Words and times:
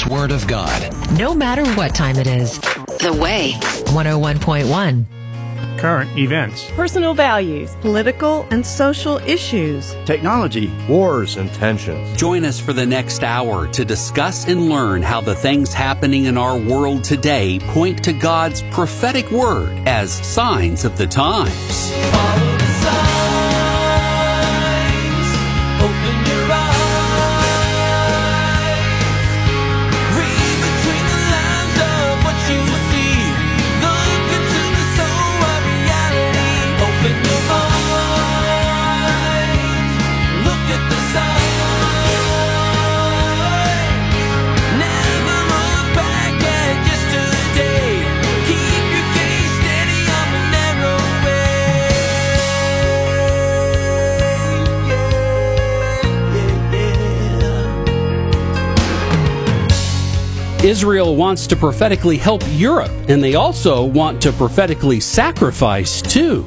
His 0.00 0.10
Word 0.10 0.32
of 0.32 0.46
God. 0.46 0.94
No 1.18 1.34
matter 1.34 1.66
what 1.74 1.94
time 1.94 2.16
it 2.16 2.26
is. 2.26 2.58
The 3.00 3.12
Way, 3.20 3.52
101.1. 3.92 5.04
current 5.78 6.18
events, 6.18 6.70
personal 6.70 7.12
values, 7.12 7.74
political 7.80 8.46
and 8.50 8.64
social 8.64 9.18
issues. 9.18 9.94
technology, 10.06 10.72
wars 10.88 11.36
and 11.36 11.52
tensions. 11.52 12.16
Join 12.16 12.44
us 12.44 12.58
for 12.58 12.72
the 12.72 12.86
next 12.86 13.22
hour 13.22 13.66
to 13.68 13.84
discuss 13.84 14.48
and 14.48 14.68
learn 14.70 15.02
how 15.02 15.20
the 15.20 15.34
things 15.34 15.74
happening 15.74 16.24
in 16.24 16.38
our 16.38 16.56
world 16.58 17.04
today 17.04 17.58
point 17.58 18.02
to 18.04 18.12
God's 18.14 18.62
prophetic 18.70 19.30
word 19.30 19.70
as 19.86 20.12
signs 20.26 20.84
of 20.84 20.96
the 20.96 21.06
times. 21.06 21.90
Israel 60.64 61.16
wants 61.16 61.46
to 61.46 61.56
prophetically 61.56 62.18
help 62.18 62.42
Europe, 62.50 62.90
and 63.08 63.24
they 63.24 63.34
also 63.34 63.82
want 63.82 64.20
to 64.20 64.30
prophetically 64.30 65.00
sacrifice 65.00 66.02
too. 66.02 66.46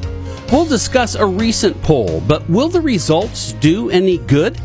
We'll 0.51 0.65
discuss 0.65 1.15
a 1.15 1.25
recent 1.25 1.81
poll, 1.81 2.21
but 2.27 2.47
will 2.47 2.69
the 2.69 2.79
results 2.79 3.53
do 3.53 3.89
any 3.89 4.19
good? 4.19 4.59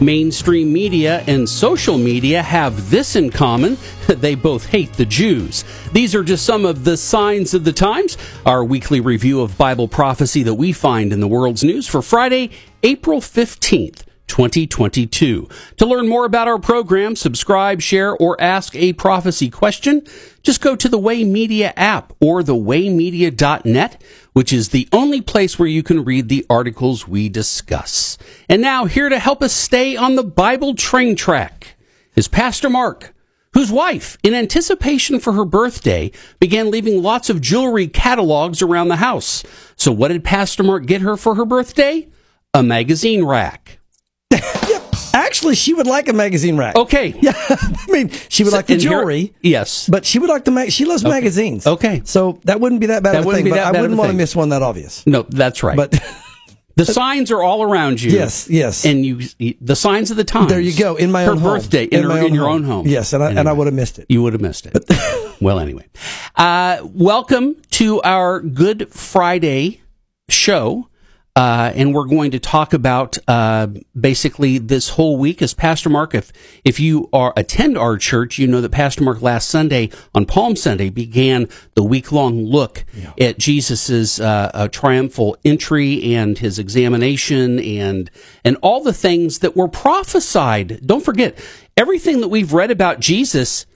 Mainstream 0.00 0.72
media 0.72 1.22
and 1.26 1.46
social 1.46 1.98
media 1.98 2.40
have 2.40 2.88
this 2.88 3.14
in 3.14 3.28
common 3.28 3.76
they 4.06 4.34
both 4.34 4.64
hate 4.64 4.94
the 4.94 5.04
Jews. 5.04 5.64
These 5.92 6.14
are 6.14 6.24
just 6.24 6.46
some 6.46 6.64
of 6.64 6.84
the 6.84 6.96
signs 6.96 7.52
of 7.52 7.64
the 7.64 7.74
times, 7.74 8.16
our 8.46 8.64
weekly 8.64 9.00
review 9.00 9.42
of 9.42 9.58
Bible 9.58 9.86
prophecy 9.86 10.42
that 10.44 10.54
we 10.54 10.72
find 10.72 11.12
in 11.12 11.20
the 11.20 11.28
world's 11.28 11.62
news 11.62 11.86
for 11.86 12.00
Friday, 12.00 12.52
April 12.82 13.20
15th. 13.20 14.00
2022. 14.34 15.48
To 15.76 15.86
learn 15.86 16.08
more 16.08 16.24
about 16.24 16.48
our 16.48 16.58
program, 16.58 17.14
subscribe, 17.14 17.80
share, 17.80 18.16
or 18.16 18.40
ask 18.40 18.74
a 18.74 18.92
prophecy 18.94 19.48
question, 19.48 20.02
just 20.42 20.60
go 20.60 20.74
to 20.74 20.88
the 20.88 20.98
Way 20.98 21.22
Media 21.22 21.72
app 21.76 22.12
or 22.20 22.42
thewaymedia.net, 22.42 24.02
which 24.32 24.52
is 24.52 24.70
the 24.70 24.88
only 24.90 25.20
place 25.20 25.56
where 25.56 25.68
you 25.68 25.84
can 25.84 26.02
read 26.02 26.28
the 26.28 26.44
articles 26.50 27.06
we 27.06 27.28
discuss. 27.28 28.18
And 28.48 28.60
now, 28.60 28.86
here 28.86 29.08
to 29.08 29.20
help 29.20 29.40
us 29.40 29.52
stay 29.52 29.94
on 29.94 30.16
the 30.16 30.24
Bible 30.24 30.74
train 30.74 31.14
track 31.14 31.76
is 32.16 32.26
Pastor 32.26 32.68
Mark, 32.68 33.14
whose 33.52 33.70
wife, 33.70 34.18
in 34.24 34.34
anticipation 34.34 35.20
for 35.20 35.34
her 35.34 35.44
birthday, 35.44 36.10
began 36.40 36.72
leaving 36.72 37.00
lots 37.00 37.30
of 37.30 37.40
jewelry 37.40 37.86
catalogs 37.86 38.62
around 38.62 38.88
the 38.88 38.96
house. 38.96 39.44
So, 39.76 39.92
what 39.92 40.08
did 40.08 40.24
Pastor 40.24 40.64
Mark 40.64 40.86
get 40.86 41.02
her 41.02 41.16
for 41.16 41.36
her 41.36 41.44
birthday? 41.44 42.08
A 42.52 42.64
magazine 42.64 43.24
rack. 43.24 43.78
Actually, 45.44 45.56
she 45.56 45.74
would 45.74 45.86
like 45.86 46.08
a 46.08 46.12
magazine 46.14 46.56
rack. 46.56 46.74
Okay. 46.76 47.14
Yeah, 47.24 47.32
I 47.36 47.84
mean, 47.88 48.10
she 48.28 48.44
would 48.44 48.50
So- 48.50 48.56
like 48.56 48.66
the 48.66 48.76
jewelry. 48.78 49.34
yes. 49.42 49.88
but 49.88 50.04
she 50.06 50.18
would 50.18 50.28
like 50.30 50.44
the 50.44 50.50
mag. 50.50 50.72
She 50.72 50.84
loves 50.86 51.04
magazines. 51.04 51.66
Okay. 51.66 52.00
so 52.04 52.40
that 52.44 52.60
wouldn't 52.60 52.80
be 52.80 52.86
that 52.88 53.02
bad 53.02 53.14
That 53.14 53.20
of 53.20 53.26
a 53.26 53.32
thing. 53.34 53.44
be 53.44 53.50
that 53.50 53.74
I 53.74 53.80
wouldn't 53.80 53.98
want 53.98 54.10
to 54.10 54.16
miss 54.16 54.34
one 54.34 54.48
that 54.50 54.62
obvious. 54.62 55.06
No, 55.06 55.22
that's 55.22 55.62
right. 55.62 55.76
But 55.76 55.92
the 56.76 56.84
signs 56.86 57.30
are 57.30 57.42
all 57.42 57.62
around 57.62 58.02
you. 58.02 58.10
Yes, 58.10 58.48
yes. 58.50 58.84
And 58.86 59.04
you, 59.04 59.54
the 59.60 59.76
signs 59.76 60.10
of 60.10 60.16
the 60.16 60.24
times. 60.24 60.48
there 60.48 60.60
you 60.60 60.76
go. 60.76 60.96
In 60.96 61.12
my 61.12 61.24
her 61.24 61.32
own 61.32 61.38
home. 61.38 61.54
birthday 61.58 61.84
in, 61.84 62.02
her, 62.02 62.08
my 62.08 62.20
in 62.22 62.34
your 62.34 62.48
own 62.48 62.64
home. 62.64 62.86
Yes, 62.86 63.12
and 63.12 63.22
I, 63.22 63.30
and 63.32 63.48
I 63.48 63.52
would 63.52 63.66
have 63.66 63.74
missed 63.74 63.98
it. 63.98 64.06
You 64.08 64.22
would 64.22 64.32
have 64.32 64.42
missed 64.42 64.66
it. 64.66 64.82
well, 65.40 65.60
anyway, 65.60 65.86
uh, 66.36 66.78
welcome 66.84 67.56
to 67.72 68.00
our 68.02 68.40
Good 68.40 68.90
Friday 68.92 69.82
show. 70.28 70.88
Uh, 71.36 71.72
and 71.74 71.92
we're 71.92 72.06
going 72.06 72.30
to 72.30 72.38
talk 72.38 72.72
about 72.72 73.18
uh, 73.26 73.66
basically 73.98 74.58
this 74.58 74.90
whole 74.90 75.16
week. 75.16 75.42
As 75.42 75.52
Pastor 75.52 75.90
Mark, 75.90 76.14
if 76.14 76.32
if 76.64 76.78
you 76.78 77.08
are 77.12 77.32
attend 77.36 77.76
our 77.76 77.96
church, 77.96 78.38
you 78.38 78.46
know 78.46 78.60
that 78.60 78.70
Pastor 78.70 79.02
Mark 79.02 79.20
last 79.20 79.48
Sunday 79.48 79.90
on 80.14 80.26
Palm 80.26 80.54
Sunday 80.54 80.90
began 80.90 81.48
the 81.74 81.82
week 81.82 82.12
long 82.12 82.44
look 82.44 82.84
at 83.20 83.38
Jesus's 83.38 84.20
uh, 84.20 84.50
uh, 84.54 84.68
triumphal 84.68 85.36
entry 85.44 86.14
and 86.14 86.38
his 86.38 86.60
examination 86.60 87.58
and 87.58 88.10
and 88.44 88.56
all 88.62 88.84
the 88.84 88.92
things 88.92 89.40
that 89.40 89.56
were 89.56 89.68
prophesied. 89.68 90.86
Don't 90.86 91.04
forget 91.04 91.36
everything 91.76 92.20
that 92.20 92.28
we've 92.28 92.52
read 92.52 92.70
about 92.70 93.00
Jesus 93.00 93.66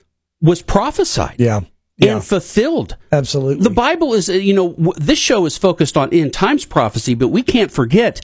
was 0.41 0.63
prophesied 0.63 1.35
Yeah, 1.39 1.63
yeah, 1.99 2.15
and 2.15 2.25
fulfilled. 2.25 2.97
absolutely. 3.13 3.65
The 3.65 3.71
Bible 3.71 4.15
is, 4.15 4.29
uh, 4.29 4.35
you 4.35 4.55
know, 4.55 4.95
this 4.97 5.19
show 5.19 5.47
is 5.47 5.59
focused 5.59 5.97
on 5.97 6.13
end 6.13 6.33
times 6.33 6.65
prophecy, 6.65 7.15
but 7.15 7.29
we 7.29 7.43
can't 7.43 7.73
forget 7.73 8.21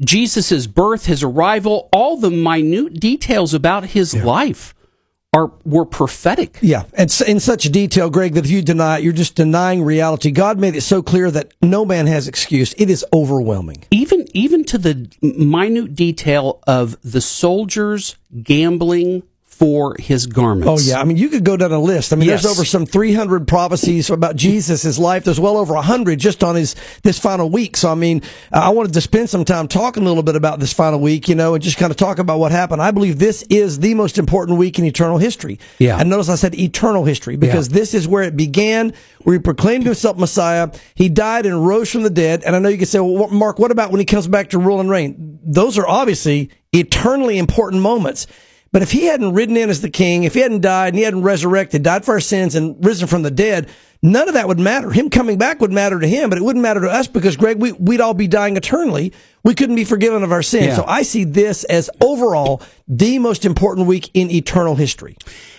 Jesus' 0.00 0.66
birth, 0.66 1.06
his 1.06 1.22
arrival, 1.22 1.88
all 1.92 2.16
the 2.16 2.30
minute 2.30 3.00
details 3.00 3.52
about 3.52 3.86
his 3.86 4.14
life 4.14 4.74
are 5.34 5.52
were 5.64 5.84
prophetic. 5.84 6.58
Yeah, 6.62 6.84
and 6.94 7.14
in 7.26 7.40
such 7.40 7.64
detail, 7.64 8.08
Greg, 8.08 8.34
that 8.34 8.44
if 8.44 8.50
you 8.50 8.62
deny 8.62 8.98
it, 8.98 9.04
you're 9.04 9.12
just 9.12 9.34
denying 9.34 9.82
reality. 9.82 10.30
God 10.30 10.58
made 10.58 10.74
it 10.74 10.82
so 10.82 11.02
clear 11.02 11.30
that 11.30 11.52
no 11.62 11.84
man 11.84 12.06
has 12.06 12.28
excuse. 12.28 12.74
It 12.78 12.88
is 12.88 13.04
overwhelming. 13.12 13.84
Even 13.90 14.26
even 14.34 14.64
to 14.64 14.78
the 14.78 15.10
minute 15.20 15.94
detail 15.94 16.60
of 16.66 16.96
the 17.02 17.20
soldiers 17.20 18.16
gambling 18.42 19.22
for 19.58 19.96
his 19.98 20.26
garments. 20.26 20.68
Oh 20.68 20.78
yeah, 20.90 21.00
I 21.00 21.04
mean 21.04 21.16
you 21.16 21.28
could 21.28 21.42
go 21.44 21.56
down 21.56 21.72
a 21.72 21.80
list. 21.80 22.12
I 22.12 22.16
mean 22.16 22.28
Yes. 22.28 22.42
there's 22.44 22.56
over 22.56 22.64
some 22.64 22.86
300 22.86 23.48
prophecies 23.48 24.08
about 24.08 24.36
Jesus, 24.36 24.82
his 24.82 24.98
life. 24.98 25.24
There's 25.24 25.40
well 25.40 25.56
over 25.56 25.74
100 25.74 26.18
just 26.20 26.44
on 26.44 26.54
his 26.54 26.76
this 27.02 27.18
final 27.18 27.50
week. 27.50 27.76
So 27.76 27.90
I 27.90 27.94
mean, 27.96 28.22
I 28.52 28.68
wanted 28.70 28.92
to 28.94 29.00
spend 29.00 29.28
some 29.30 29.44
time 29.44 29.66
talking 29.66 30.04
a 30.04 30.06
little 30.06 30.22
bit 30.22 30.36
about 30.36 30.60
this 30.60 30.72
final 30.72 31.00
week, 31.00 31.28
you 31.28 31.34
know, 31.34 31.54
and 31.54 31.62
just 31.62 31.76
kind 31.76 31.90
of 31.90 31.96
talk 31.96 32.18
about 32.20 32.38
what 32.38 32.52
happened. 32.52 32.80
I 32.80 32.92
believe 32.92 33.18
this 33.18 33.42
is 33.50 33.80
the 33.80 33.94
most 33.94 34.16
important 34.16 34.58
week 34.58 34.78
in 34.78 34.84
eternal 34.84 35.18
history. 35.18 35.58
Yeah. 35.78 35.98
And 35.98 36.08
notice 36.08 36.28
I 36.28 36.36
said 36.36 36.54
eternal 36.54 37.04
history 37.04 37.36
because 37.36 37.68
Yeah. 37.68 37.74
this 37.74 37.94
is 37.94 38.06
where 38.06 38.22
it 38.22 38.36
began, 38.36 38.92
where 39.24 39.34
he 39.34 39.40
proclaimed 39.40 39.84
himself 39.86 40.16
Messiah. 40.18 40.68
He 40.94 41.08
died 41.08 41.46
and 41.46 41.66
rose 41.66 41.90
from 41.90 42.04
the 42.04 42.10
dead. 42.10 42.42
And 42.46 42.54
I 42.54 42.60
know 42.60 42.68
you 42.68 42.78
could 42.78 42.86
say, 42.88 43.00
well, 43.00 43.28
Mark, 43.28 43.58
what 43.58 43.72
about 43.72 43.90
when 43.90 43.98
he 43.98 44.04
comes 44.04 44.28
back 44.28 44.50
to 44.50 44.58
rule 44.58 44.78
and 44.78 44.88
reign? 44.88 45.38
Those 45.44 45.78
are 45.78 45.86
obviously 45.88 46.50
eternally 46.72 47.38
important 47.38 47.82
moments. 47.82 48.26
But 48.70 48.82
if 48.82 48.92
he 48.92 49.06
hadn't 49.06 49.34
ridden 49.34 49.56
in 49.56 49.70
as 49.70 49.80
the 49.80 49.90
king, 49.90 50.24
if 50.24 50.34
he 50.34 50.40
hadn't 50.40 50.60
died 50.60 50.88
and 50.88 50.96
he 50.96 51.02
hadn't 51.02 51.22
resurrected, 51.22 51.82
died 51.82 52.04
for 52.04 52.14
our 52.14 52.20
sins 52.20 52.54
and 52.54 52.84
risen 52.84 53.08
from 53.08 53.22
the 53.22 53.30
dead, 53.30 53.70
none 54.02 54.28
of 54.28 54.34
that 54.34 54.46
would 54.46 54.58
matter. 54.58 54.90
Him 54.90 55.08
coming 55.08 55.38
back 55.38 55.60
would 55.60 55.72
matter 55.72 55.98
to 55.98 56.06
him, 56.06 56.28
but 56.28 56.38
it 56.38 56.44
wouldn't 56.44 56.62
matter 56.62 56.82
to 56.82 56.90
us 56.90 57.08
because 57.08 57.36
Greg, 57.36 57.60
we, 57.60 57.72
we'd 57.72 58.00
all 58.00 58.14
be 58.14 58.28
dying 58.28 58.56
eternally. 58.56 59.12
We 59.42 59.54
couldn't 59.54 59.76
be 59.76 59.84
forgiven 59.84 60.22
of 60.22 60.32
our 60.32 60.42
sins. 60.42 60.66
Yeah. 60.66 60.76
So 60.76 60.84
I 60.86 61.02
see 61.02 61.24
this 61.24 61.64
as 61.64 61.88
overall 62.00 62.60
the 62.86 63.18
most 63.18 63.46
important 63.46 63.86
week 63.86 64.10
in 64.12 64.30
eternal 64.30 64.74
history. 64.74 65.16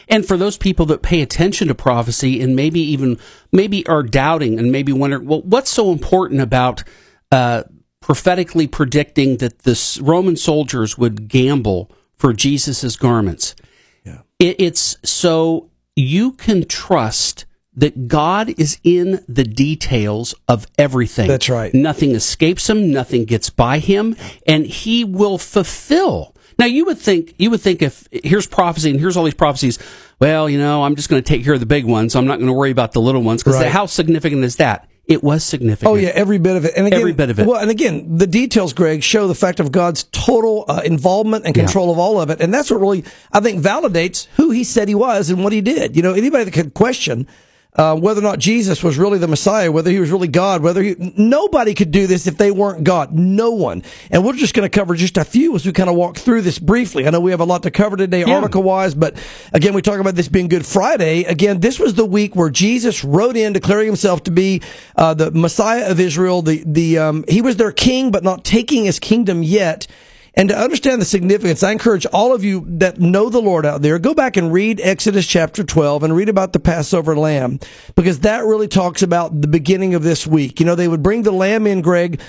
And 0.07 0.25
for 0.25 0.37
those 0.37 0.57
people 0.57 0.85
that 0.87 1.01
pay 1.01 1.21
attention 1.21 1.67
to 1.67 1.75
prophecy 1.75 2.41
and 2.41 2.55
maybe 2.55 2.79
even 2.79 3.19
maybe 3.51 3.85
are 3.87 4.03
doubting 4.03 4.59
and 4.59 4.71
maybe 4.71 4.91
wonder, 4.91 5.19
well, 5.19 5.41
what's 5.41 5.69
so 5.69 5.91
important 5.91 6.41
about 6.41 6.83
uh, 7.31 7.63
prophetically 8.01 8.67
predicting 8.67 9.37
that 9.37 9.59
the 9.59 9.99
Roman 10.01 10.35
soldiers 10.35 10.97
would 10.97 11.27
gamble 11.27 11.91
for 12.19 12.31
Jesus's 12.33 12.95
garments? 12.95 13.55
Yeah. 14.05 14.19
It, 14.37 14.57
it's 14.59 14.97
so 15.03 15.71
you 15.95 16.33
can 16.33 16.65
trust 16.65 17.45
that 17.75 18.07
God 18.07 18.49
is 18.59 18.77
in 18.83 19.23
the 19.27 19.43
details 19.45 20.35
of 20.47 20.67
everything. 20.77 21.27
That's 21.27 21.49
right. 21.49 21.73
Nothing 21.73 22.11
escapes 22.11 22.69
him, 22.69 22.91
nothing 22.91 23.25
gets 23.25 23.49
by 23.49 23.79
him, 23.79 24.15
and 24.45 24.65
he 24.65 25.03
will 25.05 25.37
fulfill. 25.37 26.35
Now 26.57 26.65
you 26.65 26.83
would 26.85 26.97
think 26.97 27.35
you 27.37 27.49
would 27.51 27.61
think 27.61 27.81
if 27.81 28.05
here's 28.11 28.45
prophecy 28.47 28.89
and 28.91 28.99
here's 28.99 29.15
all 29.15 29.23
these 29.23 29.33
prophecies, 29.33 29.79
well, 30.19 30.49
you 30.49 30.57
know, 30.57 30.83
I'm 30.83 30.95
just 30.97 31.09
going 31.09 31.23
to 31.23 31.27
take 31.27 31.45
care 31.45 31.53
of 31.53 31.61
the 31.61 31.65
big 31.65 31.85
ones. 31.85 32.15
I'm 32.17 32.25
not 32.27 32.35
going 32.35 32.47
to 32.47 32.53
worry 32.53 32.71
about 32.71 32.91
the 32.91 32.99
little 33.01 33.21
ones 33.23 33.41
because 33.41 33.57
Right. 33.61 33.71
how 33.71 33.85
significant 33.85 34.43
is 34.43 34.57
that? 34.57 34.89
It 35.09 35.23
was 35.23 35.43
significant. 35.43 35.91
Oh 35.91 35.95
yeah, 35.95 36.09
every 36.09 36.37
bit 36.37 36.55
of 36.55 36.65
it. 36.65 36.73
And 36.77 36.85
again, 36.87 36.99
Every 36.99 37.13
bit 37.13 37.29
of 37.31 37.39
it. 37.39 37.47
Well, 37.47 37.59
and 37.59 37.71
again, 37.71 38.17
the 38.17 38.27
details, 38.27 38.73
Greg, 38.73 39.01
show 39.03 39.27
the 39.27 39.33
fact 39.35 39.59
of 39.59 39.71
God's 39.71 40.03
total 40.11 40.65
uh, 40.69 40.81
involvement 40.85 41.45
and 41.45 41.57
Yeah. 41.57 41.63
control 41.63 41.91
of 41.91 41.97
all 41.97 42.21
of 42.21 42.29
it, 42.29 42.39
and 42.39 42.53
that's 42.53 42.69
what 42.69 42.79
really 42.79 43.03
I 43.33 43.39
think 43.39 43.61
validates 43.63 44.27
who 44.37 44.51
He 44.51 44.63
said 44.63 44.87
He 44.87 44.95
was 44.95 45.29
and 45.31 45.43
what 45.43 45.51
He 45.51 45.61
did. 45.61 45.95
You 45.95 46.03
know, 46.03 46.13
anybody 46.13 46.43
that 46.43 46.51
could 46.53 46.75
question 46.75 47.27
uh, 47.79 47.95
whether 47.95 48.19
or 48.19 48.23
not 48.23 48.39
Jesus 48.39 48.83
was 48.83 48.97
really 48.97 49.17
the 49.19 49.27
Messiah, 49.27 49.71
whether 49.71 49.89
he 49.89 49.99
was 50.01 50.11
really 50.11 50.27
God, 50.27 50.61
whether 50.61 50.83
he, 50.83 50.95
nobody 51.15 51.73
could 51.73 51.91
do 51.91 52.07
this 52.07 52.27
if 52.27 52.37
they 52.37 52.51
weren't 52.51 52.83
God. 52.83 53.13
No 53.17 53.51
one. 53.51 53.83
And 54.11 54.25
we're 54.25 54.33
just 54.33 54.53
going 54.53 54.69
to 54.69 54.79
cover 54.79 54.95
just 54.95 55.17
a 55.17 55.23
few 55.23 55.55
as 55.55 55.65
we 55.65 55.71
kind 55.71 55.89
of 55.89 55.95
walk 55.95 56.17
through 56.17 56.41
this 56.41 56.59
briefly. 56.59 57.07
I 57.07 57.09
know 57.11 57.21
we 57.21 57.31
have 57.31 57.39
a 57.39 57.45
lot 57.45 57.63
to 57.63 57.71
cover 57.71 57.95
today, 57.95 58.25
Yeah. 58.25 58.35
article 58.35 58.63
wise, 58.63 58.93
but 58.95 59.15
again, 59.53 59.73
we 59.73 59.81
talk 59.81 60.01
about 60.01 60.15
this 60.15 60.27
being 60.27 60.49
Good 60.49 60.65
Friday. 60.65 61.23
Again, 61.23 61.61
this 61.61 61.79
was 61.79 61.93
the 61.93 62.05
week 62.05 62.35
where 62.35 62.49
Jesus 62.49 63.05
rode 63.05 63.37
in 63.37 63.53
declaring 63.53 63.87
himself 63.87 64.23
to 64.23 64.31
be 64.31 64.61
uh, 64.97 65.13
the 65.13 65.31
Messiah 65.31 65.89
of 65.89 66.01
Israel. 66.01 66.41
The 66.41 66.61
the 66.65 66.97
um, 66.97 67.23
he 67.29 67.41
was 67.41 67.55
their 67.55 67.71
king, 67.71 68.11
but 68.11 68.25
not 68.25 68.43
taking 68.43 68.83
his 68.83 68.99
kingdom 68.99 69.41
yet. 69.41 69.87
And 70.39 70.47
to 70.47 70.57
understand 70.57 71.01
the 71.01 71.05
significance, 71.05 71.63
I 71.63 71.73
encourage 71.73 72.05
all 72.05 72.33
of 72.33 72.45
you 72.45 72.63
that 72.65 72.97
know 72.97 73.29
the 73.29 73.41
Lord 73.41 73.65
out 73.65 73.81
there, 73.81 73.99
go 73.99 74.13
back 74.13 74.37
and 74.37 74.53
read 74.53 74.79
Exodus 74.79 75.27
chapter 75.27 75.65
12 75.65 76.01
and 76.01 76.15
read 76.15 76.29
about 76.29 76.53
the 76.53 76.61
Passover 76.61 77.13
lamb, 77.13 77.59
because 77.93 78.21
that 78.21 78.45
really 78.45 78.69
talks 78.69 79.01
about 79.01 79.41
the 79.41 79.49
beginning 79.49 79.95
of 79.95 80.03
this 80.03 80.25
week. 80.25 80.61
You 80.61 80.65
know, 80.65 80.75
they 80.75 80.87
would 80.87 81.03
bring 81.03 81.23
the 81.23 81.33
lamb 81.33 81.67
in, 81.67 81.81
Greg, 81.81 82.21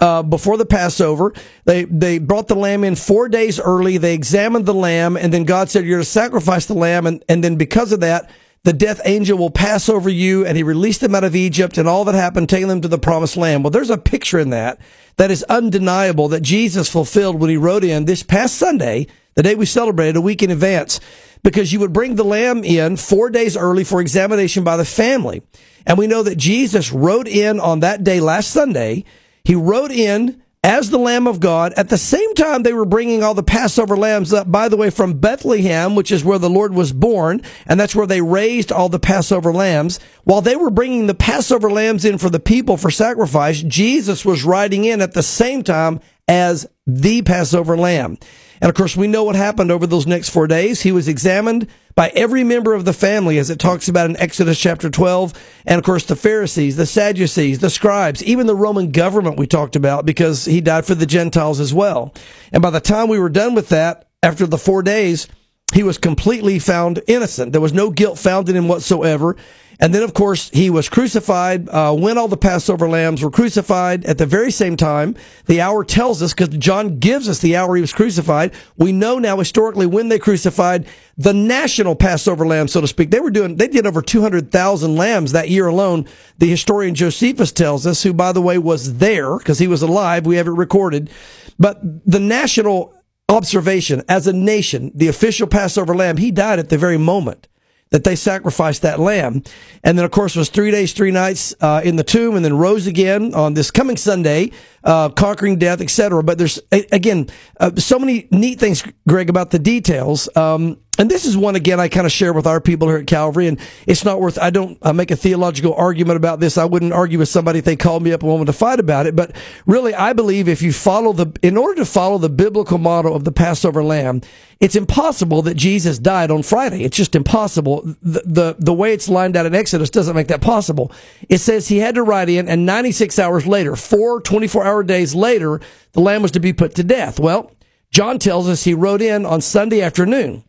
uh, 0.00 0.22
before 0.22 0.56
the 0.56 0.64
Passover. 0.64 1.34
They 1.66 1.84
they 1.84 2.18
brought 2.18 2.48
the 2.48 2.56
lamb 2.56 2.84
in 2.84 2.96
four 2.96 3.28
days 3.28 3.60
early. 3.60 3.98
They 3.98 4.14
examined 4.14 4.64
the 4.64 4.72
lamb, 4.72 5.18
and 5.18 5.30
then 5.30 5.44
God 5.44 5.68
said, 5.68 5.84
"You're 5.84 5.98
to 5.98 6.06
sacrifice 6.06 6.64
the 6.64 6.72
lamb." 6.72 7.06
And 7.06 7.22
and 7.28 7.44
then 7.44 7.56
because 7.56 7.92
of 7.92 8.00
that, 8.00 8.30
the 8.64 8.72
death 8.72 9.00
angel 9.04 9.38
will 9.38 9.50
pass 9.50 9.88
over 9.88 10.10
you, 10.10 10.44
and 10.44 10.56
He 10.56 10.62
released 10.62 11.00
them 11.00 11.14
out 11.14 11.24
of 11.24 11.36
Egypt, 11.36 11.78
and 11.78 11.88
all 11.88 12.04
that 12.04 12.14
happened, 12.14 12.48
taking 12.48 12.68
them 12.68 12.80
to 12.80 12.88
the 12.88 12.98
promised 12.98 13.36
land. 13.36 13.64
Well, 13.64 13.70
there's 13.70 13.90
a 13.90 13.98
picture 13.98 14.38
in 14.38 14.50
that 14.50 14.80
that 15.16 15.30
is 15.30 15.42
undeniable 15.44 16.28
that 16.28 16.42
Jesus 16.42 16.90
fulfilled 16.90 17.40
when 17.40 17.50
He 17.50 17.56
rode 17.56 17.84
in 17.84 18.04
this 18.04 18.22
past 18.22 18.56
Sunday, 18.56 19.06
the 19.34 19.42
day 19.42 19.54
we 19.54 19.66
celebrated, 19.66 20.16
a 20.16 20.20
week 20.20 20.42
in 20.42 20.50
advance. 20.50 21.00
Because 21.44 21.72
you 21.72 21.78
would 21.80 21.92
bring 21.92 22.16
the 22.16 22.24
lamb 22.24 22.64
in 22.64 22.96
four 22.96 23.30
days 23.30 23.56
early 23.56 23.84
for 23.84 24.00
examination 24.00 24.64
by 24.64 24.76
the 24.76 24.84
family. 24.84 25.42
And 25.86 25.96
we 25.96 26.08
know 26.08 26.24
that 26.24 26.36
Jesus 26.36 26.92
rode 26.92 27.28
in 27.28 27.60
on 27.60 27.80
that 27.80 28.02
day 28.02 28.20
last 28.20 28.50
Sunday. 28.50 29.04
He 29.44 29.54
rode 29.54 29.92
in 29.92 30.42
as 30.68 30.90
the 30.90 30.98
Lamb 30.98 31.26
of 31.26 31.40
God. 31.40 31.72
At 31.78 31.88
the 31.88 31.96
same 31.96 32.34
time, 32.34 32.62
they 32.62 32.74
were 32.74 32.84
bringing 32.84 33.22
all 33.22 33.32
the 33.32 33.42
Passover 33.42 33.96
lambs 33.96 34.34
up, 34.34 34.52
by 34.52 34.68
the 34.68 34.76
way, 34.76 34.90
from 34.90 35.18
Bethlehem, 35.18 35.94
which 35.94 36.12
is 36.12 36.22
where 36.22 36.38
the 36.38 36.50
Lord 36.50 36.74
was 36.74 36.92
born, 36.92 37.40
and 37.66 37.80
that's 37.80 37.96
where 37.96 38.06
they 38.06 38.20
raised 38.20 38.70
all 38.70 38.90
the 38.90 38.98
Passover 38.98 39.50
lambs. 39.50 39.98
While 40.24 40.42
they 40.42 40.56
were 40.56 40.68
bringing 40.68 41.06
the 41.06 41.14
Passover 41.14 41.70
lambs 41.70 42.04
in 42.04 42.18
for 42.18 42.28
the 42.28 42.38
people 42.38 42.76
for 42.76 42.90
sacrifice, 42.90 43.62
Jesus 43.62 44.26
was 44.26 44.44
riding 44.44 44.84
in 44.84 45.00
at 45.00 45.14
the 45.14 45.22
same 45.22 45.62
time 45.62 46.00
as 46.28 46.68
the 46.86 47.22
Passover 47.22 47.74
lamb. 47.74 48.18
And 48.60 48.68
of 48.68 48.74
course, 48.74 48.96
we 48.96 49.06
know 49.06 49.24
what 49.24 49.36
happened 49.36 49.70
over 49.70 49.86
those 49.86 50.06
next 50.06 50.30
four 50.30 50.46
days. 50.46 50.82
He 50.82 50.92
was 50.92 51.08
examined 51.08 51.68
by 51.94 52.10
every 52.10 52.44
member 52.44 52.74
of 52.74 52.84
the 52.84 52.92
family, 52.92 53.38
as 53.38 53.50
it 53.50 53.58
talks 53.58 53.88
about 53.88 54.08
in 54.08 54.16
Exodus 54.16 54.58
chapter 54.58 54.90
12. 54.90 55.32
And 55.66 55.78
of 55.78 55.84
course, 55.84 56.04
the 56.04 56.16
Pharisees, 56.16 56.76
the 56.76 56.86
Sadducees, 56.86 57.58
the 57.58 57.70
scribes, 57.70 58.22
even 58.22 58.46
the 58.46 58.54
Roman 58.54 58.90
government 58.92 59.38
we 59.38 59.46
talked 59.46 59.76
about 59.76 60.06
because 60.06 60.44
he 60.44 60.60
died 60.60 60.86
for 60.86 60.94
the 60.94 61.06
Gentiles 61.06 61.60
as 61.60 61.74
well. 61.74 62.14
And 62.52 62.62
by 62.62 62.70
the 62.70 62.80
time 62.80 63.08
we 63.08 63.18
were 63.18 63.28
done 63.28 63.54
with 63.54 63.68
that, 63.70 64.08
after 64.22 64.46
the 64.46 64.58
four 64.58 64.82
days, 64.82 65.28
he 65.74 65.82
was 65.82 65.98
completely 65.98 66.58
found 66.58 67.02
innocent. 67.06 67.52
There 67.52 67.60
was 67.60 67.74
no 67.74 67.90
guilt 67.90 68.18
found 68.18 68.48
in 68.48 68.56
him 68.56 68.68
whatsoever. 68.68 69.36
And 69.80 69.94
then, 69.94 70.02
of 70.02 70.12
course, 70.12 70.50
he 70.50 70.70
was 70.70 70.88
crucified 70.88 71.68
uh, 71.68 71.94
when 71.94 72.18
all 72.18 72.26
the 72.26 72.36
Passover 72.36 72.88
lambs 72.88 73.22
were 73.22 73.30
crucified 73.30 74.04
at 74.06 74.18
the 74.18 74.26
very 74.26 74.50
same 74.50 74.76
time. 74.76 75.14
The 75.46 75.60
hour 75.60 75.84
tells 75.84 76.20
us, 76.20 76.34
because 76.34 76.56
John 76.56 76.98
gives 76.98 77.28
us 77.28 77.38
the 77.38 77.54
hour 77.54 77.76
he 77.76 77.80
was 77.80 77.92
crucified. 77.92 78.52
We 78.76 78.90
know 78.90 79.20
now 79.20 79.38
historically 79.38 79.86
when 79.86 80.08
they 80.08 80.18
crucified 80.18 80.86
the 81.16 81.32
national 81.32 81.94
Passover 81.94 82.44
lamb, 82.44 82.66
so 82.66 82.80
to 82.80 82.88
speak. 82.88 83.12
They 83.12 83.20
were 83.20 83.30
doing, 83.30 83.56
they 83.56 83.68
did 83.68 83.86
over 83.86 84.02
200,000 84.02 84.96
lambs 84.96 85.30
that 85.32 85.48
year 85.48 85.68
alone. 85.68 86.06
The 86.38 86.50
historian 86.50 86.96
Josephus 86.96 87.52
tells 87.52 87.86
us, 87.86 88.02
who, 88.02 88.12
by 88.12 88.32
the 88.32 88.42
way, 88.42 88.58
was 88.58 88.98
there 88.98 89.38
because 89.38 89.60
he 89.60 89.68
was 89.68 89.82
alive. 89.82 90.26
We 90.26 90.36
have 90.36 90.48
it 90.48 90.52
recorded. 90.52 91.08
But 91.56 91.80
the 92.04 92.20
national 92.20 92.94
observation 93.28 94.02
as 94.08 94.26
a 94.26 94.32
nation, 94.32 94.90
the 94.92 95.06
official 95.06 95.46
Passover 95.46 95.94
lamb, 95.94 96.16
he 96.16 96.32
died 96.32 96.58
at 96.58 96.68
the 96.68 96.78
very 96.78 96.98
moment 96.98 97.46
that 97.90 98.04
they 98.04 98.16
sacrificed 98.16 98.82
that 98.82 99.00
lamb. 99.00 99.42
And 99.82 99.96
then, 99.96 100.04
of 100.04 100.10
course, 100.10 100.36
was 100.36 100.48
three 100.48 100.70
days, 100.70 100.92
three 100.92 101.10
nights 101.10 101.54
uh, 101.60 101.80
in 101.84 101.96
the 101.96 102.04
tomb, 102.04 102.36
and 102.36 102.44
then 102.44 102.56
rose 102.56 102.86
again 102.86 103.34
on 103.34 103.54
this 103.54 103.70
coming 103.70 103.96
Sunday, 103.96 104.50
uh, 104.84 105.08
conquering 105.10 105.58
death, 105.58 105.80
etc. 105.80 106.22
But 106.22 106.38
there's 106.38 106.60
again 106.70 107.28
uh, 107.60 107.74
so 107.76 107.98
many 107.98 108.28
neat 108.30 108.58
things, 108.58 108.84
Greg, 109.06 109.30
about 109.30 109.50
the 109.50 109.58
details. 109.58 110.28
Um, 110.36 110.78
and 110.98 111.10
this 111.10 111.24
is 111.24 111.36
one 111.36 111.54
again 111.54 111.78
I 111.78 111.88
kind 111.88 112.06
of 112.06 112.12
share 112.12 112.32
with 112.32 112.46
our 112.46 112.60
people 112.60 112.88
here 112.88 112.98
at 112.98 113.06
Calvary, 113.06 113.46
and 113.46 113.58
it's 113.86 114.04
not 114.04 114.20
worth. 114.20 114.38
I 114.38 114.50
don't 114.50 114.76
I 114.82 114.92
make 114.92 115.10
a 115.10 115.16
theological 115.16 115.74
argument 115.74 116.16
about 116.16 116.40
this. 116.40 116.58
I 116.58 116.64
wouldn't 116.64 116.92
argue 116.92 117.18
with 117.18 117.28
somebody 117.28 117.60
if 117.60 117.64
they 117.64 117.76
called 117.76 118.02
me 118.02 118.12
up 118.12 118.22
and 118.22 118.30
wanted 118.30 118.46
to 118.46 118.52
fight 118.52 118.80
about 118.80 119.06
it. 119.06 119.14
But 119.14 119.34
really, 119.64 119.94
I 119.94 120.12
believe 120.12 120.48
if 120.48 120.60
you 120.60 120.72
follow 120.72 121.12
the, 121.12 121.32
in 121.42 121.56
order 121.56 121.76
to 121.76 121.86
follow 121.86 122.18
the 122.18 122.28
biblical 122.28 122.78
model 122.78 123.14
of 123.14 123.24
the 123.24 123.32
Passover 123.32 123.82
lamb, 123.82 124.22
it's 124.60 124.74
impossible 124.74 125.42
that 125.42 125.54
Jesus 125.54 125.98
died 125.98 126.32
on 126.32 126.42
Friday. 126.42 126.82
It's 126.82 126.96
just 126.96 127.14
impossible. 127.14 127.82
The, 128.02 128.22
the, 128.24 128.56
the 128.58 128.74
way 128.74 128.92
it's 128.92 129.08
lined 129.08 129.36
out 129.36 129.46
in 129.46 129.54
Exodus 129.54 129.90
doesn't 129.90 130.16
make 130.16 130.28
that 130.28 130.40
possible. 130.40 130.90
It 131.28 131.38
says 131.38 131.68
he 131.68 131.78
had 131.78 131.94
to 131.94 132.02
ride 132.02 132.28
in 132.28 132.48
and 132.48 132.66
96 132.66 133.18
hours 133.20 133.46
later, 133.46 133.76
four 133.76 134.20
24 134.20 134.64
hour 134.64 134.82
days 134.82 135.14
later, 135.14 135.60
the 135.92 136.00
lamb 136.00 136.22
was 136.22 136.32
to 136.32 136.40
be 136.40 136.52
put 136.52 136.74
to 136.74 136.82
death. 136.82 137.20
Well, 137.20 137.52
John 137.90 138.18
tells 138.18 138.48
us 138.48 138.64
he 138.64 138.74
rode 138.74 139.00
in 139.00 139.24
on 139.24 139.40
Sunday 139.40 139.80
afternoon. 139.80 140.42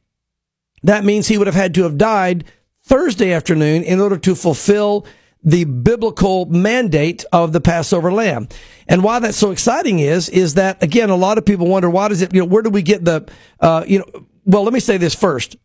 That 0.84 1.04
means 1.04 1.28
he 1.28 1.38
would 1.38 1.48
have 1.48 1.56
had 1.56 1.74
to 1.76 1.84
have 1.84 1.98
died 1.98 2.46
Thursday 2.84 3.32
afternoon 3.32 3.84
in 3.84 4.00
order 4.00 4.18
to 4.18 4.36
fulfill 4.36 5.06
the 5.44 5.64
biblical 5.64 6.46
mandate 6.48 7.24
of 7.32 7.54
the 7.54 7.62
Passover 7.62 8.12
lamb. 8.12 8.50
And 8.88 9.04
why 9.04 9.20
that's 9.20 9.38
so 9.38 9.52
exciting 9.52 10.00
is, 10.00 10.28
is 10.30 10.56
that 10.56 10.82
again, 10.84 11.10
a 11.10 11.16
lot 11.16 11.38
of 11.38 11.46
people 11.46 11.68
wonder, 11.68 11.90
why 11.90 12.10
does 12.10 12.22
it, 12.22 12.34
you 12.34 12.42
know, 12.42 12.46
where 12.46 12.62
do 12.62 12.70
we 12.70 12.82
get 12.82 13.06
the, 13.06 13.30
uh, 13.60 13.84
you 13.88 14.00
know, 14.00 14.26
well, 14.46 14.64
let 14.64 14.74
me 14.74 14.80
say 14.80 14.98
this 14.98 15.16
first. 15.16 15.56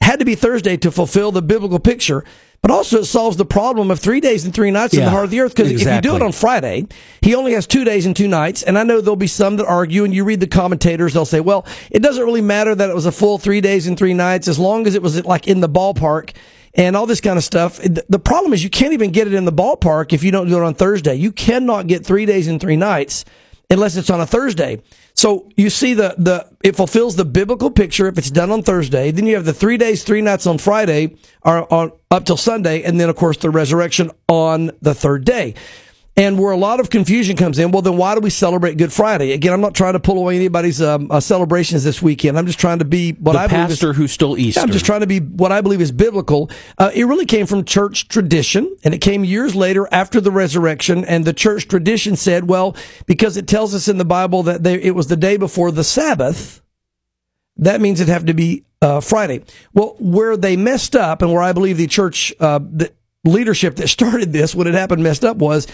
Had 0.00 0.18
to 0.18 0.24
be 0.24 0.34
Thursday 0.34 0.76
to 0.78 0.90
fulfill 0.90 1.30
the 1.30 1.42
biblical 1.42 1.78
picture, 1.78 2.24
but 2.62 2.70
also 2.70 2.98
it 2.98 3.04
solves 3.06 3.36
the 3.36 3.44
problem 3.44 3.90
of 3.90 3.98
three 3.98 4.20
days 4.20 4.44
and 4.44 4.54
three 4.54 4.70
nights 4.70 4.94
in 4.94 5.00
the 5.00 5.10
heart 5.10 5.24
of 5.24 5.30
the 5.30 5.40
earth. 5.40 5.54
Because 5.54 5.72
if 5.72 5.80
you 5.80 6.00
do 6.00 6.14
it 6.14 6.22
on 6.22 6.30
Friday, 6.30 6.86
he 7.20 7.34
only 7.34 7.52
has 7.52 7.66
two 7.66 7.84
days 7.84 8.06
and 8.06 8.14
two 8.14 8.28
nights. 8.28 8.62
And 8.62 8.78
I 8.78 8.84
know 8.84 9.00
there'll 9.00 9.16
be 9.16 9.26
some 9.26 9.56
that 9.56 9.66
argue, 9.66 10.04
and 10.04 10.14
you 10.14 10.24
read 10.24 10.38
the 10.38 10.46
commentators, 10.46 11.12
they'll 11.12 11.24
say, 11.24 11.40
well, 11.40 11.66
it 11.90 12.02
doesn't 12.02 12.24
really 12.24 12.40
matter 12.40 12.72
that 12.74 12.88
it 12.88 12.94
was 12.94 13.04
a 13.04 13.12
full 13.12 13.38
three 13.38 13.60
days 13.60 13.88
and 13.88 13.98
three 13.98 14.14
nights 14.14 14.46
as 14.46 14.60
long 14.60 14.86
as 14.86 14.94
it 14.94 15.02
was 15.02 15.24
like 15.26 15.48
in 15.48 15.60
the 15.60 15.68
ballpark 15.68 16.34
and 16.74 16.96
all 16.96 17.04
this 17.04 17.20
kind 17.20 17.36
of 17.36 17.42
stuff. 17.44 17.78
The 17.78 18.04
the 18.08 18.20
problem 18.20 18.52
is 18.52 18.62
you 18.62 18.70
can't 18.70 18.92
even 18.92 19.10
get 19.10 19.26
it 19.26 19.34
in 19.34 19.44
the 19.44 19.52
ballpark 19.52 20.12
if 20.12 20.22
you 20.22 20.30
don't 20.30 20.48
do 20.48 20.56
it 20.56 20.62
on 20.62 20.74
Thursday. 20.74 21.16
You 21.16 21.32
cannot 21.32 21.88
get 21.88 22.06
three 22.06 22.26
days 22.26 22.46
and 22.46 22.60
three 22.60 22.76
nights 22.76 23.24
unless 23.70 23.96
it's 23.96 24.08
on 24.08 24.20
a 24.20 24.26
Thursday. 24.26 24.80
So 25.14 25.50
you 25.56 25.70
see 25.70 25.94
the, 25.94 26.14
the, 26.18 26.48
it 26.62 26.76
fulfills 26.76 27.16
the 27.16 27.24
biblical 27.24 27.70
picture 27.70 28.08
if 28.08 28.18
it's 28.18 28.30
done 28.30 28.50
on 28.50 28.62
Thursday. 28.62 29.10
Then 29.10 29.26
you 29.26 29.34
have 29.36 29.44
the 29.44 29.52
three 29.52 29.76
days, 29.76 30.04
three 30.04 30.22
nights 30.22 30.46
on 30.46 30.58
Friday 30.58 31.16
or 31.42 31.72
on 31.72 31.92
up 32.10 32.24
till 32.24 32.36
Sunday. 32.36 32.82
And 32.82 32.98
then 32.98 33.08
of 33.08 33.16
course 33.16 33.36
the 33.36 33.50
resurrection 33.50 34.10
on 34.28 34.70
the 34.80 34.94
third 34.94 35.24
day. 35.24 35.54
And 36.14 36.38
where 36.38 36.52
a 36.52 36.58
lot 36.58 36.78
of 36.78 36.90
confusion 36.90 37.38
comes 37.38 37.58
in, 37.58 37.70
well, 37.70 37.80
then 37.80 37.96
why 37.96 38.14
do 38.14 38.20
we 38.20 38.28
celebrate 38.28 38.76
Good 38.76 38.92
Friday? 38.92 39.32
Again, 39.32 39.54
I'm 39.54 39.62
not 39.62 39.74
trying 39.74 39.94
to 39.94 40.00
pull 40.00 40.18
away 40.18 40.36
anybody's 40.36 40.82
um, 40.82 41.10
uh, 41.10 41.20
celebrations 41.20 41.84
this 41.84 42.02
weekend. 42.02 42.38
I'm 42.38 42.44
just 42.44 42.60
trying 42.60 42.80
to 42.80 42.84
be 42.84 43.12
what 43.12 43.32
the 43.32 43.38
I 43.38 43.46
believe 43.46 43.70
is 43.70 43.78
pastor 43.78 43.94
who 43.94 44.06
stole 44.06 44.36
Easter. 44.36 44.60
I'm 44.60 44.70
just 44.70 44.84
trying 44.84 45.00
to 45.00 45.06
be 45.06 45.20
what 45.20 45.52
I 45.52 45.62
believe 45.62 45.80
is 45.80 45.90
biblical. 45.90 46.50
Uh, 46.76 46.90
it 46.94 47.04
really 47.04 47.24
came 47.24 47.46
from 47.46 47.64
church 47.64 48.08
tradition, 48.08 48.76
and 48.84 48.92
it 48.92 48.98
came 48.98 49.24
years 49.24 49.54
later 49.54 49.88
after 49.90 50.20
the 50.20 50.30
resurrection. 50.30 51.02
And 51.06 51.24
the 51.24 51.32
church 51.32 51.66
tradition 51.66 52.16
said, 52.16 52.46
well, 52.46 52.76
because 53.06 53.38
it 53.38 53.46
tells 53.46 53.74
us 53.74 53.88
in 53.88 53.96
the 53.96 54.04
Bible 54.04 54.42
that 54.42 54.64
they, 54.64 54.74
it 54.74 54.94
was 54.94 55.06
the 55.06 55.16
day 55.16 55.38
before 55.38 55.70
the 55.70 55.84
Sabbath, 55.84 56.60
that 57.56 57.80
means 57.80 58.00
it'd 58.00 58.12
have 58.12 58.26
to 58.26 58.34
be 58.34 58.64
uh, 58.82 59.00
Friday. 59.00 59.44
Well, 59.72 59.96
where 59.98 60.36
they 60.36 60.56
messed 60.58 60.94
up, 60.94 61.22
and 61.22 61.32
where 61.32 61.42
I 61.42 61.52
believe 61.52 61.78
the 61.78 61.86
church 61.86 62.34
uh, 62.38 62.58
the 62.58 62.92
leadership 63.24 63.76
that 63.76 63.88
started 63.88 64.34
this, 64.34 64.54
when 64.54 64.66
it 64.66 64.74
happened, 64.74 65.02
messed 65.02 65.24
up 65.24 65.38
was. 65.38 65.66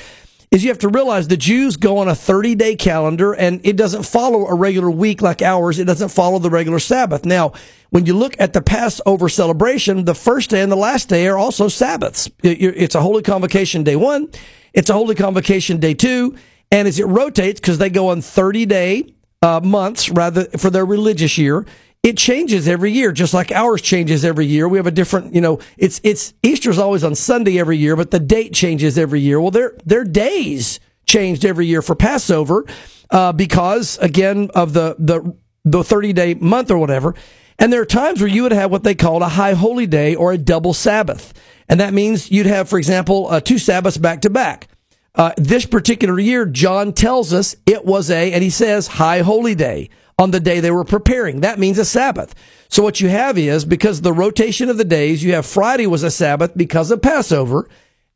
Is 0.51 0.65
you 0.65 0.71
have 0.71 0.79
to 0.79 0.89
realize 0.89 1.29
the 1.29 1.37
Jews 1.37 1.77
go 1.77 1.99
on 1.99 2.09
a 2.09 2.15
30 2.15 2.55
day 2.55 2.75
calendar 2.75 3.35
and 3.35 3.61
it 3.65 3.77
doesn't 3.77 4.05
follow 4.05 4.47
a 4.47 4.55
regular 4.55 4.91
week 4.91 5.21
like 5.21 5.43
ours. 5.43 5.79
It 5.79 5.85
doesn't 5.85 6.09
follow 6.09 6.39
the 6.39 6.49
regular 6.49 6.79
Sabbath. 6.79 7.27
Now, 7.27 7.53
when 7.91 8.07
you 8.07 8.17
look 8.17 8.35
at 8.39 8.55
the 8.55 8.63
Passover 8.63 9.29
celebration, 9.29 10.05
the 10.05 10.15
first 10.15 10.51
day 10.51 10.63
and 10.63 10.73
the 10.73 10.77
last 10.77 11.09
day 11.09 11.27
are 11.29 11.37
also 11.37 11.69
Sabbaths. 11.69 12.31
It's 12.43 12.95
a 12.95 13.03
holy 13.03 13.23
convocation 13.23 13.83
day 13.83 13.97
one. 13.97 14.31
It's 14.73 14.89
a 14.89 14.95
holy 14.95 15.15
convocation 15.15 15.81
day 15.81 15.95
two. 15.95 16.37
And 16.71 16.89
as 16.89 16.99
it 16.99 17.07
rotates, 17.07 17.61
because 17.61 17.79
they 17.79 17.91
go 17.91 18.09
on 18.09 18.21
30 18.23 18.67
day 18.67 19.15
uh, 19.43 19.61
months 19.63 20.11
rather 20.11 20.45
for 20.57 20.71
their 20.71 20.85
religious 20.85 21.39
year. 21.39 21.67
It 22.03 22.17
changes 22.17 22.69
every 22.69 22.93
year, 22.93 23.13
just 23.13 23.35
like 23.35 23.51
ours 23.51 23.83
changes 23.83 24.25
every 24.25 24.47
year. 24.47 24.69
We 24.69 24.79
have 24.79 24.87
a 24.87 24.93
different, 24.93 25.35
you 25.35 25.41
know, 25.41 25.59
it's 25.77 26.01
it's 26.05 26.33
Easter's 26.43 26.79
always 26.79 27.05
on 27.05 27.15
Sunday 27.15 27.59
every 27.59 27.77
year, 27.77 27.97
but 27.97 28.11
the 28.11 28.21
date 28.21 28.53
changes 28.55 28.97
every 28.97 29.21
year. 29.21 29.41
Well, 29.41 29.51
their 29.51 29.77
their 29.85 30.05
days 30.05 30.81
changed 31.07 31.45
every 31.45 31.67
year 31.67 31.83
for 31.83 31.95
Passover 31.97 32.65
uh, 33.11 33.33
because 33.33 33.99
again 33.99 34.51
of 34.55 34.75
the 34.75 34.95
the 34.99 35.35
the 35.65 35.85
30 35.85 36.13
day 36.13 36.35
month 36.35 36.71
or 36.71 36.79
whatever. 36.79 37.15
And 37.59 37.73
there 37.73 37.83
are 37.83 37.87
times 37.87 38.21
where 38.21 38.29
you 38.29 38.45
would 38.45 38.53
have 38.53 38.71
what 38.71 38.85
they 38.85 38.95
called 38.95 39.23
a 39.23 39.29
high 39.31 39.55
holy 39.55 39.87
day 39.87 40.15
or 40.15 40.33
a 40.33 40.39
double 40.39 40.73
Sabbath. 40.73 41.35
And 41.69 41.81
that 41.81 41.93
means 41.93 42.31
you'd 42.31 42.47
have, 42.47 42.69
for 42.69 42.79
example, 42.79 43.27
uh, 43.29 43.41
two 43.41 43.59
Sabbaths 43.59 43.99
back 43.99 44.21
to 44.23 44.31
back. 44.31 44.69
Uh, 45.15 45.33
this 45.37 45.67
particular 45.67 46.19
year, 46.21 46.47
John 46.47 46.93
tells 46.93 47.33
us 47.33 47.57
it 47.67 47.85
was 47.85 48.11
a, 48.11 48.33
and 48.33 48.43
he 48.43 48.51
says, 48.51 48.87
high 48.87 49.21
holy 49.21 49.57
day 49.57 49.91
on 50.19 50.31
the 50.33 50.41
day 50.41 50.61
they 50.61 50.71
were 50.71 50.85
preparing. 50.85 51.41
That 51.41 51.59
means 51.59 51.79
a 51.79 51.85
Sabbath. 51.85 52.35
So 52.69 52.83
what 52.83 53.01
you 53.01 53.09
have 53.09 53.39
is, 53.39 53.65
because 53.65 54.01
the 54.01 54.13
rotation 54.13 54.69
of 54.69 54.77
the 54.77 54.85
days, 54.85 55.23
you 55.23 55.33
have 55.35 55.47
Friday 55.47 55.87
was 55.87 56.03
a 56.03 56.11
Sabbath 56.11 56.53
because 56.57 56.91
of 56.91 57.01
Passover, 57.01 57.69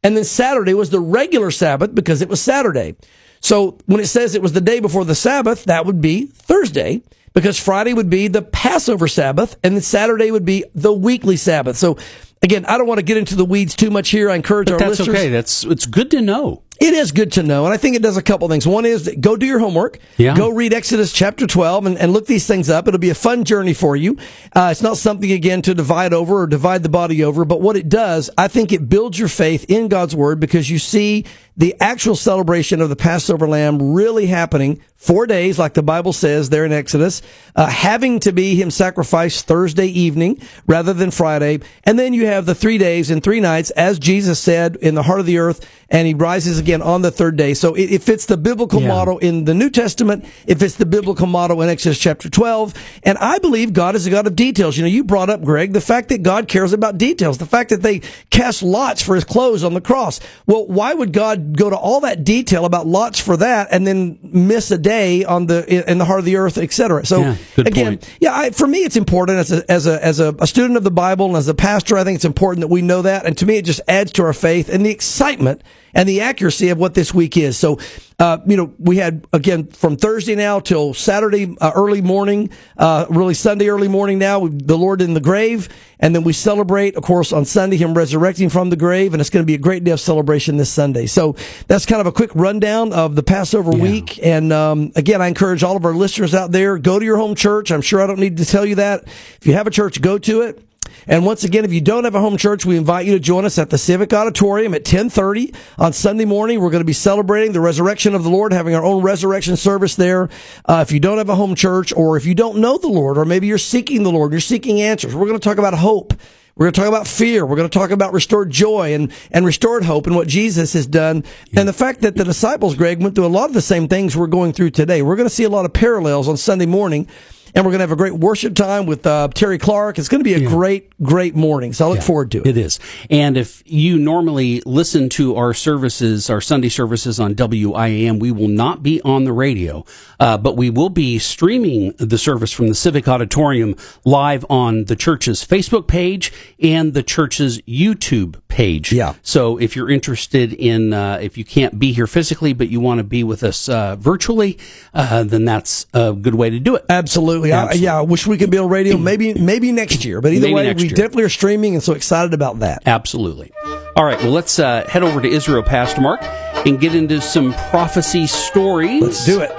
and 0.02 0.16
then 0.16 0.24
Saturday 0.24 0.74
was 0.74 0.90
the 0.90 1.00
regular 1.00 1.50
Sabbath 1.50 1.94
because 1.94 2.20
it 2.22 2.28
was 2.28 2.40
Saturday. 2.40 2.96
So 3.40 3.78
when 3.86 4.00
it 4.00 4.06
says 4.06 4.34
it 4.34 4.42
was 4.42 4.52
the 4.52 4.60
day 4.60 4.80
before 4.80 5.04
the 5.04 5.14
Sabbath, 5.14 5.64
that 5.64 5.86
would 5.86 6.00
be 6.00 6.26
Thursday 6.26 7.02
because 7.34 7.58
Friday 7.58 7.92
would 7.92 8.10
be 8.10 8.28
the 8.28 8.42
Passover 8.42 9.08
Sabbath 9.08 9.56
and 9.64 9.74
then 9.74 9.82
Saturday 9.82 10.30
would 10.30 10.44
be 10.44 10.64
the 10.74 10.92
weekly 10.92 11.36
Sabbath. 11.36 11.76
So 11.76 11.96
again, 12.42 12.64
I 12.66 12.78
don't 12.78 12.86
want 12.86 12.98
to 12.98 13.04
get 13.04 13.16
into 13.16 13.34
the 13.34 13.44
weeds 13.44 13.74
too 13.74 13.90
much 13.90 14.10
here. 14.10 14.30
I 14.30 14.36
encourage 14.36 14.66
But 14.66 14.74
our 14.74 14.78
that's 14.80 14.98
listeners. 15.00 15.16
okay. 15.16 15.28
That's 15.28 15.64
it's 15.64 15.86
good 15.86 16.10
to 16.12 16.20
know. 16.20 16.61
It 16.80 16.94
is 16.94 17.12
good 17.12 17.32
to 17.32 17.42
know, 17.42 17.64
and 17.64 17.72
I 17.72 17.76
think 17.76 17.94
it 17.94 18.02
does 18.02 18.16
a 18.16 18.22
couple 18.22 18.48
things. 18.48 18.66
One 18.66 18.84
is 18.84 19.08
go 19.20 19.36
do 19.36 19.46
your 19.46 19.60
homework. 19.60 19.98
Yeah. 20.16 20.34
Go 20.34 20.50
read 20.50 20.72
Exodus 20.72 21.12
chapter 21.12 21.46
12 21.46 21.86
and, 21.86 21.98
and 21.98 22.12
look 22.12 22.26
these 22.26 22.46
things 22.46 22.68
up. 22.68 22.88
It'll 22.88 22.98
be 22.98 23.10
a 23.10 23.14
fun 23.14 23.44
journey 23.44 23.74
for 23.74 23.94
you. 23.94 24.16
Uh, 24.52 24.68
it's 24.72 24.82
not 24.82 24.96
something, 24.96 25.30
again, 25.30 25.62
to 25.62 25.74
divide 25.74 26.12
over 26.12 26.42
or 26.42 26.46
divide 26.46 26.82
the 26.82 26.88
body 26.88 27.22
over, 27.22 27.44
but 27.44 27.60
what 27.60 27.76
it 27.76 27.88
does, 27.88 28.30
I 28.36 28.48
think 28.48 28.72
it 28.72 28.88
builds 28.88 29.18
your 29.18 29.28
faith 29.28 29.64
in 29.68 29.88
God's 29.88 30.16
word 30.16 30.40
because 30.40 30.70
you 30.70 30.78
see 30.78 31.24
the 31.56 31.76
actual 31.80 32.16
celebration 32.16 32.80
of 32.80 32.88
the 32.88 32.96
Passover 32.96 33.46
lamb 33.46 33.92
really 33.92 34.26
happening 34.26 34.80
four 35.02 35.26
days, 35.26 35.58
like 35.58 35.74
the 35.74 35.82
Bible 35.82 36.12
says 36.12 36.48
there 36.50 36.64
in 36.64 36.72
Exodus, 36.72 37.22
uh, 37.56 37.66
having 37.66 38.20
to 38.20 38.32
be 38.32 38.54
him 38.54 38.70
sacrificed 38.70 39.46
Thursday 39.48 39.86
evening 39.86 40.40
rather 40.68 40.92
than 40.92 41.10
Friday. 41.10 41.58
And 41.82 41.98
then 41.98 42.14
you 42.14 42.26
have 42.26 42.46
the 42.46 42.54
three 42.54 42.78
days 42.78 43.10
and 43.10 43.20
three 43.20 43.40
nights, 43.40 43.70
as 43.72 43.98
Jesus 43.98 44.38
said, 44.38 44.76
in 44.76 44.94
the 44.94 45.02
heart 45.02 45.18
of 45.18 45.26
the 45.26 45.38
earth, 45.38 45.68
and 45.90 46.06
he 46.06 46.14
rises 46.14 46.60
again 46.60 46.80
on 46.82 47.02
the 47.02 47.10
third 47.10 47.36
day. 47.36 47.52
So 47.52 47.74
it, 47.74 47.90
it 47.94 48.02
fits 48.02 48.26
the 48.26 48.36
biblical 48.36 48.80
Yeah. 48.80 48.88
model 48.88 49.18
in 49.18 49.44
the 49.44 49.54
New 49.54 49.70
Testament. 49.70 50.24
It 50.46 50.58
fits 50.60 50.76
the 50.76 50.86
biblical 50.86 51.26
model 51.26 51.60
in 51.62 51.68
Exodus 51.68 51.98
chapter 51.98 52.30
12. 52.30 52.72
And 53.02 53.18
I 53.18 53.38
believe 53.40 53.72
God 53.72 53.96
is 53.96 54.06
a 54.06 54.10
God 54.10 54.28
of 54.28 54.36
details. 54.36 54.76
You 54.76 54.84
know, 54.84 54.88
you 54.88 55.02
brought 55.02 55.28
up, 55.30 55.42
Greg, 55.42 55.72
the 55.72 55.80
fact 55.80 56.10
that 56.10 56.22
God 56.22 56.46
cares 56.46 56.72
about 56.72 56.96
details, 56.96 57.38
the 57.38 57.46
fact 57.46 57.70
that 57.70 57.82
they 57.82 58.02
cast 58.30 58.62
lots 58.62 59.02
for 59.02 59.16
his 59.16 59.24
clothes 59.24 59.64
on 59.64 59.74
the 59.74 59.80
cross. 59.80 60.20
Well, 60.46 60.64
why 60.66 60.94
would 60.94 61.12
God 61.12 61.58
go 61.58 61.68
to 61.68 61.76
all 61.76 62.00
that 62.02 62.22
detail 62.22 62.64
about 62.64 62.86
lots 62.86 63.18
for 63.18 63.36
that 63.38 63.66
and 63.72 63.84
then 63.84 64.18
miss 64.22 64.70
a 64.70 64.78
day 64.78 64.91
on 65.26 65.46
the, 65.46 65.90
in 65.90 65.98
the 65.98 66.04
heart 66.04 66.18
of 66.18 66.24
the 66.24 66.36
earth, 66.36 66.58
etc. 66.58 67.04
So 67.06 67.20
Yeah, 67.20 67.36
again, 67.58 67.86
point. 67.98 68.16
yeah, 68.20 68.34
I, 68.34 68.50
for 68.50 68.66
me, 68.66 68.78
it's 68.78 68.96
important 68.96 69.38
as 69.38 69.52
a, 69.52 69.70
as 69.70 69.86
a, 69.86 70.04
as 70.04 70.20
a, 70.20 70.34
a 70.38 70.46
student 70.46 70.76
of 70.76 70.84
the 70.84 70.90
Bible 70.90 71.26
and 71.26 71.36
as 71.36 71.48
a 71.48 71.54
pastor, 71.54 71.96
I 71.96 72.04
think 72.04 72.16
it's 72.16 72.24
important 72.24 72.60
that 72.60 72.68
we 72.68 72.82
know 72.82 73.02
that. 73.02 73.26
And 73.26 73.36
to 73.38 73.46
me, 73.46 73.56
it 73.56 73.64
just 73.64 73.80
adds 73.88 74.12
to 74.12 74.22
our 74.24 74.32
faith 74.32 74.68
and 74.68 74.84
the 74.84 74.90
excitement 74.90 75.62
and 75.94 76.08
the 76.08 76.20
accuracy 76.20 76.68
of 76.70 76.78
what 76.78 76.94
this 76.94 77.12
week 77.12 77.36
is. 77.36 77.58
So, 77.58 77.78
uh, 78.22 78.38
you 78.46 78.56
know, 78.56 78.72
we 78.78 78.98
had 78.98 79.26
again 79.32 79.66
from 79.66 79.96
Thursday 79.96 80.36
now 80.36 80.60
till 80.60 80.94
Saturday 80.94 81.56
uh, 81.60 81.72
early 81.74 82.00
morning, 82.00 82.50
uh, 82.76 83.04
really 83.10 83.34
Sunday 83.34 83.68
early 83.68 83.88
morning 83.88 84.20
now, 84.20 84.38
we, 84.38 84.50
the 84.50 84.78
Lord 84.78 85.02
in 85.02 85.14
the 85.14 85.20
grave. 85.20 85.68
And 85.98 86.14
then 86.14 86.22
we 86.22 86.32
celebrate, 86.32 86.94
of 86.96 87.02
course, 87.02 87.32
on 87.32 87.44
Sunday, 87.44 87.76
Him 87.76 87.94
resurrecting 87.94 88.48
from 88.48 88.70
the 88.70 88.76
grave. 88.76 89.12
And 89.12 89.20
it's 89.20 89.30
going 89.30 89.42
to 89.42 89.46
be 89.46 89.54
a 89.54 89.58
great 89.58 89.82
day 89.82 89.90
of 89.90 89.98
celebration 89.98 90.56
this 90.56 90.70
Sunday. 90.70 91.06
So 91.06 91.34
that's 91.66 91.84
kind 91.84 92.00
of 92.00 92.06
a 92.06 92.12
quick 92.12 92.30
rundown 92.36 92.92
of 92.92 93.16
the 93.16 93.22
Passover 93.24 93.76
Yeah. 93.76 93.82
week. 93.82 94.20
And 94.22 94.52
um, 94.52 94.92
again, 94.94 95.20
I 95.20 95.26
encourage 95.26 95.64
all 95.64 95.76
of 95.76 95.84
our 95.84 95.94
listeners 95.94 96.32
out 96.32 96.52
there, 96.52 96.78
go 96.78 97.00
to 97.00 97.04
your 97.04 97.16
home 97.16 97.34
church. 97.34 97.72
I'm 97.72 97.82
sure 97.82 98.00
I 98.00 98.06
don't 98.06 98.20
need 98.20 98.36
to 98.36 98.44
tell 98.44 98.64
you 98.64 98.76
that. 98.76 99.02
If 99.04 99.46
you 99.46 99.54
have 99.54 99.66
a 99.66 99.70
church, 99.70 100.00
go 100.00 100.18
to 100.18 100.42
it. 100.42 100.62
And 101.06 101.24
once 101.24 101.44
again, 101.44 101.64
if 101.64 101.72
you 101.72 101.80
don't 101.80 102.04
have 102.04 102.14
a 102.14 102.20
home 102.20 102.36
church, 102.36 102.64
we 102.64 102.76
invite 102.76 103.06
you 103.06 103.12
to 103.12 103.20
join 103.20 103.44
us 103.44 103.58
at 103.58 103.70
the 103.70 103.78
Civic 103.78 104.12
Auditorium 104.12 104.74
at 104.74 104.80
1030 104.80 105.52
on 105.78 105.92
Sunday 105.92 106.24
morning. 106.24 106.60
We're 106.60 106.70
going 106.70 106.82
to 106.82 106.86
be 106.86 106.92
celebrating 106.92 107.52
the 107.52 107.60
resurrection 107.60 108.14
of 108.14 108.24
the 108.24 108.30
Lord, 108.30 108.52
having 108.52 108.74
our 108.74 108.84
own 108.84 109.02
resurrection 109.02 109.56
service 109.56 109.96
there. 109.96 110.28
Uh, 110.64 110.84
if 110.86 110.92
you 110.92 111.00
don't 111.00 111.18
have 111.18 111.28
a 111.28 111.34
home 111.34 111.54
church 111.54 111.92
or 111.92 112.16
if 112.16 112.26
you 112.26 112.34
don't 112.34 112.58
know 112.58 112.78
the 112.78 112.88
Lord 112.88 113.18
or 113.18 113.24
maybe 113.24 113.46
you're 113.46 113.58
seeking 113.58 114.02
the 114.02 114.12
Lord, 114.12 114.32
you're 114.32 114.40
seeking 114.40 114.80
answers, 114.80 115.14
we're 115.14 115.26
going 115.26 115.38
to 115.38 115.44
talk 115.44 115.58
about 115.58 115.74
hope. 115.74 116.14
We're 116.54 116.66
going 116.66 116.74
to 116.74 116.80
talk 116.80 116.88
about 116.88 117.06
fear. 117.06 117.46
We're 117.46 117.56
going 117.56 117.68
to 117.68 117.78
talk 117.78 117.90
about 117.90 118.12
restored 118.12 118.50
joy 118.50 118.92
and, 118.92 119.10
and 119.30 119.46
restored 119.46 119.84
hope 119.84 120.06
and 120.06 120.14
what 120.14 120.28
Jesus 120.28 120.74
has 120.74 120.86
done. 120.86 121.24
And 121.54 121.66
the 121.66 121.72
fact 121.72 122.02
that 122.02 122.14
the 122.14 122.24
disciples, 122.24 122.74
Greg, 122.74 123.02
went 123.02 123.14
through 123.14 123.24
a 123.24 123.28
lot 123.28 123.48
of 123.48 123.54
the 123.54 123.62
same 123.62 123.88
things 123.88 124.16
we're 124.16 124.26
going 124.26 124.52
through 124.52 124.70
today. 124.70 125.00
We're 125.00 125.16
going 125.16 125.28
to 125.28 125.34
see 125.34 125.44
a 125.44 125.50
lot 125.50 125.64
of 125.64 125.72
parallels 125.72 126.28
on 126.28 126.36
Sunday 126.36 126.66
morning. 126.66 127.08
And 127.54 127.66
we're 127.66 127.72
going 127.72 127.80
to 127.80 127.82
have 127.82 127.92
a 127.92 127.96
great 127.96 128.14
worship 128.14 128.54
time 128.54 128.86
with 128.86 129.06
uh, 129.06 129.28
Terry 129.28 129.58
Clark. 129.58 129.98
It's 129.98 130.08
going 130.08 130.20
to 130.20 130.24
be 130.24 130.34
a 130.34 130.48
great, 130.48 130.98
great 131.02 131.34
morning. 131.34 131.74
So 131.74 131.86
I 131.86 131.90
look 131.90 132.02
forward 132.02 132.30
to 132.32 132.38
it. 132.38 132.46
It 132.46 132.56
is. 132.56 132.80
And 133.10 133.36
if 133.36 133.62
you 133.66 133.98
normally 133.98 134.62
listen 134.64 135.10
to 135.10 135.36
our 135.36 135.52
services, 135.52 136.30
our 136.30 136.40
Sunday 136.40 136.70
services 136.70 137.20
on 137.20 137.34
WIAM, 137.34 138.20
we 138.20 138.30
will 138.30 138.48
not 138.48 138.82
be 138.82 139.02
on 139.02 139.24
the 139.24 139.32
radio, 139.34 139.84
uh, 140.18 140.38
but 140.38 140.56
we 140.56 140.70
will 140.70 140.88
be 140.88 141.18
streaming 141.18 141.92
the 141.98 142.16
service 142.16 142.52
from 142.52 142.68
the 142.68 142.74
Civic 142.74 143.06
Auditorium 143.06 143.76
live 144.04 144.46
on 144.48 144.84
the 144.84 144.96
church's 144.96 145.44
Facebook 145.44 145.86
page 145.86 146.32
and 146.58 146.94
the 146.94 147.02
church's 147.02 147.60
YouTube 147.62 148.40
page. 148.48 148.92
Yeah. 148.92 149.14
So 149.22 149.58
if 149.58 149.76
you're 149.76 149.90
interested 149.90 150.54
in, 150.54 150.94
uh, 150.94 151.18
if 151.20 151.36
you 151.36 151.44
can't 151.44 151.78
be 151.78 151.92
here 151.92 152.06
physically, 152.06 152.54
but 152.54 152.68
you 152.68 152.80
want 152.80 152.98
to 152.98 153.04
be 153.04 153.24
with 153.24 153.42
us 153.42 153.68
uh, 153.68 153.96
virtually, 153.96 154.58
uh, 154.94 155.24
then 155.24 155.44
that's 155.44 155.86
a 155.92 156.12
good 156.12 156.34
way 156.34 156.48
to 156.48 156.58
do 156.58 156.76
it. 156.76 156.84
Absolutely. 156.88 157.41
I, 157.50 157.62
Absolutely. 157.64 157.84
yeah, 157.84 157.98
I 157.98 158.02
wish 158.02 158.26
we 158.26 158.36
could 158.38 158.50
be 158.50 158.58
on 158.58 158.68
radio. 158.68 158.96
Maybe, 158.98 159.34
maybe 159.34 159.72
next 159.72 160.04
year. 160.04 160.20
But 160.20 160.32
either 160.32 160.42
Maybe 160.48 160.54
way, 160.54 160.72
we 160.74 160.82
year. 160.84 160.90
definitely 160.94 161.24
are 161.24 161.28
streaming, 161.30 161.74
and 161.74 161.82
so 161.82 161.94
excited 161.94 162.34
about 162.34 162.60
that. 162.60 162.82
Absolutely. 162.86 163.50
All 163.96 164.04
right. 164.04 164.18
Well, 164.22 164.30
let's 164.30 164.58
uh, 164.58 164.86
head 164.88 165.02
over 165.02 165.20
to 165.20 165.28
Israel, 165.28 165.62
Pastor 165.62 166.00
Mark, 166.00 166.20
and 166.66 166.78
get 166.78 166.94
into 166.94 167.20
some 167.20 167.52
prophecy 167.70 168.26
stories. 168.26 169.02
Let's 169.02 169.26
do 169.26 169.40
it. 169.40 169.50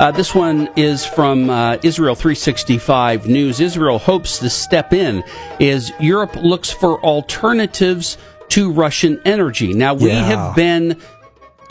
Uh, 0.00 0.12
this 0.12 0.32
one 0.32 0.68
is 0.76 1.04
from 1.04 1.50
uh, 1.50 1.76
Israel 1.82 2.14
365 2.14 3.26
News. 3.26 3.58
Israel 3.60 3.98
hopes 3.98 4.38
to 4.38 4.48
step 4.48 4.92
in 4.92 5.24
as 5.60 5.90
Europe 5.98 6.36
looks 6.36 6.70
for 6.70 7.00
alternatives 7.04 8.16
to 8.50 8.70
Russian 8.72 9.20
energy. 9.24 9.74
Now, 9.74 9.94
we 9.94 10.06
Yeah. 10.08 10.24
have 10.24 10.56
been 10.56 10.96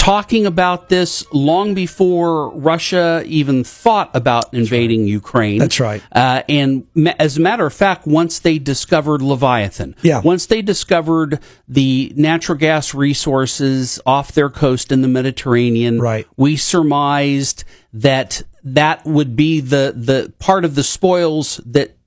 talking 0.08 0.46
about 0.46 0.88
this 0.88 1.26
long 1.34 1.74
before 1.74 2.50
Russia 2.52 3.22
even 3.26 3.62
thought 3.66 4.10
about 4.16 4.54
invading 4.54 5.06
Ukraine. 5.06 5.58
That's 5.60 5.82
right. 5.82 6.02
Uh, 6.14 6.44
and 6.48 6.88
ma- 6.96 7.12
as 7.20 7.36
a 7.36 7.42
matter 7.42 7.66
of 7.66 7.74
fact, 7.74 8.08
once 8.08 8.40
they 8.40 8.58
discovered 8.58 9.22
Leviathan, 9.22 9.96
Yeah. 10.04 10.22
once 10.22 10.46
they 10.46 10.62
discovered 10.62 11.40
the 11.68 12.14
natural 12.16 12.58
gas 12.58 12.94
resources 12.94 14.00
off 14.06 14.32
their 14.32 14.50
coast 14.50 14.94
in 14.94 15.02
the 15.02 15.10
Mediterranean, 15.10 16.00
Right. 16.00 16.26
we 16.38 16.56
surmised 16.56 17.66
that 17.92 18.44
that 18.64 19.06
would 19.06 19.36
be 19.36 19.60
the, 19.60 19.94
the 19.94 20.32
part 20.40 20.64
of 20.64 20.76
the 20.76 20.84
spoils 20.84 21.60
that 21.66 21.98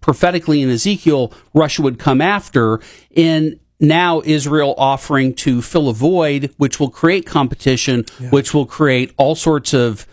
prophetically 0.00 0.62
in 0.62 0.70
Ezekiel, 0.70 1.30
Russia 1.52 1.82
would 1.82 1.98
come 1.98 2.22
after. 2.22 2.80
And 3.14 3.59
now 3.80 4.22
Israel 4.24 4.74
offering 4.76 5.34
to 5.34 5.62
fill 5.62 5.88
a 5.88 5.94
void, 5.94 6.52
which 6.58 6.78
will 6.78 6.90
create 6.90 7.26
competition, 7.26 8.04
which 8.30 8.52
will 8.54 8.66
create 8.66 9.12
all 9.16 9.34
sorts 9.34 9.72
of 9.74 10.06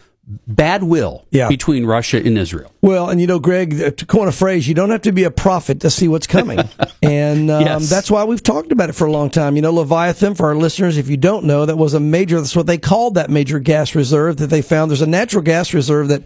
bad 0.45 0.83
will 0.83 1.25
Yeah. 1.31 1.47
between 1.47 1.85
Russia 1.85 2.17
and 2.17 2.37
Israel. 2.37 2.69
Well, 2.81 3.09
and 3.09 3.21
you 3.21 3.27
know, 3.27 3.39
Greg, 3.39 3.81
uh, 3.81 3.91
to 3.91 4.05
coin 4.05 4.27
a 4.27 4.33
phrase, 4.33 4.67
you 4.67 4.73
don't 4.73 4.89
have 4.89 5.03
to 5.03 5.13
be 5.13 5.23
a 5.23 5.31
prophet 5.31 5.79
to 5.81 5.89
see 5.89 6.09
what's 6.09 6.27
coming. 6.27 6.59
and 7.01 7.49
um, 7.49 7.61
Yes. 7.63 7.89
that's 7.89 8.11
why 8.11 8.25
we've 8.25 8.43
talked 8.43 8.73
about 8.73 8.89
it 8.89 8.93
for 8.93 9.07
a 9.07 9.11
long 9.11 9.29
time. 9.29 9.55
You 9.55 9.61
know, 9.61 9.71
Leviathan, 9.71 10.35
for 10.35 10.47
our 10.47 10.55
listeners, 10.55 10.97
if 10.97 11.07
you 11.07 11.15
don't 11.15 11.45
know, 11.45 11.65
that 11.65 11.77
was 11.77 11.93
a 11.93 12.01
major, 12.01 12.41
that's 12.41 12.57
what 12.57 12.67
they 12.67 12.77
called 12.77 13.13
that 13.15 13.29
major 13.29 13.59
gas 13.59 13.95
reserve 13.95 14.35
that 14.37 14.47
they 14.47 14.61
found. 14.61 14.91
There's 14.91 15.01
a 15.01 15.07
natural 15.07 15.43
gas 15.43 15.73
reserve 15.73 16.09
that 16.09 16.23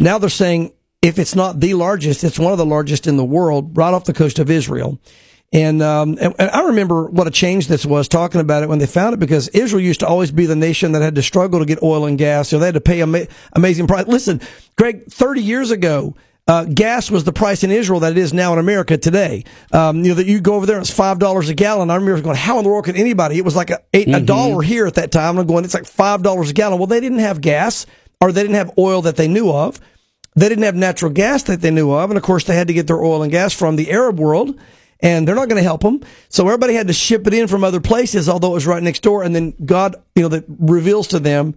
now 0.00 0.18
they're 0.18 0.30
saying 0.30 0.72
if 1.00 1.20
it's 1.20 1.36
not 1.36 1.60
the 1.60 1.74
largest, 1.74 2.24
it's 2.24 2.40
one 2.40 2.50
of 2.50 2.58
the 2.58 2.66
largest 2.66 3.06
in 3.06 3.16
the 3.18 3.24
world, 3.24 3.76
right 3.76 3.94
off 3.94 4.02
the 4.04 4.12
coast 4.14 4.40
of 4.40 4.50
Israel. 4.50 4.98
And, 5.54 5.80
um, 5.82 6.18
and, 6.20 6.34
and 6.38 6.50
I 6.50 6.62
remember 6.64 7.06
what 7.06 7.28
a 7.28 7.30
change 7.30 7.68
this 7.68 7.86
was 7.86 8.08
talking 8.08 8.40
about 8.40 8.64
it 8.64 8.68
when 8.68 8.80
they 8.80 8.86
found 8.86 9.14
it 9.14 9.20
because 9.20 9.46
Israel 9.48 9.80
used 9.80 10.00
to 10.00 10.06
always 10.06 10.32
be 10.32 10.46
the 10.46 10.56
nation 10.56 10.92
that 10.92 11.02
had 11.02 11.14
to 11.14 11.22
struggle 11.22 11.60
to 11.60 11.64
get 11.64 11.80
oil 11.80 12.06
and 12.06 12.18
gas. 12.18 12.48
So 12.48 12.58
they 12.58 12.66
had 12.66 12.74
to 12.74 12.80
pay 12.80 13.00
ama- 13.00 13.28
amazing 13.52 13.86
price. 13.86 14.08
Listen, 14.08 14.40
Greg, 14.76 15.06
30 15.06 15.40
years 15.40 15.70
ago, 15.70 16.16
uh, 16.48 16.64
gas 16.64 17.08
was 17.08 17.22
the 17.22 17.32
price 17.32 17.62
in 17.62 17.70
Israel 17.70 18.00
that 18.00 18.12
it 18.12 18.18
is 18.18 18.34
now 18.34 18.52
in 18.52 18.58
America 18.58 18.98
today. 18.98 19.44
Um, 19.72 19.98
you 19.98 20.08
know, 20.08 20.14
that 20.16 20.26
you 20.26 20.40
go 20.40 20.54
over 20.56 20.66
there 20.66 20.76
and 20.76 20.84
it's 20.84 20.92
five 20.92 21.18
dollars 21.18 21.48
a 21.48 21.54
gallon. 21.54 21.88
I 21.88 21.94
remember 21.94 22.20
going, 22.20 22.36
how 22.36 22.58
in 22.58 22.64
the 22.64 22.70
world 22.70 22.84
could 22.84 22.96
anybody? 22.96 23.38
It 23.38 23.44
was 23.44 23.56
like 23.56 23.70
a, 23.70 23.80
eight, 23.94 24.08
a 24.08 24.20
dollar 24.20 24.60
here 24.60 24.86
at 24.86 24.94
that 24.94 25.10
time. 25.10 25.38
I'm 25.38 25.46
going, 25.46 25.64
it's 25.64 25.72
like 25.72 25.86
five 25.86 26.22
dollars 26.22 26.50
a 26.50 26.52
gallon. 26.52 26.78
Well, 26.78 26.86
they 26.86 27.00
didn't 27.00 27.20
have 27.20 27.40
gas 27.40 27.86
or 28.20 28.32
they 28.32 28.42
didn't 28.42 28.56
have 28.56 28.76
oil 28.76 29.02
that 29.02 29.16
they 29.16 29.28
knew 29.28 29.50
of. 29.50 29.80
They 30.36 30.48
didn't 30.48 30.64
have 30.64 30.74
natural 30.74 31.12
gas 31.12 31.44
that 31.44 31.60
they 31.60 31.70
knew 31.70 31.92
of. 31.92 32.10
And 32.10 32.18
of 32.18 32.24
course, 32.24 32.44
they 32.44 32.56
had 32.56 32.66
to 32.66 32.74
get 32.74 32.88
their 32.88 33.00
oil 33.00 33.22
and 33.22 33.30
gas 33.30 33.54
from 33.54 33.76
the 33.76 33.90
Arab 33.90 34.18
world. 34.18 34.58
And 35.04 35.28
they're 35.28 35.34
not 35.34 35.50
going 35.50 35.60
to 35.60 35.62
help 35.62 35.82
them. 35.82 36.00
So 36.30 36.46
everybody 36.46 36.72
had 36.72 36.86
to 36.86 36.94
ship 36.94 37.26
it 37.26 37.34
in 37.34 37.46
from 37.46 37.62
other 37.62 37.80
places, 37.80 38.26
although 38.26 38.52
it 38.52 38.54
was 38.54 38.66
right 38.66 38.82
next 38.82 39.02
door. 39.02 39.22
And 39.22 39.36
then 39.36 39.54
God, 39.64 39.96
you 40.16 40.22
know, 40.22 40.28
that 40.28 40.46
reveals 40.48 41.08
to 41.08 41.20
them 41.20 41.54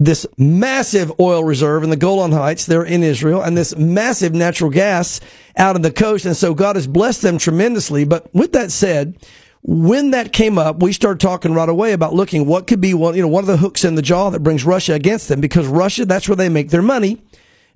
this 0.00 0.26
massive 0.36 1.12
oil 1.20 1.44
reserve 1.44 1.84
in 1.84 1.90
the 1.90 1.96
Golan 1.96 2.32
Heights 2.32 2.66
there 2.66 2.82
in 2.82 3.04
Israel 3.04 3.40
and 3.40 3.56
this 3.56 3.76
massive 3.76 4.34
natural 4.34 4.70
gas 4.70 5.20
out 5.56 5.76
on 5.76 5.82
the 5.82 5.92
coast. 5.92 6.26
And 6.26 6.36
so 6.36 6.54
God 6.54 6.74
has 6.74 6.88
blessed 6.88 7.22
them 7.22 7.38
tremendously. 7.38 8.04
But 8.04 8.32
with 8.34 8.52
that 8.52 8.72
said, 8.72 9.16
when 9.62 10.10
that 10.10 10.32
came 10.32 10.58
up, 10.58 10.82
we 10.82 10.92
started 10.92 11.20
talking 11.20 11.54
right 11.54 11.68
away 11.68 11.92
about 11.92 12.14
looking 12.14 12.46
what 12.46 12.66
could 12.66 12.80
be 12.80 12.94
one, 12.94 13.14
you 13.14 13.22
know, 13.22 13.28
one 13.28 13.44
of 13.44 13.48
the 13.48 13.56
hooks 13.58 13.84
in 13.84 13.94
the 13.94 14.02
jaw 14.02 14.30
that 14.30 14.42
brings 14.42 14.64
Russia 14.64 14.94
against 14.94 15.28
them 15.28 15.40
because 15.40 15.68
Russia, 15.68 16.04
that's 16.04 16.28
where 16.28 16.36
they 16.36 16.48
make 16.48 16.70
their 16.70 16.82
money 16.82 17.22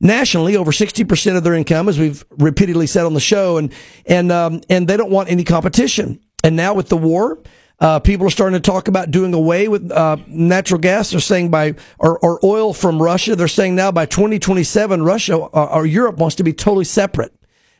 nationally. 0.02 0.56
Over 0.56 0.72
60% 0.72 1.36
of 1.36 1.44
their 1.44 1.54
income, 1.54 1.88
as 1.88 1.98
we've 1.98 2.22
repeatedly 2.30 2.86
said 2.86 3.06
on 3.06 3.14
the 3.14 3.20
show, 3.20 3.56
and, 3.56 3.72
and, 4.04 4.30
um, 4.30 4.60
and 4.68 4.86
they 4.86 4.98
don't 4.98 5.10
want 5.10 5.30
any 5.30 5.44
competition. 5.44 6.20
And 6.44 6.56
now 6.56 6.74
with 6.74 6.88
the 6.88 6.96
war, 6.96 7.38
uh, 7.80 7.98
people 7.98 8.26
are 8.26 8.30
starting 8.30 8.60
to 8.60 8.70
talk 8.70 8.86
about 8.86 9.10
doing 9.10 9.34
away 9.34 9.66
with 9.66 9.90
uh, 9.90 10.16
natural 10.28 10.78
gas. 10.78 11.10
They're 11.10 11.20
saying 11.20 11.50
by 11.50 11.74
or, 11.98 12.18
or, 12.18 12.38
oil 12.44 12.72
from 12.72 13.02
Russia. 13.02 13.34
They're 13.34 13.48
saying 13.48 13.74
now 13.74 13.90
by 13.90 14.06
2027, 14.06 15.02
Russia 15.02 15.40
uh, 15.40 15.64
or 15.64 15.84
Europe 15.84 16.16
wants 16.16 16.36
to 16.36 16.44
be 16.44 16.52
totally 16.52 16.84
separate. 16.84 17.34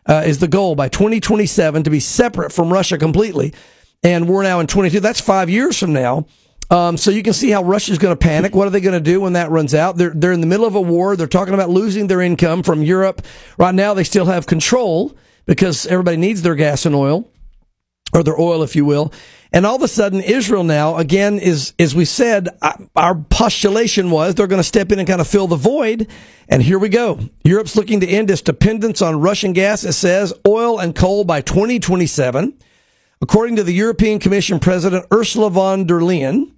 Uh, 0.04 0.24
is 0.26 0.40
the 0.40 0.48
goal 0.48 0.74
by 0.74 0.88
2027 0.88 1.84
to 1.84 1.90
be 1.90 2.00
separate 2.00 2.50
from 2.50 2.72
Russia 2.72 2.98
completely, 2.98 3.54
and 4.02 4.28
we're 4.28 4.42
now 4.42 4.58
in 4.58 4.66
22. 4.66 4.98
That's 4.98 5.20
five 5.20 5.48
years 5.48 5.78
from 5.78 5.92
now. 5.92 6.26
Um, 6.70 6.96
so 6.96 7.10
you 7.10 7.22
can 7.22 7.34
see 7.34 7.50
how 7.50 7.62
Russia's 7.62 7.98
going 7.98 8.12
to 8.12 8.18
panic. 8.18 8.54
What 8.54 8.66
are 8.66 8.70
they 8.70 8.80
going 8.80 8.94
to 8.94 9.00
do 9.00 9.20
when 9.20 9.34
that 9.34 9.50
runs 9.50 9.74
out? 9.74 9.96
They're 9.96 10.12
they're 10.14 10.32
in 10.32 10.40
the 10.40 10.46
middle 10.46 10.66
of 10.66 10.74
a 10.74 10.80
war. 10.80 11.16
They're 11.16 11.26
talking 11.26 11.54
about 11.54 11.68
losing 11.68 12.06
their 12.06 12.20
income 12.20 12.62
from 12.62 12.82
Europe. 12.82 13.22
Right 13.58 13.74
now, 13.74 13.92
they 13.94 14.04
still 14.04 14.26
have 14.26 14.46
control 14.46 15.16
because 15.44 15.86
everybody 15.86 16.16
needs 16.16 16.42
their 16.42 16.54
gas 16.54 16.86
and 16.86 16.94
oil, 16.94 17.28
or 18.14 18.22
their 18.22 18.38
oil, 18.40 18.62
if 18.62 18.74
you 18.74 18.84
will. 18.84 19.12
And 19.54 19.66
all 19.66 19.76
of 19.76 19.82
a 19.82 19.88
sudden, 19.88 20.22
Israel 20.22 20.64
now, 20.64 20.96
again, 20.96 21.38
is, 21.38 21.74
as 21.78 21.94
we 21.94 22.06
said, 22.06 22.48
uh, 22.62 22.72
our 22.96 23.14
postulation 23.14 24.10
was 24.10 24.34
they're 24.34 24.46
going 24.46 24.60
to 24.60 24.64
step 24.64 24.90
in 24.92 24.98
and 24.98 25.06
kind 25.06 25.20
of 25.20 25.28
fill 25.28 25.46
the 25.46 25.56
void. 25.56 26.08
And 26.48 26.62
here 26.62 26.78
we 26.78 26.88
go. 26.88 27.18
Europe's 27.44 27.76
looking 27.76 28.00
to 28.00 28.06
end 28.06 28.30
its 28.30 28.40
dependence 28.40 29.02
on 29.02 29.20
Russian 29.20 29.52
gas, 29.52 29.84
it 29.84 29.92
says, 29.92 30.32
oil 30.46 30.78
and 30.78 30.94
coal 30.94 31.24
by 31.24 31.42
2027. 31.42 32.54
According 33.22 33.54
to 33.54 33.62
the 33.62 33.72
European 33.72 34.18
Commission 34.18 34.58
President 34.58 35.06
Ursula 35.12 35.48
von 35.48 35.86
der 35.86 36.00
Leyen, 36.00 36.50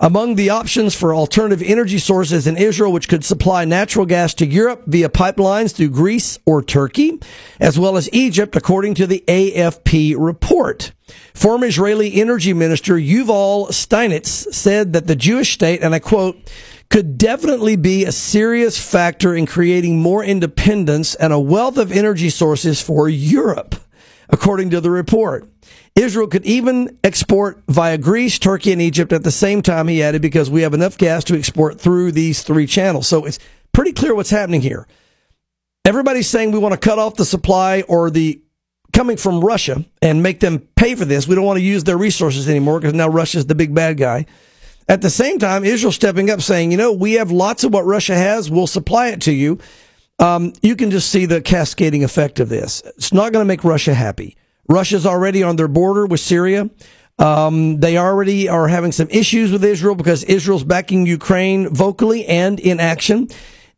among 0.00 0.34
the 0.34 0.50
options 0.50 0.92
for 0.92 1.14
alternative 1.14 1.62
energy 1.64 1.98
sources 1.98 2.44
in 2.44 2.56
Israel, 2.56 2.90
which 2.90 3.08
could 3.08 3.24
supply 3.24 3.64
natural 3.64 4.04
gas 4.04 4.34
to 4.34 4.46
Europe 4.46 4.82
via 4.88 5.08
pipelines 5.08 5.72
through 5.72 5.90
Greece 5.90 6.36
or 6.44 6.60
Turkey, 6.60 7.20
as 7.60 7.78
well 7.78 7.96
as 7.96 8.12
Egypt, 8.12 8.56
according 8.56 8.94
to 8.94 9.06
the 9.06 9.22
AFP 9.28 10.16
report. 10.18 10.90
Former 11.34 11.66
Israeli 11.66 12.12
Energy 12.20 12.52
Minister 12.52 12.94
Yuval 12.94 13.68
Steinitz 13.68 14.52
said 14.52 14.94
that 14.94 15.06
the 15.06 15.14
Jewish 15.14 15.54
state, 15.54 15.84
and 15.84 15.94
I 15.94 16.00
quote, 16.00 16.36
could 16.90 17.16
definitely 17.16 17.76
be 17.76 18.04
a 18.04 18.10
serious 18.10 18.76
factor 18.76 19.36
in 19.36 19.46
creating 19.46 20.00
more 20.00 20.24
independence 20.24 21.14
and 21.14 21.32
a 21.32 21.38
wealth 21.38 21.78
of 21.78 21.92
energy 21.92 22.28
sources 22.28 22.82
for 22.82 23.08
Europe, 23.08 23.76
according 24.28 24.70
to 24.70 24.80
the 24.80 24.90
report. 24.90 25.48
Israel 25.98 26.28
could 26.28 26.46
even 26.46 26.96
export 27.02 27.60
via 27.66 27.98
Greece, 27.98 28.38
Turkey, 28.38 28.70
and 28.70 28.80
Egypt 28.80 29.12
at 29.12 29.24
the 29.24 29.32
same 29.32 29.62
time, 29.62 29.88
he 29.88 30.00
added, 30.00 30.22
because 30.22 30.48
we 30.48 30.62
have 30.62 30.72
enough 30.72 30.96
gas 30.96 31.24
to 31.24 31.36
export 31.36 31.80
through 31.80 32.12
these 32.12 32.42
three 32.42 32.66
channels. 32.66 33.08
So 33.08 33.24
it's 33.24 33.40
pretty 33.72 33.92
clear 33.92 34.14
what's 34.14 34.30
happening 34.30 34.60
here. 34.60 34.86
Everybody's 35.84 36.28
saying 36.28 36.52
we 36.52 36.60
want 36.60 36.72
to 36.72 36.78
cut 36.78 37.00
off 37.00 37.16
the 37.16 37.24
supply 37.24 37.82
or 37.82 38.10
the 38.10 38.40
coming 38.92 39.16
from 39.16 39.40
Russia 39.40 39.84
and 40.00 40.22
make 40.22 40.38
them 40.38 40.60
pay 40.76 40.94
for 40.94 41.04
this. 41.04 41.26
We 41.26 41.34
don't 41.34 41.44
want 41.44 41.58
to 41.58 41.64
use 41.64 41.82
their 41.82 41.98
resources 41.98 42.48
anymore 42.48 42.78
because 42.78 42.94
now 42.94 43.08
Russia's 43.08 43.46
the 43.46 43.56
big 43.56 43.74
bad 43.74 43.96
guy. 43.96 44.26
At 44.88 45.02
the 45.02 45.10
same 45.10 45.40
time, 45.40 45.64
Israel 45.64 45.92
stepping 45.92 46.30
up 46.30 46.42
saying, 46.42 46.70
you 46.70 46.76
know, 46.76 46.92
we 46.92 47.14
have 47.14 47.32
lots 47.32 47.64
of 47.64 47.72
what 47.72 47.84
Russia 47.84 48.14
has. 48.14 48.50
We'll 48.50 48.68
supply 48.68 49.08
it 49.08 49.20
to 49.22 49.32
you. 49.32 49.58
Um, 50.20 50.52
you 50.62 50.76
can 50.76 50.90
just 50.90 51.10
see 51.10 51.26
the 51.26 51.40
cascading 51.40 52.04
effect 52.04 52.38
of 52.38 52.48
this. 52.48 52.82
It's 52.96 53.12
not 53.12 53.32
going 53.32 53.42
to 53.42 53.48
make 53.48 53.64
Russia 53.64 53.94
happy. 53.94 54.36
Russia's 54.68 55.06
already 55.06 55.42
on 55.42 55.56
their 55.56 55.68
border 55.68 56.06
with 56.06 56.20
Syria. 56.20 56.68
Um, 57.18 57.80
they 57.80 57.98
already 57.98 58.48
are 58.48 58.68
having 58.68 58.92
some 58.92 59.08
issues 59.10 59.50
with 59.50 59.64
Israel 59.64 59.94
because 59.94 60.22
Israel's 60.24 60.64
backing 60.64 61.06
Ukraine 61.06 61.68
vocally 61.74 62.26
and 62.26 62.60
in 62.60 62.78
action. 62.78 63.28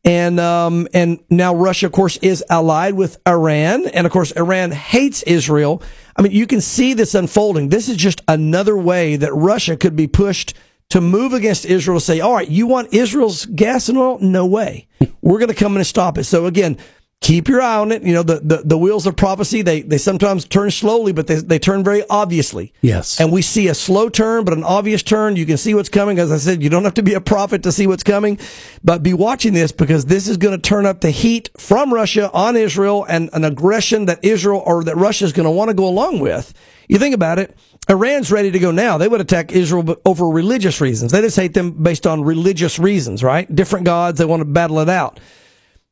And, 0.04 0.40
um, 0.40 0.88
and 0.94 1.20
now 1.28 1.54
Russia, 1.54 1.87
of 1.87 1.92
course, 1.92 2.16
is 2.18 2.42
allied 2.49 2.94
with 2.94 3.18
Iran. 3.26 3.87
And 3.87 4.06
of 4.06 4.12
course, 4.12 4.32
Iran 4.32 4.73
hates 4.73 5.23
Israel. 5.23 5.82
I 6.16 6.23
mean, 6.23 6.32
you 6.32 6.47
can 6.47 6.61
see 6.61 6.94
this 6.94 7.14
unfolding. 7.14 7.68
This 7.68 7.88
is 7.88 7.97
just 7.97 8.23
another 8.26 8.76
way 8.76 9.16
that 9.16 9.32
Russia 9.32 9.76
could 9.76 9.97
be 9.97 10.06
pushed 10.06 10.54
to 10.90 11.00
move 11.00 11.32
against 11.32 11.65
Israel 11.65 12.00
say, 12.00 12.21
all 12.21 12.34
right, 12.34 12.49
you 12.49 12.67
want 12.67 12.93
Israel's 12.93 13.47
gas 13.47 13.88
and 13.88 13.97
oil? 13.97 14.19
No 14.21 14.45
way. 14.45 14.88
We're 15.23 15.38
going 15.38 15.49
to 15.49 15.54
come 15.54 15.73
in 15.73 15.78
and 15.78 15.86
stop 15.86 16.19
it. 16.19 16.25
So 16.25 16.47
again, 16.47 16.78
keep 17.21 17.49
your 17.49 17.61
eye 17.61 17.76
on 17.76 17.93
it. 17.93 18.02
You 18.02 18.15
know, 18.15 18.23
the, 18.23 18.41
the, 18.41 18.63
the, 18.65 18.78
wheels 18.78 19.06
of 19.06 19.15
prophecy, 19.15 19.63
they, 19.63 19.83
they 19.83 19.99
sometimes 19.99 20.47
turn 20.47 20.71
slowly, 20.71 21.13
but 21.13 21.26
they, 21.26 21.37
they 21.37 21.59
turn 21.59 21.85
very 21.85 22.02
obviously. 22.09 22.73
Yes. 22.80 23.21
And 23.21 23.30
we 23.30 23.43
see 23.43 23.69
a 23.69 23.75
slow 23.75 24.09
turn, 24.09 24.45
but 24.45 24.54
an 24.54 24.65
obvious 24.65 25.02
turn. 25.02 25.37
You 25.37 25.45
can 25.45 25.59
see 25.59 25.75
what's 25.75 25.91
coming. 25.91 26.19
As 26.19 26.33
I 26.33 26.39
said, 26.39 26.63
you 26.63 26.71
don't 26.71 26.85
have 26.85 26.95
to 26.95 27.02
be 27.02 27.15
a 27.15 27.21
prophet 27.21 27.63
to 27.65 27.73
see 27.73 27.87
what's 27.87 28.02
coming, 28.02 28.39
but 28.83 29.02
be 29.02 29.13
watching 29.13 29.52
this 29.52 29.71
because 29.71 30.06
this 30.06 30.28
is 30.28 30.39
going 30.39 30.59
to 30.59 30.61
turn 30.61 30.87
up 30.87 31.02
the 31.02 31.11
heat 31.11 31.50
from 31.59 31.93
Russia 31.93 32.30
on 32.33 32.56
Israel 32.56 33.04
and 33.09 33.28
an 33.35 33.45
aggression 33.45 34.06
that 34.06 34.25
Israel 34.25 34.63
or 34.65 34.83
that 34.85 34.97
Russia 34.97 35.26
is 35.26 35.33
going 35.33 35.45
to 35.45 35.50
want 35.50 35.69
to 35.69 35.75
go 35.75 35.87
along 35.87 36.21
with. 36.21 36.54
You 36.89 36.99
think 36.99 37.15
about 37.15 37.39
it. 37.39 37.56
Iran's 37.89 38.33
ready 38.33 38.50
to 38.50 38.59
go 38.59 38.71
now. 38.71 38.99
They 38.99 39.09
would 39.09 39.21
attack 39.21 39.52
Israel 39.52 39.97
over 40.04 40.26
religious 40.28 40.80
reasons. 40.80 41.13
They 41.13 41.21
just 41.21 41.37
hate 41.37 41.54
them 41.54 41.83
based 41.83 42.06
on 42.06 42.23
religious 42.23 42.78
reasons, 42.78 43.23
right? 43.23 43.52
Different 43.54 43.85
gods. 43.85 44.19
They 44.19 44.25
want 44.25 44.41
to 44.41 44.45
battle 44.45 44.78
it 44.80 44.89
out. 44.89 45.21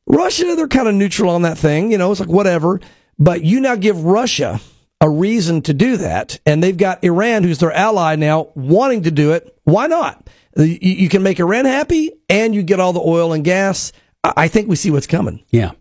Russia, 0.09 0.55
they're 0.55 0.67
kind 0.67 0.87
of 0.87 0.95
neutral 0.95 1.31
on 1.31 1.43
that 1.43 1.57
thing. 1.57 1.91
You 1.91 1.97
know, 1.97 2.11
it's 2.11 2.19
like 2.19 2.29
whatever. 2.29 2.81
But 3.17 3.43
you 3.43 3.59
now 3.59 3.75
give 3.75 4.03
Russia 4.03 4.59
a 5.01 5.09
reason 5.09 5.61
to 5.61 5.73
do 5.73 5.97
that, 5.97 6.39
and 6.45 6.61
they've 6.61 6.75
got 6.75 7.03
Iran, 7.03 7.43
who's 7.43 7.59
their 7.59 7.71
ally 7.71 8.15
now, 8.15 8.49
wanting 8.55 9.03
to 9.03 9.11
do 9.11 9.31
it. 9.31 9.57
Why 9.63 9.87
not? 9.87 10.29
You 10.57 11.07
can 11.07 11.23
make 11.23 11.39
Iran 11.39 11.65
happy, 11.65 12.11
and 12.27 12.53
you 12.53 12.63
get 12.63 12.79
all 12.79 12.91
the 12.91 12.99
oil 12.99 13.31
and 13.31 13.43
gas. 13.43 13.93
I 14.23 14.47
think 14.49 14.67
we 14.67 14.75
see 14.75 14.91
what's 14.91 15.07
coming. 15.07 15.43
Yeah. 15.51 15.71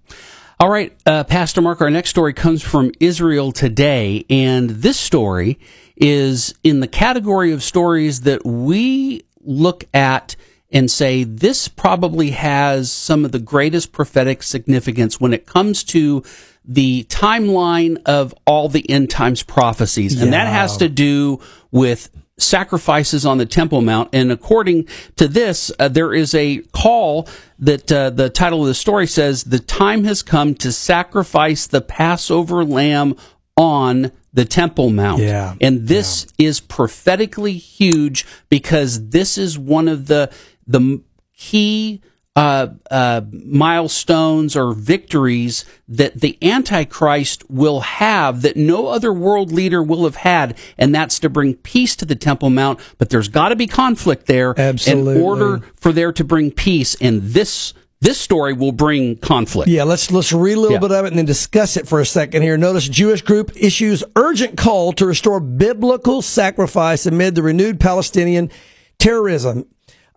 All 0.61 0.69
right, 0.69 0.93
uh, 1.07 1.25
Pastor 1.25 1.61
Mark, 1.61 1.81
our 1.81 1.91
next 1.91 2.11
story 2.11 2.33
comes 2.33 2.62
from 2.62 2.91
Israel 2.99 3.53
Today, 3.53 4.25
and 4.29 4.71
this 4.71 4.99
story 4.99 5.59
is 5.97 6.55
in 6.64 6.81
the 6.81 6.88
category 6.88 7.53
of 7.53 7.62
stories 7.62 8.23
that 8.23 8.45
we 8.45 9.23
look 9.41 9.85
at 9.95 10.37
and 10.71 10.91
say 10.91 11.25
this 11.25 11.69
probably 11.69 12.31
has 12.31 12.93
some 12.93 13.25
of 13.25 13.33
the 13.33 13.39
greatest 13.39 13.93
prophetic 13.93 14.43
significance 14.43 15.21
when 15.21 15.33
it 15.33 15.47
comes 15.47 15.83
to 15.85 16.23
the 16.65 17.05
timeline 17.05 18.01
of 18.05 18.35
all 18.47 18.69
the 18.69 18.89
end 18.91 19.09
times 19.09 19.43
prophecies. 19.43 20.15
Yeah. 20.15 20.25
And 20.25 20.33
that 20.35 20.47
has 20.47 20.77
to 20.79 20.89
do 20.89 21.41
with 21.71 22.11
sacrifices 22.39 23.27
on 23.27 23.39
the 23.39 23.47
Temple 23.47 23.81
Mount. 23.81 24.11
And 24.13 24.31
according 24.31 24.87
to 25.17 25.27
this, 25.27 25.73
uh, 25.79 25.89
there 25.89 26.15
is 26.15 26.35
a 26.35 26.59
call 26.73 27.27
that 27.59 27.91
uh, 27.91 28.11
the 28.11 28.31
title 28.31 28.61
of 28.61 28.67
the 28.67 28.75
story 28.75 29.07
says, 29.07 29.45
The 29.45 29.59
time 29.59 30.05
has 30.05 30.23
come 30.23 30.55
to 30.57 30.71
sacrifice 30.71 31.67
the 31.67 31.81
Passover 31.81 32.65
lamb 32.65 33.17
on 33.57 34.13
the 34.33 34.45
Temple 34.45 34.91
Mount. 34.91 35.23
Yeah. 35.23 35.55
And 35.61 35.89
this 35.89 36.27
yeah. 36.37 36.49
is 36.49 36.61
prophetically 36.61 37.55
huge 37.55 38.25
because 38.49 39.09
this 39.09 39.37
is 39.37 39.59
one 39.59 39.89
of 39.89 40.07
the 40.07 40.31
the 40.69 41.03
key 41.37 42.01
uh, 42.37 42.69
uh, 42.93 43.23
milestones 43.33 44.55
or 44.55 44.73
victories 44.73 45.65
that 45.89 46.21
the 46.21 46.39
Antichrist 46.41 47.51
will 47.51 47.81
have 47.81 48.43
that 48.43 48.57
no 48.57 48.87
other 48.87 49.13
world 49.13 49.51
leader 49.51 49.83
will 49.83 50.05
have 50.05 50.17
had, 50.17 50.57
and 50.79 50.95
that's 50.95 51.19
to 51.19 51.29
bring 51.29 51.55
peace 51.55 51.97
to 51.97 52.05
the 52.05 52.15
Temple 52.15 52.51
Mount. 52.51 52.79
But 52.97 53.11
there's 53.11 53.27
got 53.27 53.49
to 53.49 53.57
be 53.57 53.67
conflict 53.67 54.27
there 54.27 54.55
Absolutely. 54.57 55.17
in 55.17 55.21
order 55.21 55.67
for 55.75 55.93
there 55.93 56.13
to 56.13 56.23
bring 56.23 56.53
peace, 56.53 56.95
and 57.01 57.23
this 57.23 57.75
this 58.01 58.21
story 58.21 58.53
will 58.53 58.71
bring 58.71 59.17
conflict. 59.17 59.69
Yeah, 59.69 59.83
let's 59.83 60.13
let's 60.13 60.33
read 60.33 60.57
a 60.57 60.61
little 60.61 60.75
yeah. 60.75 60.79
bit 60.79 60.93
of 60.93 61.05
it 61.07 61.09
and 61.09 61.19
then 61.19 61.25
discuss 61.25 61.77
it 61.77 61.89
for 61.89 62.01
a 62.01 62.07
second 62.07 62.43
here. 62.43 62.57
Notice 62.57 62.89
Jewish 62.89 63.23
group 63.23 63.51
issues 63.57 64.05
urgent 64.15 64.57
call 64.57 64.93
to 64.93 65.07
restore 65.07 65.41
biblical 65.41 66.23
sacrifice 66.23 67.05
amid 67.05 67.35
the 67.35 67.43
renewed 67.43 67.81
Palestinian 67.81 68.51
terrorism. 68.99 69.67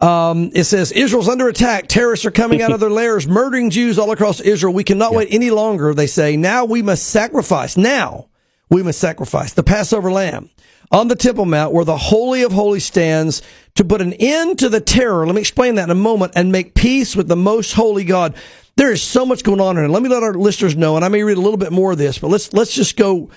Um, 0.02 0.50
it 0.56 0.64
says 0.64 0.92
Israel's 0.92 1.30
under 1.30 1.48
attack. 1.48 1.88
Terrorists 1.88 2.26
are 2.26 2.32
coming 2.32 2.62
out 2.62 2.72
of 2.72 2.80
their 2.80 2.90
lairs, 3.02 3.28
murdering 3.28 3.70
Jews 3.70 4.00
all 4.00 4.12
across 4.12 4.42
Israel. 4.42 4.74
We 4.74 4.84
cannot 4.84 5.12
yeah. 5.12 5.18
wait 5.20 5.28
any 5.32 5.52
longer. 5.52 5.94
They 5.94 6.08
say 6.08 6.36
now 6.38 6.66
we 6.66 6.82
must 6.82 7.08
sacrifice. 7.08 7.78
Now 7.78 8.28
we 8.70 8.82
must 8.82 9.00
sacrifice 9.00 9.54
the 9.54 9.64
Passover 9.64 10.12
lamb 10.12 10.50
on 10.92 11.08
the 11.08 11.16
Temple 11.16 11.46
Mount 11.46 11.74
where 11.74 11.86
the 11.86 11.98
Holy 11.98 12.42
of 12.42 12.52
Holies 12.52 12.86
stands 12.86 13.42
to 13.76 13.86
put 13.86 14.02
an 14.02 14.14
end 14.14 14.60
to 14.60 14.70
the 14.70 14.82
terror. 14.82 15.26
Let 15.26 15.36
me 15.36 15.42
explain 15.42 15.76
that 15.76 15.86
in 15.86 15.90
a 15.92 15.96
moment 15.96 16.34
and 16.36 16.52
make 16.52 16.74
peace 16.74 17.16
with 17.16 17.28
the 17.28 17.36
most 17.36 17.74
holy 17.74 18.04
God. 18.04 18.36
There 18.78 18.92
is 18.92 19.04
so 19.04 19.26
much 19.26 19.44
going 19.44 19.62
on 19.62 19.76
here. 19.76 19.88
Let 19.88 20.02
me 20.02 20.10
let 20.10 20.24
our 20.24 20.34
listeners 20.34 20.76
know, 20.76 20.96
and 20.96 21.06
I 21.06 21.10
may 21.10 21.24
read 21.24 21.38
a 21.38 21.42
little 21.42 21.58
bit 21.58 21.72
more 21.72 21.92
of 21.92 21.98
this, 21.98 22.18
but 22.18 22.30
let's, 22.30 22.54
let's 22.54 22.74
just 22.74 22.98
go 22.98 23.30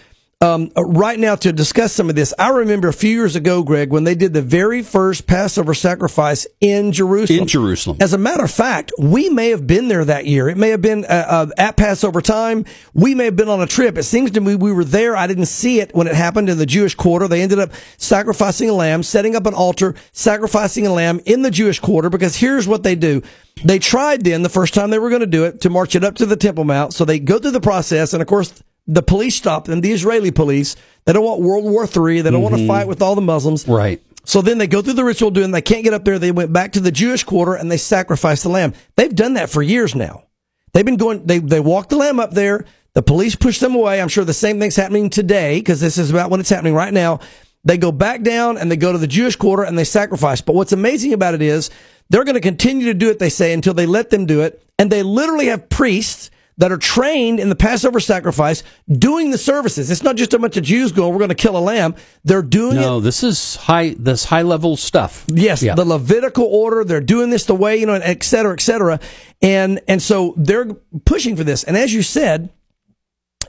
um, 0.44 0.70
uh, 0.76 0.85
right 0.85 1.18
now 1.18 1.35
to 1.37 1.52
discuss 1.52 1.92
some 1.92 2.11
of 2.11 2.16
this. 2.16 2.35
I 2.38 2.50
remember 2.50 2.88
a 2.88 2.92
few 2.92 3.11
years 3.11 3.35
ago, 3.35 3.62
Greg, 3.62 3.90
when 3.90 4.04
they 4.04 4.14
did 4.14 4.35
the 4.35 4.42
very 4.42 4.83
first 4.83 5.26
Passover 5.26 5.72
sacrifice 5.72 6.46
in 6.61 6.92
Jerusalem. 6.92 7.40
In 7.40 7.48
Jerusalem. 7.48 7.96
As 8.00 8.12
a 8.12 8.18
matter 8.18 8.44
of 8.44 8.50
fact, 8.50 8.92
we 8.98 9.30
may 9.30 9.48
have 9.50 9.66
been 9.66 9.88
there 9.88 10.04
that 10.04 10.26
year. 10.26 10.48
It 10.48 10.59
may 10.59 10.68
have 10.68 10.83
been 10.83 11.07
uh, 11.07 11.26
uh, 11.28 11.46
at 11.57 11.76
Passover 11.76 12.20
time. 12.20 12.66
We 12.92 13.14
may 13.14 13.24
have 13.24 13.37
been 13.37 13.48
on 13.48 13.62
a 13.62 13.66
trip. 13.66 13.96
It 13.96 14.02
seems 14.02 14.33
to 14.33 14.40
me 14.40 14.54
we 14.54 14.72
were 14.72 14.85
there. 14.85 15.16
I 15.16 15.26
didn't 15.26 15.46
see 15.46 15.80
it 15.80 15.94
when 15.94 16.07
it 16.07 16.14
happened 16.14 16.50
in 16.50 16.59
the 16.59 16.66
Jewish 16.66 16.94
quarter. 16.94 17.26
They 17.26 17.40
ended 17.40 17.59
up 17.59 17.70
sacrificing 17.96 18.68
a 18.68 18.74
lamb, 18.74 19.02
setting 19.02 19.35
up 19.35 19.46
an 19.46 19.54
altar, 19.54 19.94
sacrificing 20.12 20.87
a 20.87 20.92
lamb 20.92 21.20
in 21.24 21.40
the 21.40 21.50
Jewish 21.50 21.80
quarter 21.80 22.11
because 22.11 22.37
here's 22.37 22.68
what 22.68 22.83
they 22.83 22.94
do. 22.94 23.22
They 23.64 23.78
tried 23.78 24.24
then 24.24 24.42
the 24.42 24.48
first 24.48 24.74
time 24.74 24.90
they 24.90 24.98
were 24.98 25.09
going 25.09 25.20
to 25.20 25.26
do 25.26 25.44
it 25.44 25.62
to 25.62 25.70
march 25.70 25.94
it 25.96 26.04
up 26.04 26.16
to 26.16 26.26
the 26.26 26.37
Temple 26.37 26.64
Mount. 26.64 26.92
So 26.92 27.04
they 27.04 27.18
go 27.18 27.38
through 27.38 27.52
the 27.52 27.61
process. 27.61 28.12
And 28.12 28.20
of 28.20 28.28
course, 28.28 28.62
the 28.86 29.02
police 29.02 29.34
stop 29.34 29.64
them, 29.64 29.80
the 29.80 29.92
Israeli 29.92 30.30
police. 30.30 30.76
They 31.04 31.12
don't 31.12 31.24
want 31.24 31.40
World 31.40 31.64
War 31.64 31.84
III. 31.84 32.20
They 32.20 32.30
don't 32.30 32.42
want 32.42 32.54
to 32.54 32.60
mm-hmm. 32.60 32.68
fight 32.68 32.88
with 32.88 33.02
all 33.02 33.14
the 33.14 33.20
Muslims. 33.20 33.66
Right. 33.66 34.02
So 34.24 34.40
then 34.40 34.58
they 34.58 34.66
go 34.66 34.80
through 34.82 34.94
the 34.94 35.04
ritual 35.04 35.30
doing, 35.30 35.50
they 35.50 35.62
can't 35.62 35.84
get 35.84 35.92
up 35.92 36.04
there. 36.04 36.18
They 36.18 36.32
went 36.32 36.52
back 36.52 36.72
to 36.72 36.80
the 36.80 36.90
Jewish 36.90 37.24
quarter 37.24 37.54
and 37.54 37.70
they 37.70 37.76
sacrificed 37.76 38.42
the 38.42 38.48
lamb. 38.48 38.72
They've 38.96 39.14
done 39.14 39.34
that 39.34 39.50
for 39.50 39.62
years 39.62 39.94
now. 39.94 40.24
They've 40.72 40.84
been 40.84 40.96
going, 40.96 41.26
they, 41.26 41.38
they 41.38 41.60
walked 41.60 41.90
the 41.90 41.96
lamb 41.96 42.18
up 42.18 42.32
there. 42.32 42.64
The 42.94 43.02
police 43.02 43.36
push 43.36 43.58
them 43.58 43.74
away. 43.74 44.00
I'm 44.00 44.08
sure 44.08 44.24
the 44.24 44.32
same 44.32 44.58
thing's 44.58 44.76
happening 44.76 45.10
today 45.10 45.58
because 45.58 45.80
this 45.80 45.98
is 45.98 46.10
about 46.10 46.30
when 46.30 46.40
it's 46.40 46.48
happening 46.48 46.74
right 46.74 46.92
now. 46.92 47.20
They 47.64 47.78
go 47.78 47.92
back 47.92 48.22
down 48.22 48.56
and 48.56 48.70
they 48.70 48.76
go 48.76 48.92
to 48.92 48.98
the 48.98 49.06
Jewish 49.06 49.36
quarter 49.36 49.62
and 49.62 49.78
they 49.78 49.84
sacrifice. 49.84 50.40
But 50.40 50.54
what's 50.54 50.72
amazing 50.72 51.12
about 51.12 51.34
it 51.34 51.42
is 51.42 51.70
they're 52.08 52.24
going 52.24 52.34
to 52.34 52.40
continue 52.40 52.86
to 52.86 52.94
do 52.94 53.10
it, 53.10 53.18
they 53.18 53.30
say, 53.30 53.52
until 53.52 53.74
they 53.74 53.86
let 53.86 54.10
them 54.10 54.26
do 54.26 54.42
it. 54.42 54.62
And 54.78 54.90
they 54.90 55.02
literally 55.02 55.46
have 55.46 55.68
priests 55.68 56.30
that 56.56 56.70
are 56.70 56.76
trained 56.76 57.40
in 57.40 57.48
the 57.48 57.56
Passover 57.56 57.98
sacrifice 57.98 58.62
doing 58.88 59.30
the 59.30 59.38
services. 59.38 59.90
It's 59.90 60.02
not 60.04 60.16
just 60.16 60.34
a 60.34 60.38
bunch 60.38 60.56
of 60.56 60.62
Jews 60.62 60.92
going, 60.92 61.12
we're 61.12 61.18
going 61.18 61.28
to 61.30 61.34
kill 61.34 61.56
a 61.56 61.58
lamb. 61.58 61.96
They're 62.22 62.42
doing 62.42 62.76
No, 62.76 62.98
it. 62.98 63.00
this 63.02 63.22
is 63.24 63.56
high. 63.56 63.96
This 63.98 64.24
high 64.26 64.42
level 64.42 64.76
stuff. 64.76 65.24
Yes, 65.28 65.62
Yeah. 65.62 65.74
the 65.74 65.84
Levitical 65.84 66.44
order. 66.44 66.84
They're 66.84 67.00
doing 67.00 67.30
this 67.30 67.44
the 67.46 67.54
way, 67.56 67.76
you 67.78 67.86
know, 67.86 67.94
et 67.94 68.22
cetera, 68.22 68.52
et 68.52 68.60
cetera. 68.60 69.00
And, 69.42 69.80
and 69.88 70.00
so 70.00 70.34
they're 70.36 70.72
pushing 71.04 71.34
for 71.36 71.42
this. 71.44 71.64
And 71.64 71.76
as 71.76 71.92
you 71.92 72.02
said, 72.02 72.50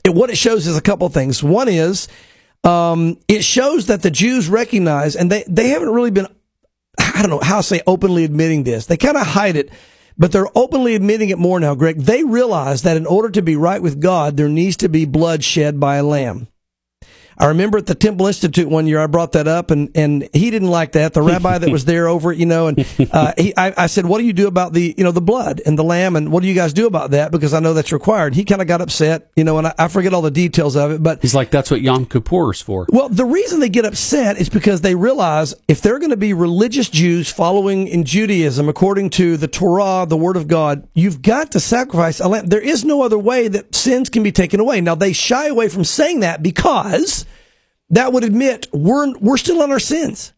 it, 0.04 0.14
what 0.14 0.30
it 0.30 0.36
shows 0.36 0.66
is 0.66 0.76
a 0.76 0.82
couple 0.82 1.06
of 1.06 1.14
things. 1.14 1.42
One 1.42 1.68
is, 1.68 2.08
um, 2.64 3.18
it 3.28 3.44
shows 3.44 3.86
that 3.86 4.02
the 4.02 4.10
Jews 4.10 4.48
recognize, 4.48 5.14
and 5.14 5.30
they, 5.30 5.44
they 5.48 5.68
haven't 5.68 5.90
really 5.90 6.10
been, 6.10 6.26
I 6.98 7.20
don't 7.22 7.30
know 7.30 7.40
how 7.40 7.58
to 7.58 7.62
say 7.62 7.80
openly 7.86 8.24
admitting 8.24 8.64
this. 8.64 8.86
They 8.86 8.96
kind 8.96 9.16
of 9.16 9.26
hide 9.26 9.54
it, 9.56 9.70
but 10.18 10.32
they're 10.32 10.56
openly 10.56 10.94
admitting 10.94 11.28
it 11.28 11.38
more 11.38 11.60
now, 11.60 11.74
Greg. 11.74 11.98
They 11.98 12.24
realize 12.24 12.82
that 12.82 12.96
in 12.96 13.06
order 13.06 13.30
to 13.30 13.42
be 13.42 13.56
right 13.56 13.82
with 13.82 14.00
God, 14.00 14.36
there 14.36 14.48
needs 14.48 14.76
to 14.78 14.88
be 14.88 15.04
blood 15.04 15.44
shed 15.44 15.78
by 15.78 15.96
a 15.96 16.02
lamb. 16.02 16.48
I 17.38 17.46
remember 17.46 17.78
at 17.78 17.86
the 17.86 17.94
Temple 17.94 18.26
Institute 18.26 18.68
one 18.68 18.86
year, 18.86 18.98
I 18.98 19.06
brought 19.06 19.32
that 19.32 19.46
up, 19.46 19.70
and, 19.70 19.90
and 19.94 20.28
he 20.32 20.50
didn't 20.50 20.70
like 20.70 20.92
that. 20.92 21.12
The 21.12 21.22
rabbi 21.22 21.58
that 21.58 21.70
was 21.70 21.84
there 21.84 22.08
over 22.08 22.32
it, 22.32 22.38
you 22.38 22.46
know, 22.46 22.68
and 22.68 22.86
uh, 23.12 23.32
he, 23.38 23.54
I, 23.56 23.74
I 23.76 23.86
said, 23.86 24.06
"What 24.06 24.18
do 24.18 24.24
you 24.24 24.32
do 24.32 24.46
about 24.46 24.72
the, 24.72 24.94
you 24.96 25.04
know, 25.04 25.12
the 25.12 25.20
blood 25.20 25.60
and 25.66 25.78
the 25.78 25.84
lamb, 25.84 26.16
and 26.16 26.32
what 26.32 26.42
do 26.42 26.48
you 26.48 26.54
guys 26.54 26.72
do 26.72 26.86
about 26.86 27.10
that?" 27.10 27.32
Because 27.32 27.52
I 27.52 27.60
know 27.60 27.74
that's 27.74 27.92
required. 27.92 28.34
He 28.34 28.44
kind 28.44 28.62
of 28.62 28.68
got 28.68 28.80
upset, 28.80 29.30
you 29.36 29.44
know, 29.44 29.58
and 29.58 29.66
I, 29.66 29.74
I 29.78 29.88
forget 29.88 30.14
all 30.14 30.22
the 30.22 30.30
details 30.30 30.76
of 30.76 30.90
it, 30.92 31.02
but 31.02 31.20
He's 31.20 31.34
like, 31.34 31.50
that's 31.50 31.70
what 31.70 31.82
Yom 31.82 32.06
Kippur 32.06 32.52
is 32.52 32.62
for. 32.62 32.86
well, 32.88 33.08
the 33.10 33.24
reason 33.24 33.60
they 33.60 33.68
get 33.68 33.84
upset 33.84 34.38
is 34.38 34.48
because 34.48 34.80
they 34.80 34.94
realize 34.94 35.54
if 35.68 35.82
they're 35.82 35.98
going 35.98 36.10
to 36.10 36.16
be 36.16 36.32
religious 36.32 36.88
Jews 36.88 37.30
following 37.30 37.86
in 37.86 38.04
Judaism 38.04 38.68
according 38.68 39.10
to 39.10 39.36
the 39.36 39.48
Torah, 39.48 40.06
the 40.08 40.16
Word 40.16 40.36
of 40.36 40.48
God, 40.48 40.88
you've 40.94 41.20
got 41.20 41.52
to 41.52 41.60
sacrifice 41.60 42.18
a 42.20 42.28
lamb. 42.28 42.46
There 42.46 42.60
is 42.60 42.84
no 42.84 43.02
other 43.02 43.18
way 43.18 43.48
that 43.48 43.74
sins 43.74 44.08
can 44.08 44.22
be 44.22 44.32
taken 44.32 44.58
away. 44.58 44.80
Now 44.80 44.94
they 44.94 45.12
shy 45.12 45.48
away 45.48 45.68
from 45.68 45.84
saying 45.84 46.20
that 46.20 46.42
because 46.42 47.25
that 47.90 48.12
would 48.12 48.24
admit 48.24 48.68
we're 48.72 49.16
we're 49.18 49.36
still 49.36 49.62
on 49.62 49.70
our 49.70 49.78
sins. 49.80 50.32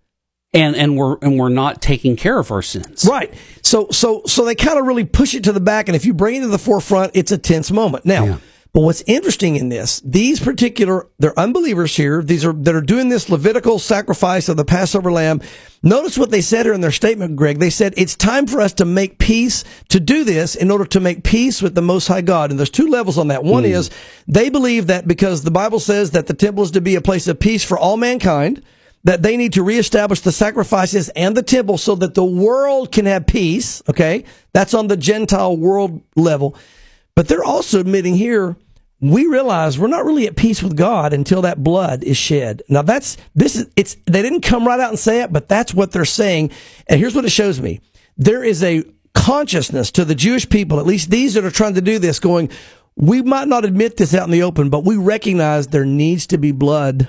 And 0.54 0.74
and 0.76 0.96
we're 0.96 1.18
and 1.20 1.38
we're 1.38 1.50
not 1.50 1.82
taking 1.82 2.16
care 2.16 2.38
of 2.38 2.50
our 2.50 2.62
sins. 2.62 3.06
Right. 3.08 3.34
So 3.62 3.88
so 3.90 4.22
so 4.26 4.44
they 4.46 4.54
kind 4.54 4.78
of 4.78 4.86
really 4.86 5.04
push 5.04 5.34
it 5.34 5.44
to 5.44 5.52
the 5.52 5.60
back, 5.60 5.88
and 5.88 5.96
if 5.96 6.06
you 6.06 6.14
bring 6.14 6.36
it 6.36 6.40
to 6.40 6.48
the 6.48 6.58
forefront, 6.58 7.12
it's 7.14 7.32
a 7.32 7.38
tense 7.38 7.70
moment. 7.70 8.06
Now, 8.06 8.24
Yeah. 8.24 8.36
But 8.78 8.84
what's 8.84 9.02
interesting 9.08 9.56
in 9.56 9.70
this, 9.70 10.00
these 10.04 10.38
particular 10.38 11.08
they're 11.18 11.36
unbelievers 11.36 11.96
here. 11.96 12.22
These 12.22 12.44
are 12.44 12.52
that 12.52 12.76
are 12.76 12.80
doing 12.80 13.08
this 13.08 13.28
Levitical 13.28 13.80
sacrifice 13.80 14.48
of 14.48 14.56
the 14.56 14.64
Passover 14.64 15.10
lamb. 15.10 15.40
Notice 15.82 16.16
what 16.16 16.30
they 16.30 16.40
said 16.40 16.64
here 16.64 16.74
in 16.74 16.80
their 16.80 16.92
statement, 16.92 17.34
Greg. 17.34 17.58
They 17.58 17.70
said 17.70 17.92
it's 17.96 18.14
time 18.14 18.46
for 18.46 18.60
us 18.60 18.72
to 18.74 18.84
make 18.84 19.18
peace 19.18 19.64
to 19.88 19.98
do 19.98 20.22
this 20.22 20.54
in 20.54 20.70
order 20.70 20.84
to 20.84 21.00
make 21.00 21.24
peace 21.24 21.60
with 21.60 21.74
the 21.74 21.82
Most 21.82 22.06
High 22.06 22.20
God. 22.20 22.50
And 22.50 22.58
there's 22.60 22.70
two 22.70 22.86
levels 22.86 23.18
on 23.18 23.26
that. 23.26 23.42
One 23.42 23.64
hmm. 23.64 23.70
is 23.70 23.90
they 24.28 24.48
believe 24.48 24.86
that 24.86 25.08
because 25.08 25.42
the 25.42 25.50
Bible 25.50 25.80
says 25.80 26.12
that 26.12 26.28
the 26.28 26.32
temple 26.32 26.62
is 26.62 26.70
to 26.70 26.80
be 26.80 26.94
a 26.94 27.00
place 27.00 27.26
of 27.26 27.40
peace 27.40 27.64
for 27.64 27.76
all 27.76 27.96
mankind 27.96 28.62
that 29.02 29.22
they 29.22 29.36
need 29.36 29.54
to 29.54 29.64
reestablish 29.64 30.20
the 30.20 30.30
sacrifices 30.30 31.08
and 31.16 31.36
the 31.36 31.42
temple 31.42 31.78
so 31.78 31.96
that 31.96 32.14
the 32.14 32.24
world 32.24 32.92
can 32.92 33.06
have 33.06 33.26
peace. 33.26 33.82
Okay. 33.90 34.22
That's 34.52 34.72
on 34.72 34.86
the 34.86 34.96
Gentile 34.96 35.56
world 35.56 36.00
level. 36.14 36.56
But 37.18 37.26
they're 37.26 37.42
also 37.42 37.80
admitting 37.80 38.14
here, 38.14 38.54
we 39.00 39.26
realize 39.26 39.78
we're 39.78 39.86
not 39.86 40.04
really 40.04 40.26
at 40.26 40.36
peace 40.36 40.62
with 40.62 40.76
God 40.76 41.12
until 41.12 41.42
that 41.42 41.62
blood 41.62 42.02
is 42.02 42.16
shed. 42.16 42.62
Now 42.68 42.82
that's, 42.82 43.16
this 43.34 43.54
is, 43.54 43.66
it's, 43.76 43.96
they 44.06 44.22
didn't 44.22 44.40
come 44.40 44.66
right 44.66 44.80
out 44.80 44.90
and 44.90 44.98
say 44.98 45.22
it, 45.22 45.32
but 45.32 45.48
that's 45.48 45.72
what 45.72 45.92
they're 45.92 46.04
saying. 46.04 46.50
And 46.88 46.98
here's 46.98 47.14
what 47.14 47.24
it 47.24 47.30
shows 47.30 47.60
me. 47.60 47.80
There 48.16 48.42
is 48.42 48.62
a 48.62 48.82
consciousness 49.14 49.92
to 49.92 50.04
the 50.04 50.14
Jewish 50.14 50.48
people, 50.48 50.80
at 50.80 50.86
least 50.86 51.10
these 51.10 51.34
that 51.34 51.44
are 51.44 51.50
trying 51.50 51.74
to 51.74 51.80
do 51.80 51.98
this 51.98 52.18
going, 52.18 52.50
we 52.96 53.22
might 53.22 53.46
not 53.46 53.64
admit 53.64 53.96
this 53.96 54.14
out 54.14 54.24
in 54.24 54.32
the 54.32 54.42
open, 54.42 54.70
but 54.70 54.84
we 54.84 54.96
recognize 54.96 55.68
there 55.68 55.84
needs 55.84 56.26
to 56.28 56.38
be 56.38 56.50
blood. 56.50 57.08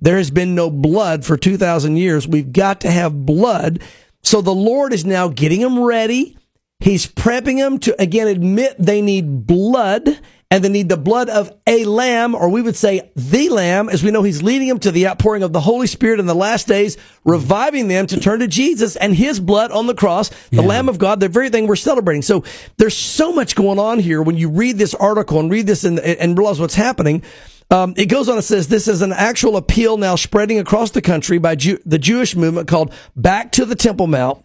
There 0.00 0.16
has 0.16 0.32
been 0.32 0.56
no 0.56 0.70
blood 0.70 1.24
for 1.24 1.36
2,000 1.36 1.96
years. 1.96 2.26
We've 2.26 2.52
got 2.52 2.80
to 2.80 2.90
have 2.90 3.24
blood. 3.24 3.80
So 4.22 4.40
the 4.40 4.54
Lord 4.54 4.92
is 4.92 5.04
now 5.04 5.28
getting 5.28 5.60
them 5.60 5.78
ready. 5.78 6.36
He's 6.80 7.06
prepping 7.06 7.58
them 7.58 7.78
to 7.80 8.00
again 8.00 8.28
admit 8.28 8.76
they 8.78 9.02
need 9.02 9.46
blood 9.46 10.20
and 10.50 10.64
they 10.64 10.68
need 10.68 10.88
the 10.88 10.96
blood 10.96 11.28
of 11.28 11.52
a 11.66 11.84
lamb, 11.84 12.34
or 12.34 12.48
we 12.48 12.62
would 12.62 12.76
say 12.76 13.10
the 13.14 13.50
lamb, 13.50 13.88
as 13.88 14.02
we 14.02 14.10
know 14.10 14.22
he's 14.22 14.42
leading 14.42 14.68
them 14.68 14.78
to 14.78 14.90
the 14.90 15.06
outpouring 15.06 15.42
of 15.42 15.52
the 15.52 15.60
Holy 15.60 15.86
Spirit 15.86 16.20
in 16.20 16.26
the 16.26 16.34
last 16.34 16.66
days, 16.66 16.96
reviving 17.24 17.88
them 17.88 18.06
to 18.06 18.18
turn 18.18 18.40
to 18.40 18.48
Jesus 18.48 18.96
and 18.96 19.14
his 19.14 19.40
blood 19.40 19.70
on 19.70 19.86
the 19.86 19.94
cross, 19.94 20.30
the 20.50 20.62
Lamb 20.62 20.88
of 20.88 20.98
God, 20.98 21.20
the 21.20 21.28
very 21.28 21.50
thing 21.50 21.66
we're 21.66 21.76
celebrating. 21.76 22.22
So 22.22 22.44
there's 22.78 22.96
so 22.96 23.32
much 23.32 23.54
going 23.54 23.78
on 23.78 23.98
here 23.98 24.22
when 24.22 24.36
you 24.36 24.48
read 24.48 24.78
this 24.78 24.94
article 24.94 25.38
and 25.38 25.50
read 25.50 25.66
this 25.66 25.84
and, 25.84 26.00
and 26.00 26.38
realize 26.38 26.60
what's 26.60 26.74
happening. 26.74 27.22
Um, 27.70 27.92
it 27.98 28.06
goes 28.06 28.30
on 28.30 28.36
and 28.36 28.44
says 28.44 28.68
this 28.68 28.88
is 28.88 29.02
an 29.02 29.12
actual 29.12 29.58
appeal 29.58 29.98
now 29.98 30.14
spreading 30.14 30.58
across 30.58 30.92
the 30.92 31.02
country 31.02 31.36
by 31.36 31.54
Jew- 31.54 31.78
the 31.84 31.98
Jewish 31.98 32.34
movement 32.34 32.66
called 32.66 32.94
Back 33.14 33.52
to 33.52 33.66
the 33.66 33.76
Temple 33.76 34.06
Mount 34.06 34.42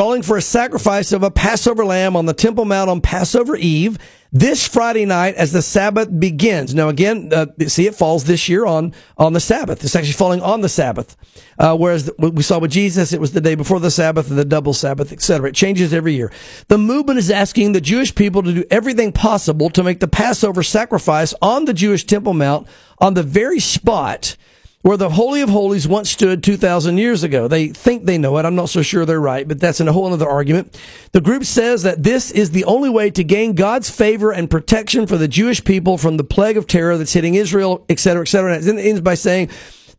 calling 0.00 0.22
for 0.22 0.38
a 0.38 0.40
sacrifice 0.40 1.12
of 1.12 1.22
a 1.22 1.30
Passover 1.30 1.84
lamb 1.84 2.16
on 2.16 2.24
the 2.24 2.32
Temple 2.32 2.64
Mount 2.64 2.88
on 2.88 3.02
Passover 3.02 3.54
Eve 3.54 3.98
this 4.32 4.66
Friday 4.66 5.04
night 5.04 5.34
as 5.34 5.52
the 5.52 5.60
Sabbath 5.60 6.08
begins. 6.18 6.74
Now, 6.74 6.88
again, 6.88 7.30
uh, 7.34 7.48
see, 7.66 7.86
it 7.86 7.94
falls 7.94 8.24
this 8.24 8.48
year 8.48 8.64
on 8.64 8.94
on 9.18 9.34
the 9.34 9.40
Sabbath. 9.40 9.84
It's 9.84 9.94
actually 9.94 10.14
falling 10.14 10.40
on 10.40 10.62
the 10.62 10.70
Sabbath, 10.70 11.18
uh, 11.58 11.76
whereas 11.76 12.06
the, 12.06 12.30
we 12.30 12.42
saw 12.42 12.58
with 12.58 12.70
Jesus, 12.70 13.12
it 13.12 13.20
was 13.20 13.32
the 13.32 13.42
day 13.42 13.54
before 13.54 13.78
the 13.78 13.90
Sabbath 13.90 14.30
and 14.30 14.38
the 14.38 14.44
double 14.46 14.72
Sabbath, 14.72 15.12
etc. 15.12 15.50
It 15.50 15.54
changes 15.54 15.92
every 15.92 16.14
year. 16.14 16.32
The 16.68 16.78
movement 16.78 17.18
is 17.18 17.30
asking 17.30 17.72
the 17.72 17.82
Jewish 17.82 18.14
people 18.14 18.42
to 18.42 18.54
do 18.54 18.64
everything 18.70 19.12
possible 19.12 19.68
to 19.68 19.82
make 19.82 20.00
the 20.00 20.08
Passover 20.08 20.62
sacrifice 20.62 21.34
on 21.42 21.66
the 21.66 21.74
Jewish 21.74 22.06
Temple 22.06 22.32
Mount 22.32 22.66
on 23.00 23.12
the 23.12 23.22
very 23.22 23.60
spot 23.60 24.38
where 24.82 24.96
the 24.96 25.10
Holy 25.10 25.42
of 25.42 25.50
Holies 25.50 25.86
once 25.86 26.10
stood 26.10 26.42
2,000 26.42 26.96
years 26.96 27.22
ago. 27.22 27.48
They 27.48 27.68
think 27.68 28.04
they 28.06 28.16
know 28.16 28.38
it. 28.38 28.46
I'm 28.46 28.54
not 28.54 28.70
so 28.70 28.80
sure 28.80 29.04
they're 29.04 29.20
right, 29.20 29.46
but 29.46 29.60
that's 29.60 29.80
in 29.80 29.88
a 29.88 29.92
whole 29.92 30.10
other 30.10 30.28
argument. 30.28 30.78
The 31.12 31.20
group 31.20 31.44
says 31.44 31.82
that 31.82 32.02
this 32.02 32.30
is 32.30 32.52
the 32.52 32.64
only 32.64 32.88
way 32.88 33.10
to 33.10 33.22
gain 33.22 33.54
God's 33.54 33.90
favor 33.90 34.32
and 34.32 34.50
protection 34.50 35.06
for 35.06 35.18
the 35.18 35.28
Jewish 35.28 35.62
people 35.64 35.98
from 35.98 36.16
the 36.16 36.24
plague 36.24 36.56
of 36.56 36.66
terror 36.66 36.96
that's 36.96 37.12
hitting 37.12 37.34
Israel, 37.34 37.84
et 37.90 37.98
cetera, 37.98 38.22
et 38.22 38.28
cetera. 38.28 38.54
And 38.54 38.78
it 38.78 38.86
ends 38.86 39.02
by 39.02 39.14
saying, 39.14 39.50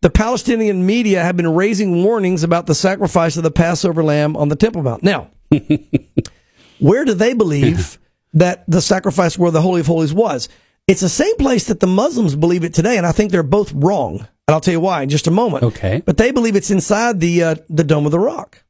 the 0.02 0.10
Palestinian 0.10 0.84
media 0.84 1.22
have 1.22 1.38
been 1.38 1.54
raising 1.54 2.04
warnings 2.04 2.42
about 2.42 2.66
the 2.66 2.74
sacrifice 2.74 3.38
of 3.38 3.44
the 3.44 3.52
Passover 3.52 4.04
lamb 4.04 4.36
on 4.36 4.50
the 4.50 4.56
Temple 4.56 4.82
Mount. 4.82 5.04
Now, 5.04 5.30
where 6.80 7.06
do 7.06 7.14
they 7.14 7.36
believe 7.36 8.00
that 8.34 8.64
the 8.68 8.82
sacrifice 8.82 9.38
where 9.38 9.52
the 9.52 9.62
Holy 9.62 9.82
of 9.82 9.88
Holies 9.88 10.12
was? 10.12 10.50
It's 10.92 11.00
the 11.00 11.08
same 11.08 11.38
place 11.38 11.68
that 11.68 11.80
the 11.80 11.88
Muslims 11.88 12.36
believe 12.36 12.66
it 12.66 12.74
today, 12.74 12.98
and 12.98 13.08
I 13.08 13.14
think 13.14 13.32
they're 13.32 13.44
both 13.44 13.72
wrong. 13.72 14.20
And 14.20 14.54
I'll 14.54 14.60
tell 14.60 14.74
you 14.74 14.82
why 14.82 15.04
in 15.04 15.08
just 15.08 15.26
a 15.26 15.32
moment. 15.32 15.64
Okay. 15.64 16.04
But 16.06 16.18
they 16.18 16.32
believe 16.32 16.58
it's 16.58 16.70
inside 16.70 17.22
the 17.22 17.44
uh, 17.44 17.56
the 17.70 17.86
Dome 17.86 18.06
of 18.06 18.12
the 18.12 18.20
Rock. 18.20 18.66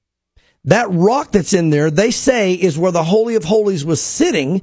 That 0.66 0.88
rock 0.92 1.32
that's 1.32 1.52
in 1.52 1.72
there, 1.72 1.90
they 1.90 2.12
say, 2.12 2.54
is 2.54 2.78
where 2.78 2.92
the 2.92 3.06
Holy 3.06 3.34
of 3.34 3.46
Holies 3.46 3.84
was 3.84 4.00
sitting, 4.00 4.62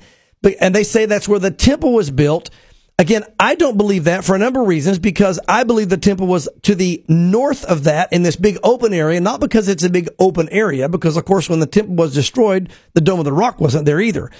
and 0.60 0.72
they 0.72 0.84
say 0.84 1.04
that's 1.06 1.26
where 1.26 1.40
the 1.40 1.50
temple 1.50 1.92
was 1.92 2.12
built. 2.12 2.48
Again, 2.96 3.24
I 3.40 3.56
don't 3.56 3.76
believe 3.76 4.04
that 4.04 4.24
for 4.24 4.36
a 4.36 4.38
number 4.38 4.62
of 4.62 4.68
reasons 4.68 5.00
because 5.00 5.40
I 5.48 5.64
believe 5.64 5.88
the 5.88 5.96
temple 5.96 6.28
was 6.28 6.48
to 6.62 6.76
the 6.76 7.04
north 7.08 7.64
of 7.64 7.82
that 7.84 8.12
in 8.12 8.22
this 8.22 8.36
big 8.36 8.56
open 8.62 8.94
area, 8.94 9.20
not 9.20 9.40
because 9.40 9.66
it's 9.66 9.82
a 9.82 9.90
big 9.90 10.08
open 10.20 10.48
area, 10.50 10.88
because 10.88 11.16
of 11.16 11.24
course 11.24 11.50
when 11.50 11.58
the 11.58 11.66
temple 11.66 11.96
was 11.96 12.14
destroyed, 12.14 12.72
the 12.94 13.00
Dome 13.00 13.18
of 13.18 13.24
the 13.24 13.32
Rock 13.32 13.60
wasn't 13.60 13.84
there 13.84 14.00
either, 14.00 14.30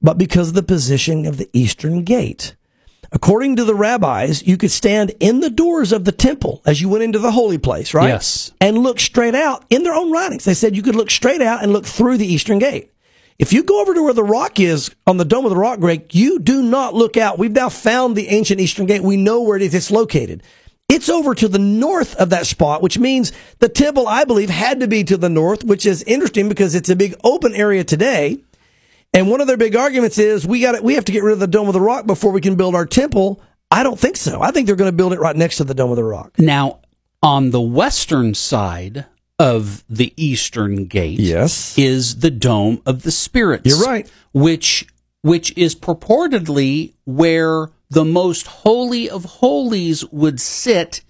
but 0.00 0.18
because 0.18 0.50
of 0.50 0.54
the 0.54 0.62
position 0.62 1.26
of 1.26 1.36
the 1.36 1.50
eastern 1.52 2.04
gate. 2.04 2.54
According 3.12 3.56
to 3.56 3.64
the 3.64 3.74
rabbis, 3.74 4.46
you 4.46 4.56
could 4.56 4.70
stand 4.70 5.12
in 5.18 5.40
the 5.40 5.50
doors 5.50 5.92
of 5.92 6.04
the 6.04 6.12
temple 6.12 6.62
as 6.64 6.80
you 6.80 6.88
went 6.88 7.02
into 7.02 7.18
the 7.18 7.32
holy 7.32 7.58
place, 7.58 7.92
right? 7.92 8.08
Yes. 8.08 8.52
And 8.60 8.78
look 8.78 9.00
straight 9.00 9.34
out 9.34 9.64
in 9.68 9.82
their 9.82 9.94
own 9.94 10.12
writings. 10.12 10.44
They 10.44 10.54
said 10.54 10.76
you 10.76 10.82
could 10.82 10.94
look 10.94 11.10
straight 11.10 11.42
out 11.42 11.62
and 11.62 11.72
look 11.72 11.86
through 11.86 12.18
the 12.18 12.32
eastern 12.32 12.60
gate. 12.60 12.92
If 13.40 13.52
you 13.52 13.64
go 13.64 13.80
over 13.80 13.94
to 13.94 14.02
where 14.02 14.12
the 14.12 14.22
rock 14.22 14.60
is 14.60 14.94
on 15.06 15.16
the 15.16 15.24
dome 15.24 15.46
of 15.46 15.50
the 15.50 15.56
rock, 15.56 15.80
Greg, 15.80 16.14
you 16.14 16.38
do 16.38 16.62
not 16.62 16.94
look 16.94 17.16
out. 17.16 17.38
We've 17.38 17.50
now 17.50 17.70
found 17.70 18.14
the 18.14 18.28
ancient 18.28 18.60
eastern 18.60 18.86
gate. 18.86 19.02
We 19.02 19.16
know 19.16 19.40
where 19.40 19.56
it 19.56 19.62
is. 19.62 19.74
It's 19.74 19.90
located. 19.90 20.42
It's 20.88 21.08
over 21.08 21.34
to 21.36 21.48
the 21.48 21.58
north 21.58 22.14
of 22.16 22.30
that 22.30 22.46
spot, 22.46 22.82
which 22.82 22.98
means 22.98 23.32
the 23.58 23.68
temple, 23.68 24.06
I 24.06 24.24
believe, 24.24 24.50
had 24.50 24.80
to 24.80 24.88
be 24.88 25.04
to 25.04 25.16
the 25.16 25.28
north, 25.28 25.64
which 25.64 25.86
is 25.86 26.02
interesting 26.02 26.48
because 26.48 26.74
it's 26.74 26.90
a 26.90 26.96
big 26.96 27.14
open 27.24 27.54
area 27.54 27.82
today. 27.82 28.42
And 29.12 29.28
one 29.28 29.40
of 29.40 29.46
their 29.46 29.56
big 29.56 29.74
arguments 29.74 30.18
is 30.18 30.46
we 30.46 30.60
got 30.60 30.82
we 30.82 30.94
have 30.94 31.04
to 31.06 31.12
get 31.12 31.22
rid 31.22 31.32
of 31.32 31.40
the 31.40 31.46
dome 31.46 31.66
of 31.68 31.74
the 31.74 31.80
rock 31.80 32.06
before 32.06 32.30
we 32.32 32.40
can 32.40 32.54
build 32.54 32.74
our 32.74 32.86
temple. 32.86 33.40
I 33.70 33.82
don't 33.82 33.98
think 33.98 34.16
so. 34.16 34.40
I 34.40 34.50
think 34.50 34.66
they're 34.66 34.76
going 34.76 34.90
to 34.90 34.96
build 34.96 35.12
it 35.12 35.20
right 35.20 35.36
next 35.36 35.56
to 35.56 35.64
the 35.64 35.74
dome 35.74 35.90
of 35.90 35.96
the 35.96 36.04
rock. 36.04 36.38
Now, 36.38 36.80
on 37.22 37.50
the 37.50 37.60
western 37.60 38.34
side 38.34 39.06
of 39.38 39.84
the 39.88 40.12
eastern 40.16 40.86
gate, 40.86 41.18
Yes. 41.18 41.76
is 41.78 42.16
the 42.16 42.30
dome 42.30 42.82
of 42.86 43.02
the 43.02 43.10
spirits. 43.10 43.66
You're 43.66 43.84
right. 43.84 44.10
Which 44.32 44.86
which 45.22 45.56
is 45.56 45.74
purportedly 45.74 46.94
where 47.04 47.70
the 47.90 48.04
most 48.04 48.46
holy 48.46 49.10
of 49.10 49.24
holies 49.24 50.04
would 50.12 50.40
sit 50.40 51.02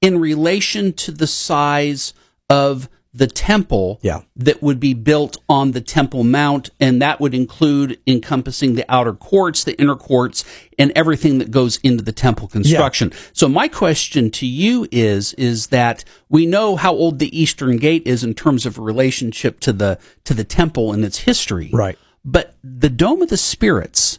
in 0.00 0.18
relation 0.20 0.92
to 0.92 1.10
the 1.10 1.26
size 1.26 2.14
of 2.48 2.88
the 3.14 3.26
temple 3.26 3.98
Yeah. 4.02 4.20
that 4.36 4.62
would 4.62 4.78
be 4.78 4.92
built 4.94 5.38
on 5.48 5.72
the 5.72 5.80
Temple 5.80 6.24
Mount, 6.24 6.70
and 6.78 7.00
that 7.00 7.20
would 7.20 7.34
include 7.34 7.98
encompassing 8.06 8.74
the 8.74 8.84
outer 8.88 9.12
courts, 9.14 9.64
the 9.64 9.78
inner 9.80 9.96
courts, 9.96 10.44
and 10.78 10.92
everything 10.94 11.38
that 11.38 11.50
goes 11.50 11.78
into 11.82 12.04
the 12.04 12.12
temple 12.12 12.48
construction. 12.48 13.10
So 13.32 13.48
my 13.48 13.66
question 13.66 14.30
to 14.32 14.46
you 14.46 14.86
is, 14.92 15.32
is 15.34 15.68
that 15.68 16.04
we 16.28 16.44
know 16.44 16.76
how 16.76 16.92
old 16.92 17.18
the 17.18 17.36
Eastern 17.38 17.78
Gate 17.78 18.02
is 18.06 18.22
in 18.22 18.34
terms 18.34 18.66
of 18.66 18.78
relationship 18.78 19.58
to 19.60 19.72
the, 19.72 19.98
to 20.24 20.34
the 20.34 20.44
temple 20.44 20.92
and 20.92 21.04
its 21.04 21.20
history. 21.20 21.70
Right. 21.72 21.98
But 22.24 22.56
the 22.62 22.90
Dome 22.90 23.22
of 23.22 23.30
the 23.30 23.36
Spirits, 23.38 24.18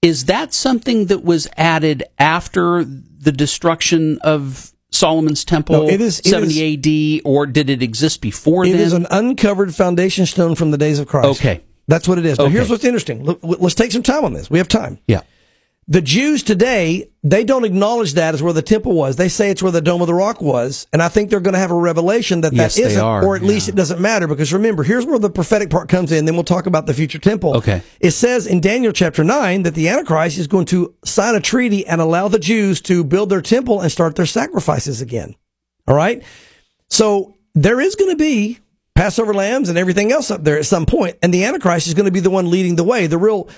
is 0.00 0.24
that 0.24 0.52
something 0.52 1.06
that 1.06 1.22
was 1.22 1.46
added 1.56 2.02
after 2.18 2.82
the 2.84 3.30
destruction 3.30 4.18
of 4.22 4.71
Solomon's 4.92 5.44
temple, 5.44 5.84
No, 5.84 5.88
it 5.88 6.00
is- 6.00 6.20
it 6.20 6.26
70 6.26 7.18
AD, 7.18 7.22
or 7.24 7.46
did 7.46 7.68
it 7.70 7.82
exist 7.82 8.20
before 8.20 8.64
It 8.64 8.72
then? 8.72 8.80
is 8.80 8.92
an 8.92 9.06
uncovered 9.10 9.74
foundation 9.74 10.26
stone 10.26 10.54
from 10.54 10.70
the 10.70 10.78
days 10.78 10.98
of 10.98 11.06
Christ. 11.08 11.40
Okay. 11.40 11.60
That's 11.88 12.06
what 12.06 12.18
it 12.18 12.26
is. 12.26 12.38
Now, 12.38 12.44
Okay. 12.44 12.52
here's 12.54 12.70
what's 12.70 12.84
interesting. 12.84 13.24
Look, 13.24 13.40
let's 13.42 13.74
take 13.74 13.90
some 13.90 14.02
time 14.04 14.24
on 14.24 14.32
this. 14.34 14.48
We 14.50 14.58
have 14.58 14.68
time. 14.68 14.98
yeah. 15.08 15.20
The 15.88 16.00
Jews 16.00 16.44
today, 16.44 17.10
they 17.24 17.42
don't 17.42 17.64
acknowledge 17.64 18.14
that 18.14 18.34
as 18.34 18.42
where 18.42 18.52
the 18.52 18.62
temple 18.62 18.92
was. 18.92 19.16
They 19.16 19.28
say 19.28 19.50
it's 19.50 19.62
where 19.62 19.72
the 19.72 19.80
Dome 19.80 20.00
of 20.00 20.06
the 20.06 20.14
Rock 20.14 20.40
was. 20.40 20.86
And 20.92 21.02
I 21.02 21.08
think 21.08 21.28
they're 21.28 21.40
going 21.40 21.54
to 21.54 21.58
have 21.58 21.72
a 21.72 21.76
revelation 21.76 22.42
that 22.42 22.52
Yes, 22.52 22.76
that 22.76 22.96
are, 22.98 23.24
or 23.24 23.34
at 23.34 23.42
least 23.42 23.68
it 23.68 23.74
doesn't 23.74 24.00
matter. 24.00 24.28
Because 24.28 24.52
remember, 24.52 24.84
here's 24.84 25.04
where 25.04 25.18
the 25.18 25.28
prophetic 25.28 25.70
part 25.70 25.88
comes 25.88 26.12
in. 26.12 26.24
Then 26.24 26.34
we'll 26.34 26.44
talk 26.44 26.66
about 26.66 26.86
the 26.86 26.94
future 26.94 27.18
temple. 27.18 27.56
Okay. 27.56 27.82
It 28.00 28.12
says 28.12 28.46
in 28.46 28.60
Daniel 28.60 28.92
chapter 28.92 29.24
9 29.24 29.64
that 29.64 29.74
the 29.74 29.88
Antichrist 29.88 30.38
is 30.38 30.46
going 30.46 30.66
to 30.66 30.94
sign 31.04 31.34
a 31.34 31.40
treaty 31.40 31.84
and 31.84 32.00
allow 32.00 32.28
the 32.28 32.38
Jews 32.38 32.80
to 32.82 33.02
build 33.02 33.28
their 33.28 33.42
temple 33.42 33.80
and 33.80 33.90
start 33.90 34.14
their 34.14 34.26
sacrifices 34.26 35.00
again. 35.00 35.34
All 35.88 35.96
right. 35.96 36.22
So 36.90 37.34
there 37.54 37.80
is 37.80 37.96
going 37.96 38.12
to 38.12 38.16
be 38.16 38.60
Passover 38.94 39.34
lambs 39.34 39.68
and 39.68 39.76
everything 39.76 40.12
else 40.12 40.30
up 40.30 40.44
there 40.44 40.58
at 40.58 40.66
some 40.66 40.86
point, 40.86 41.16
and 41.22 41.34
the 41.34 41.44
Antichrist 41.44 41.88
is 41.88 41.94
going 41.94 42.04
to 42.06 42.12
be 42.12 42.20
the 42.20 42.30
one 42.30 42.50
leading 42.50 42.76
the 42.76 42.84
way. 42.84 43.06
The 43.06 43.18
real 43.18 43.48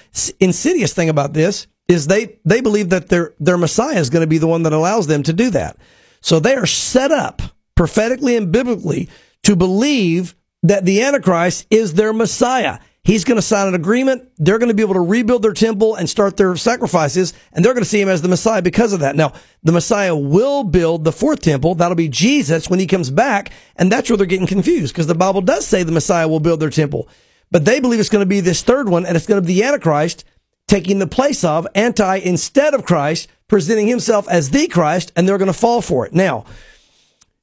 insidious 0.40 0.94
thing 0.94 1.08
about 1.08 1.32
this 1.34 1.66
is 1.88 2.06
they 2.06 2.38
they 2.44 2.60
believe 2.60 2.90
that 2.90 3.08
their 3.08 3.34
their 3.38 3.58
Messiah 3.58 3.98
is 3.98 4.10
going 4.10 4.22
to 4.22 4.26
be 4.26 4.38
the 4.38 4.46
one 4.46 4.62
that 4.62 4.72
allows 4.72 5.06
them 5.06 5.22
to 5.24 5.32
do 5.32 5.50
that. 5.50 5.76
So 6.20 6.40
they 6.40 6.54
are 6.54 6.66
set 6.66 7.10
up 7.10 7.42
prophetically 7.74 8.36
and 8.36 8.50
biblically 8.50 9.08
to 9.42 9.56
believe 9.56 10.34
that 10.62 10.84
the 10.84 11.02
Antichrist 11.02 11.66
is 11.70 11.94
their 11.94 12.12
Messiah. 12.12 12.78
He's 13.02 13.24
going 13.24 13.36
to 13.36 13.42
sign 13.42 13.68
an 13.68 13.74
agreement. 13.74 14.30
They're 14.38 14.58
going 14.58 14.70
to 14.70 14.74
be 14.74 14.82
able 14.82 14.94
to 14.94 15.00
rebuild 15.00 15.42
their 15.42 15.52
temple 15.52 15.94
and 15.94 16.08
start 16.08 16.38
their 16.38 16.56
sacrifices, 16.56 17.34
and 17.52 17.62
they're 17.62 17.74
going 17.74 17.84
to 17.84 17.88
see 17.88 18.00
him 18.00 18.08
as 18.08 18.22
the 18.22 18.28
Messiah 18.28 18.62
because 18.62 18.94
of 18.94 19.00
that. 19.00 19.14
Now, 19.14 19.34
the 19.62 19.72
Messiah 19.72 20.16
will 20.16 20.64
build 20.64 21.04
the 21.04 21.12
fourth 21.12 21.42
temple. 21.42 21.74
That'll 21.74 21.96
be 21.96 22.08
Jesus 22.08 22.70
when 22.70 22.78
he 22.78 22.86
comes 22.86 23.10
back, 23.10 23.52
and 23.76 23.92
that's 23.92 24.08
where 24.08 24.16
they're 24.16 24.24
getting 24.24 24.46
confused 24.46 24.94
because 24.94 25.06
the 25.06 25.14
Bible 25.14 25.42
does 25.42 25.66
say 25.66 25.82
the 25.82 25.92
Messiah 25.92 26.26
will 26.26 26.40
build 26.40 26.60
their 26.60 26.70
temple, 26.70 27.06
but 27.50 27.66
they 27.66 27.78
believe 27.78 28.00
it's 28.00 28.08
going 28.08 28.22
to 28.22 28.26
be 28.26 28.40
this 28.40 28.62
third 28.62 28.88
one, 28.88 29.04
and 29.04 29.18
it's 29.18 29.26
going 29.26 29.40
to 29.42 29.46
be 29.46 29.52
the 29.52 29.64
Antichrist 29.64 30.24
taking 30.66 30.98
the 30.98 31.06
place 31.06 31.44
of 31.44 31.66
anti 31.74 32.16
instead 32.16 32.74
of 32.74 32.84
Christ, 32.84 33.28
presenting 33.48 33.86
himself 33.86 34.28
as 34.28 34.50
the 34.50 34.68
Christ, 34.68 35.12
and 35.16 35.28
they're 35.28 35.38
going 35.38 35.46
to 35.46 35.52
fall 35.52 35.82
for 35.82 36.06
it. 36.06 36.14
Now, 36.14 36.44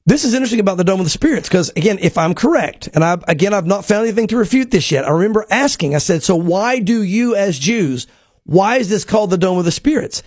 this 0.04 0.24
is 0.24 0.34
interesting 0.34 0.60
about 0.60 0.78
the 0.78 0.84
Dome 0.84 1.00
of 1.00 1.06
the 1.06 1.10
Spirits 1.10 1.48
because, 1.48 1.70
again, 1.70 1.98
if 2.00 2.18
I'm 2.18 2.34
correct, 2.34 2.88
and 2.92 3.04
I, 3.04 3.18
again, 3.28 3.54
I've 3.54 3.66
not 3.66 3.84
found 3.84 4.02
anything 4.02 4.26
to 4.28 4.36
refute 4.36 4.70
this 4.72 4.90
yet. 4.90 5.04
I 5.04 5.10
remember 5.10 5.46
asking, 5.48 5.94
I 5.94 5.98
said, 5.98 6.22
so 6.22 6.34
why 6.34 6.80
do 6.80 7.02
you 7.02 7.36
as 7.36 7.58
Jews, 7.58 8.08
why 8.44 8.78
is 8.78 8.88
this 8.88 9.04
called 9.04 9.30
the 9.30 9.38
Dome 9.38 9.58
of 9.58 9.64
the 9.64 9.70
Spirits? 9.70 10.22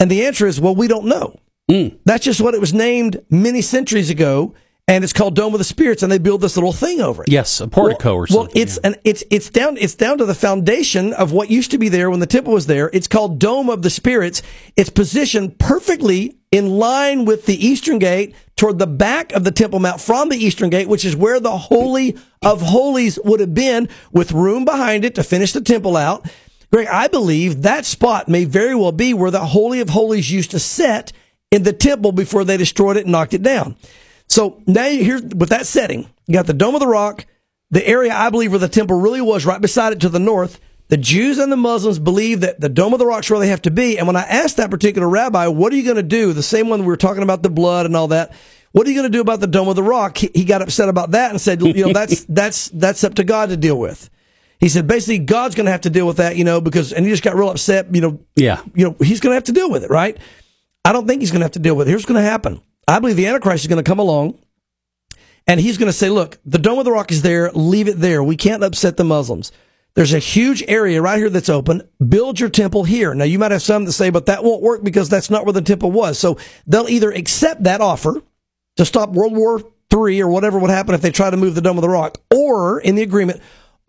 And 0.00 0.10
the 0.10 0.26
answer 0.26 0.46
is, 0.46 0.60
well, 0.60 0.74
we 0.74 0.88
don't 0.88 1.06
know. 1.06 1.38
Mm. 1.70 1.98
That's 2.04 2.24
just 2.24 2.40
what 2.40 2.54
it 2.54 2.60
was 2.60 2.74
named 2.74 3.24
many 3.30 3.62
centuries 3.62 4.10
ago, 4.10 4.54
and 4.90 5.04
it's 5.04 5.12
called 5.12 5.36
Dome 5.36 5.54
of 5.54 5.58
the 5.58 5.64
Spirits, 5.64 6.02
and 6.02 6.10
they 6.10 6.18
build 6.18 6.40
this 6.40 6.56
little 6.56 6.72
thing 6.72 7.00
over 7.00 7.22
it. 7.22 7.28
Yes, 7.28 7.60
a 7.60 7.68
portico 7.68 8.16
or 8.16 8.26
something. 8.26 8.46
Well, 8.46 8.52
it's 8.60 8.76
an 8.78 8.96
it's 9.04 9.22
it's 9.30 9.48
down 9.48 9.76
it's 9.76 9.94
down 9.94 10.18
to 10.18 10.24
the 10.24 10.34
foundation 10.34 11.12
of 11.12 11.30
what 11.30 11.48
used 11.48 11.70
to 11.70 11.78
be 11.78 11.88
there 11.88 12.10
when 12.10 12.18
the 12.18 12.26
temple 12.26 12.52
was 12.52 12.66
there. 12.66 12.90
It's 12.92 13.06
called 13.06 13.38
Dome 13.38 13.70
of 13.70 13.82
the 13.82 13.90
Spirits. 13.90 14.42
It's 14.74 14.90
positioned 14.90 15.60
perfectly 15.60 16.36
in 16.50 16.70
line 16.70 17.24
with 17.24 17.46
the 17.46 17.64
eastern 17.64 18.00
gate 18.00 18.34
toward 18.56 18.80
the 18.80 18.86
back 18.88 19.32
of 19.32 19.44
the 19.44 19.52
temple 19.52 19.78
mount 19.78 20.00
from 20.00 20.28
the 20.28 20.36
eastern 20.36 20.70
gate, 20.70 20.88
which 20.88 21.04
is 21.04 21.14
where 21.14 21.38
the 21.38 21.56
holy 21.56 22.18
of 22.42 22.60
holies 22.60 23.16
would 23.24 23.38
have 23.38 23.54
been, 23.54 23.88
with 24.10 24.32
room 24.32 24.64
behind 24.64 25.04
it 25.04 25.14
to 25.14 25.22
finish 25.22 25.52
the 25.52 25.60
temple 25.60 25.96
out. 25.96 26.28
Greg, 26.72 26.88
I 26.88 27.06
believe 27.06 27.62
that 27.62 27.86
spot 27.86 28.28
may 28.28 28.44
very 28.44 28.74
well 28.74 28.92
be 28.92 29.14
where 29.14 29.30
the 29.30 29.46
holy 29.46 29.78
of 29.80 29.90
holies 29.90 30.32
used 30.32 30.50
to 30.50 30.58
sit 30.58 31.12
in 31.52 31.62
the 31.62 31.72
temple 31.72 32.10
before 32.10 32.44
they 32.44 32.56
destroyed 32.56 32.96
it 32.96 33.04
and 33.04 33.12
knocked 33.12 33.34
it 33.34 33.42
down. 33.42 33.76
So 34.30 34.62
now 34.66 34.86
you- 34.86 35.04
here's 35.04 35.22
with 35.22 35.48
that 35.50 35.66
setting, 35.66 36.06
you 36.26 36.34
got 36.34 36.46
the 36.46 36.54
Dome 36.54 36.74
of 36.74 36.80
the 36.80 36.86
Rock, 36.86 37.26
the 37.70 37.86
area 37.86 38.12
I 38.14 38.30
believe 38.30 38.52
where 38.52 38.58
the 38.58 38.68
temple 38.68 38.98
really 38.98 39.20
was, 39.20 39.44
right 39.44 39.60
beside 39.60 39.92
it 39.92 40.00
to 40.00 40.08
the 40.08 40.18
north. 40.18 40.58
The 40.88 40.96
Jews 40.96 41.38
and 41.38 41.52
the 41.52 41.56
Muslims 41.56 41.98
believe 42.00 42.40
that 42.40 42.60
the 42.60 42.68
Dome 42.68 42.92
of 42.92 42.98
the 42.98 43.06
Rock's 43.06 43.30
where 43.30 43.38
they 43.38 43.46
have 43.48 43.62
to 43.62 43.70
be. 43.70 43.96
And 43.98 44.06
when 44.08 44.16
I 44.16 44.22
asked 44.22 44.56
that 44.56 44.70
particular 44.70 45.08
rabbi, 45.08 45.46
what 45.46 45.72
are 45.72 45.76
you 45.76 45.84
going 45.84 45.96
to 45.96 46.02
do? 46.02 46.32
The 46.32 46.42
same 46.42 46.68
one 46.68 46.80
we 46.80 46.86
were 46.86 46.96
talking 46.96 47.22
about 47.22 47.42
the 47.44 47.50
blood 47.50 47.86
and 47.86 47.94
all 47.96 48.08
that. 48.08 48.32
What 48.72 48.86
are 48.86 48.90
you 48.90 48.96
going 48.96 49.10
to 49.10 49.16
do 49.16 49.20
about 49.20 49.38
the 49.40 49.46
Dome 49.46 49.68
of 49.68 49.76
the 49.76 49.82
Rock? 49.84 50.18
He, 50.18 50.30
he 50.34 50.44
got 50.44 50.62
upset 50.62 50.88
about 50.88 51.12
that 51.12 51.30
and 51.30 51.40
said, 51.40 51.62
you 51.62 51.86
know, 51.86 51.92
that's, 51.92 52.24
that's, 52.28 52.68
that's 52.70 53.04
up 53.04 53.14
to 53.16 53.24
God 53.24 53.50
to 53.50 53.56
deal 53.56 53.78
with. 53.78 54.10
He 54.58 54.68
said, 54.68 54.86
basically, 54.88 55.18
God's 55.18 55.54
going 55.54 55.66
to 55.66 55.72
have 55.72 55.80
to 55.82 55.90
deal 55.90 56.06
with 56.08 56.16
that, 56.18 56.36
you 56.36 56.44
know, 56.44 56.60
because, 56.60 56.92
and 56.92 57.04
he 57.06 57.10
just 57.12 57.22
got 57.22 57.34
real 57.36 57.50
upset, 57.50 57.92
you 57.94 58.00
know, 58.00 58.20
Yeah. 58.36 58.60
you 58.74 58.84
know, 58.84 58.96
he's 59.00 59.20
going 59.20 59.30
to 59.30 59.34
have 59.34 59.44
to 59.44 59.52
deal 59.52 59.70
with 59.70 59.84
it, 59.84 59.90
right? 59.90 60.16
I 60.84 60.92
don't 60.92 61.06
think 61.06 61.20
he's 61.22 61.30
going 61.30 61.40
to 61.40 61.44
have 61.44 61.52
to 61.52 61.58
deal 61.60 61.74
with 61.76 61.86
it. 61.86 61.90
Here's 61.90 62.00
what's 62.02 62.12
going 62.12 62.22
to 62.22 62.28
happen. 62.28 62.60
I 62.90 62.98
believe 62.98 63.16
the 63.16 63.26
Antichrist 63.26 63.64
is 63.64 63.68
going 63.68 63.82
to 63.82 63.88
come 63.88 63.98
along 63.98 64.38
and 65.46 65.60
he's 65.60 65.78
going 65.78 65.88
to 65.88 65.92
say, 65.92 66.10
look, 66.10 66.38
the 66.44 66.58
Dome 66.58 66.78
of 66.78 66.84
the 66.84 66.92
Rock 66.92 67.12
is 67.12 67.22
there. 67.22 67.50
Leave 67.52 67.88
it 67.88 67.98
there. 67.98 68.22
We 68.22 68.36
can't 68.36 68.64
upset 68.64 68.96
the 68.96 69.04
Muslims. 69.04 69.52
There's 69.94 70.12
a 70.12 70.18
huge 70.18 70.62
area 70.68 71.00
right 71.00 71.18
here 71.18 71.30
that's 71.30 71.48
open. 71.48 71.82
Build 72.06 72.38
your 72.38 72.48
temple 72.48 72.84
here. 72.84 73.14
Now, 73.14 73.24
you 73.24 73.38
might 73.38 73.50
have 73.50 73.62
some 73.62 73.84
that 73.84 73.92
say, 73.92 74.10
but 74.10 74.26
that 74.26 74.44
won't 74.44 74.62
work 74.62 74.82
because 74.82 75.08
that's 75.08 75.30
not 75.30 75.44
where 75.44 75.52
the 75.52 75.62
temple 75.62 75.90
was. 75.90 76.18
So 76.18 76.38
they'll 76.66 76.88
either 76.88 77.10
accept 77.10 77.64
that 77.64 77.80
offer 77.80 78.22
to 78.76 78.84
stop 78.84 79.10
World 79.10 79.36
War 79.36 79.62
III 79.92 80.22
or 80.22 80.28
whatever 80.28 80.58
would 80.58 80.70
happen 80.70 80.94
if 80.94 81.00
they 81.00 81.10
try 81.10 81.30
to 81.30 81.36
move 81.36 81.54
the 81.54 81.60
Dome 81.60 81.78
of 81.78 81.82
the 81.82 81.88
Rock, 81.88 82.18
or 82.34 82.80
in 82.80 82.94
the 82.94 83.02
agreement, 83.02 83.40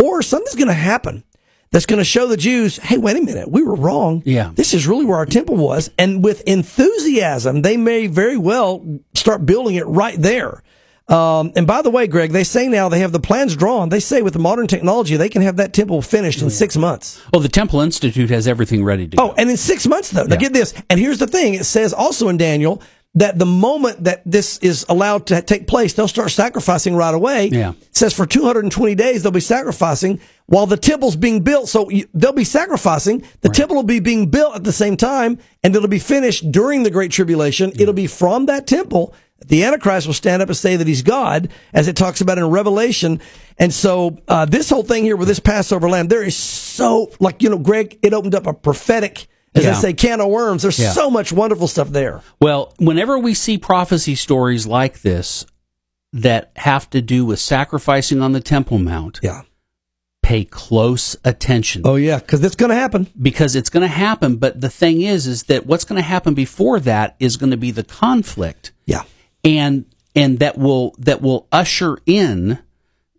or 0.01 0.21
something's 0.21 0.55
going 0.55 0.67
to 0.67 0.73
happen 0.73 1.23
that's 1.71 1.85
going 1.85 1.99
to 1.99 2.03
show 2.05 2.27
the 2.27 2.37
Jews, 2.37 2.77
hey, 2.77 2.97
wait 2.97 3.17
a 3.17 3.21
minute, 3.21 3.49
we 3.49 3.63
were 3.63 3.75
wrong. 3.75 4.21
Yeah. 4.25 4.51
This 4.53 4.73
is 4.73 4.87
really 4.87 5.05
where 5.05 5.17
our 5.17 5.25
temple 5.25 5.55
was. 5.55 5.89
And 5.97 6.23
with 6.23 6.41
enthusiasm, 6.41 7.61
they 7.61 7.77
may 7.77 8.07
very 8.07 8.37
well 8.37 8.85
start 9.13 9.45
building 9.45 9.75
it 9.75 9.85
right 9.87 10.15
there. 10.21 10.63
Um, 11.07 11.51
and 11.55 11.67
by 11.67 11.81
the 11.81 11.89
way, 11.89 12.07
Greg, 12.07 12.31
they 12.31 12.43
say 12.45 12.67
now 12.69 12.87
they 12.87 12.99
have 12.99 13.11
the 13.11 13.19
plans 13.19 13.55
drawn. 13.55 13.89
They 13.89 13.99
say 13.99 14.21
with 14.21 14.33
the 14.33 14.39
modern 14.39 14.67
technology, 14.67 15.17
they 15.17 15.27
can 15.29 15.41
have 15.41 15.57
that 15.57 15.73
temple 15.73 16.01
finished 16.01 16.41
in 16.41 16.49
six 16.49 16.77
months. 16.77 17.21
well, 17.33 17.41
the 17.41 17.49
Temple 17.49 17.81
Institute 17.81 18.29
has 18.29 18.47
everything 18.47 18.83
ready 18.83 19.07
to 19.07 19.19
Oh, 19.19 19.27
go. 19.29 19.33
and 19.37 19.49
in 19.49 19.57
six 19.57 19.87
months 19.87 20.09
though. 20.11 20.23
Now 20.23 20.35
Yeah. 20.35 20.39
get 20.41 20.53
this. 20.53 20.73
And 20.89 20.99
here's 20.99 21.17
the 21.19 21.27
thing. 21.27 21.53
It 21.55 21.65
says 21.65 21.91
also 21.93 22.29
in 22.29 22.37
Daniel 22.37 22.81
that 23.13 23.37
the 23.37 23.45
moment 23.45 24.05
that 24.05 24.21
this 24.25 24.57
is 24.59 24.85
allowed 24.87 25.27
to 25.27 25.41
take 25.41 25.67
place, 25.67 25.93
they'll 25.93 26.07
start 26.07 26.31
sacrificing 26.31 26.95
right 26.95 27.13
away. 27.13 27.47
Yeah. 27.47 27.71
It 27.71 27.95
says 27.95 28.13
for 28.13 28.25
220 28.25 28.95
days 28.95 29.23
they'll 29.23 29.33
be 29.33 29.41
sacrificing 29.41 30.21
while 30.45 30.65
the 30.65 30.77
temple's 30.77 31.17
being 31.17 31.41
built. 31.43 31.67
So 31.67 31.89
you, 31.89 32.07
they'll 32.13 32.31
be 32.31 32.45
sacrificing. 32.45 33.25
The 33.41 33.49
temple 33.49 33.75
will 33.75 33.83
be 33.83 33.99
being 33.99 34.29
built 34.29 34.55
at 34.55 34.63
the 34.63 34.71
same 34.71 34.95
time 34.95 35.39
and 35.61 35.75
it'll 35.75 35.89
be 35.89 35.99
finished 35.99 36.51
during 36.51 36.83
the 36.83 36.91
Great 36.91 37.11
Tribulation. 37.11 37.73
It'll 37.77 37.93
be 37.93 38.07
from 38.07 38.45
that 38.45 38.65
temple. 38.65 39.13
The 39.45 39.63
Antichrist 39.63 40.07
will 40.07 40.13
stand 40.13 40.41
up 40.41 40.49
and 40.49 40.57
say 40.57 40.75
that 40.75 40.87
he's 40.87 41.01
God, 41.01 41.49
as 41.73 41.87
it 41.87 41.95
talks 41.95 42.21
about 42.21 42.37
in 42.37 42.45
Revelation. 42.45 43.19
And 43.57 43.73
so, 43.73 44.19
uh, 44.27 44.45
this 44.45 44.69
whole 44.69 44.83
thing 44.83 45.03
here 45.03 45.15
with 45.15 45.27
this 45.27 45.39
Passover 45.39 45.89
lamb, 45.89 46.09
there 46.09 46.23
is 46.23 46.37
so, 46.37 47.11
like, 47.19 47.41
you 47.41 47.49
know, 47.49 47.57
Greg, 47.57 47.97
it 48.03 48.13
opened 48.13 48.35
up 48.35 48.45
a 48.45 48.53
prophetic 48.53 49.27
As 49.53 49.63
Yeah. 49.65 49.71
I 49.77 49.81
say, 49.81 49.93
can 49.93 50.21
of 50.21 50.29
worms. 50.29 50.61
There's 50.61 50.79
Yeah. 50.79 50.93
so 50.93 51.09
much 51.09 51.31
wonderful 51.33 51.67
stuff 51.67 51.89
there. 51.89 52.21
Well, 52.39 52.73
whenever 52.77 53.19
we 53.19 53.33
see 53.33 53.57
prophecy 53.57 54.15
stories 54.15 54.65
like 54.65 55.01
this 55.01 55.45
that 56.13 56.51
have 56.57 56.89
to 56.91 57.01
do 57.01 57.25
with 57.25 57.39
sacrificing 57.39 58.21
on 58.21 58.31
the 58.31 58.39
Temple 58.41 58.77
Mount, 58.79 59.19
Yeah. 59.21 59.41
pay 60.23 60.45
close 60.45 61.15
attention 61.25 61.81
Oh 61.83 61.95
yeah, 61.95 62.19
because 62.19 62.43
it's 62.43 62.55
going 62.55 62.69
to 62.69 62.75
happen. 62.75 63.07
because 63.21 63.55
it's 63.55 63.69
going 63.69 63.81
to 63.81 63.87
happen. 63.93 64.37
But 64.37 64.61
the 64.61 64.69
thing 64.69 65.01
is, 65.01 65.27
is 65.27 65.43
that 65.43 65.65
what's 65.65 65.83
going 65.83 66.01
to 66.01 66.07
happen 66.07 66.33
before 66.33 66.79
that 66.81 67.15
is 67.19 67.35
going 67.37 67.51
to 67.51 67.57
be 67.57 67.71
the 67.71 67.83
conflict, 67.83 68.71
Yeah. 68.85 69.03
and 69.43 69.85
and 70.15 70.39
that 70.39 70.57
will 70.57 70.93
that 70.99 71.21
will 71.21 71.47
usher 71.51 71.97
in, 72.05 72.59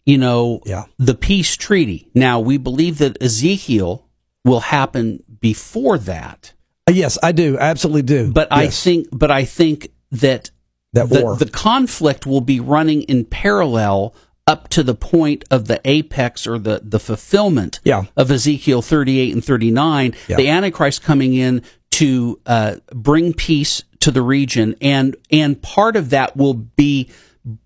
you 0.07 0.17
know, 0.19 0.61
Yeah. 0.65 0.85
the 0.99 1.15
peace 1.15 1.57
treaty. 1.57 2.09
Now 2.15 2.39
we 2.41 2.57
believe 2.57 2.99
that 2.99 3.17
Ezekiel 3.23 4.05
will 4.45 4.61
happen 4.61 5.23
before 5.41 5.99
that, 5.99 6.53
Uh, 6.89 6.93
Yes, 6.93 7.17
I 7.23 7.33
do. 7.33 7.57
I 7.59 7.63
absolutely 7.71 8.03
do. 8.03 8.33
but 8.33 8.49
I 8.51 8.67
think, 8.69 9.07
but 9.13 9.31
I 9.31 9.45
think 9.45 9.89
that 10.11 10.51
that 10.93 11.09
the, 11.09 11.23
war. 11.23 11.37
the 11.37 11.49
conflict 11.49 12.27
will 12.27 12.41
be 12.43 12.61
running 12.61 13.03
in 13.03 13.25
parallel 13.25 14.15
up 14.47 14.69
to 14.69 14.83
the 14.83 14.95
point 14.95 15.45
of 15.51 15.67
the 15.69 15.81
apex 15.85 16.47
or 16.47 16.59
the, 16.59 16.81
the 16.85 16.99
fulfillment 16.99 17.81
Yeah. 17.85 18.05
of 18.17 18.31
Ezekiel 18.31 18.83
38 18.83 19.33
and 19.33 19.45
39, 19.45 20.15
Yeah. 20.29 20.37
the 20.37 20.49
Antichrist 20.49 21.03
coming 21.03 21.33
in 21.35 21.63
to 21.93 22.41
uh, 22.47 22.77
bring 22.93 23.33
peace 23.33 23.85
to 24.01 24.11
the 24.11 24.21
region. 24.23 24.75
And, 24.83 25.15
and 25.31 25.63
part 25.63 25.95
of 25.97 26.11
that 26.11 26.37
will 26.37 26.55
be, 26.55 27.09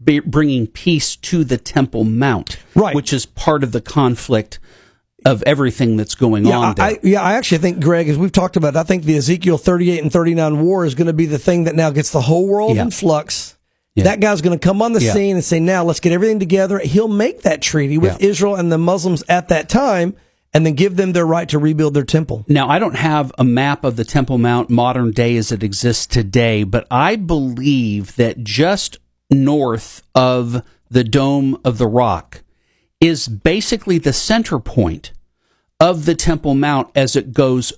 be 0.04 0.20
bringing 0.20 0.66
peace 0.66 1.16
to 1.16 1.42
the 1.44 1.56
Temple 1.56 2.04
Mount, 2.04 2.58
Right. 2.74 2.94
which 2.94 3.12
is 3.12 3.24
part 3.26 3.64
of 3.64 3.72
the 3.72 3.80
conflict 3.80 4.58
of 5.26 5.42
everything 5.42 5.96
that's 5.96 6.14
going 6.14 6.46
yeah, 6.46 6.56
on 6.56 6.74
there. 6.76 6.86
I, 6.86 6.98
yeah, 7.02 7.20
I 7.20 7.34
actually 7.34 7.58
think, 7.58 7.80
Greg, 7.80 8.08
as 8.08 8.16
we've 8.16 8.32
talked 8.32 8.56
about, 8.56 8.76
I 8.76 8.84
think 8.84 9.04
the 9.04 9.16
Ezekiel 9.16 9.58
38 9.58 10.02
and 10.02 10.12
39 10.12 10.64
war 10.64 10.84
is 10.84 10.94
going 10.94 11.08
to 11.08 11.12
be 11.12 11.26
the 11.26 11.38
thing 11.38 11.64
that 11.64 11.74
now 11.74 11.90
gets 11.90 12.10
the 12.10 12.20
whole 12.20 12.46
world 12.46 12.76
Yeah. 12.76 12.82
in 12.82 12.90
flux. 12.90 13.56
Yeah. 13.96 14.04
That 14.04 14.20
guy's 14.20 14.40
going 14.40 14.58
to 14.58 14.64
come 14.64 14.82
on 14.82 14.92
the 14.92 15.00
scene 15.00 15.36
and 15.36 15.44
say, 15.44 15.58
now 15.58 15.82
let's 15.82 16.00
get 16.00 16.12
everything 16.12 16.38
together. 16.38 16.78
He'll 16.78 17.08
make 17.08 17.42
that 17.42 17.62
treaty 17.62 17.98
with. 17.98 18.22
Israel 18.22 18.54
and 18.54 18.70
the 18.70 18.78
Muslims 18.78 19.24
at 19.28 19.48
that 19.48 19.68
time 19.68 20.14
and 20.52 20.64
then 20.64 20.74
give 20.74 20.96
them 20.96 21.12
their 21.12 21.26
right 21.26 21.48
to 21.48 21.58
rebuild 21.58 21.94
their 21.94 22.04
temple. 22.04 22.44
Now, 22.46 22.68
I 22.68 22.78
don't 22.78 22.96
have 22.96 23.32
a 23.36 23.44
map 23.44 23.84
of 23.84 23.96
the 23.96 24.04
Temple 24.04 24.38
Mount 24.38 24.70
modern 24.70 25.10
day 25.10 25.36
as 25.36 25.50
it 25.50 25.62
exists 25.62 26.06
today, 26.06 26.62
but 26.62 26.86
I 26.90 27.16
believe 27.16 28.16
that 28.16 28.44
just 28.44 28.98
north 29.30 30.02
of 30.14 30.62
the 30.90 31.04
Dome 31.04 31.58
of 31.64 31.78
the 31.78 31.88
Rock 31.88 32.42
is 33.00 33.28
basically 33.28 33.98
the 33.98 34.12
center 34.12 34.58
point 34.58 35.12
of 35.80 36.04
the 36.04 36.14
Temple 36.14 36.54
Mount 36.54 36.90
as 36.94 37.16
it 37.16 37.32
goes 37.32 37.72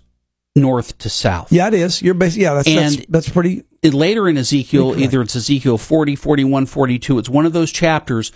north 0.55 0.99
to 0.99 1.09
south. 1.09 1.53
Yeah, 1.53 1.69
it 1.69 1.75
is. 1.75 2.03
You're 2.03 2.15
basically, 2.15 2.45
yeah, 2.45 2.55
that's, 2.55 2.69
that's, 2.75 2.97
And- 2.97 3.07
that's 3.09 3.29
pretty. 3.29 3.65
Later 3.83 4.29
in 4.29 4.37
Ezekiel, 4.37 4.99
either 4.99 5.23
it's 5.23 5.37
Ezekiel 5.37 5.79
40, 5.79 6.17
41, 6.17 6.67
42, 6.67 7.19
it's 7.21 7.29
one 7.29 7.47
of 7.47 7.53
those 7.53 7.71
chapters. 7.71 8.33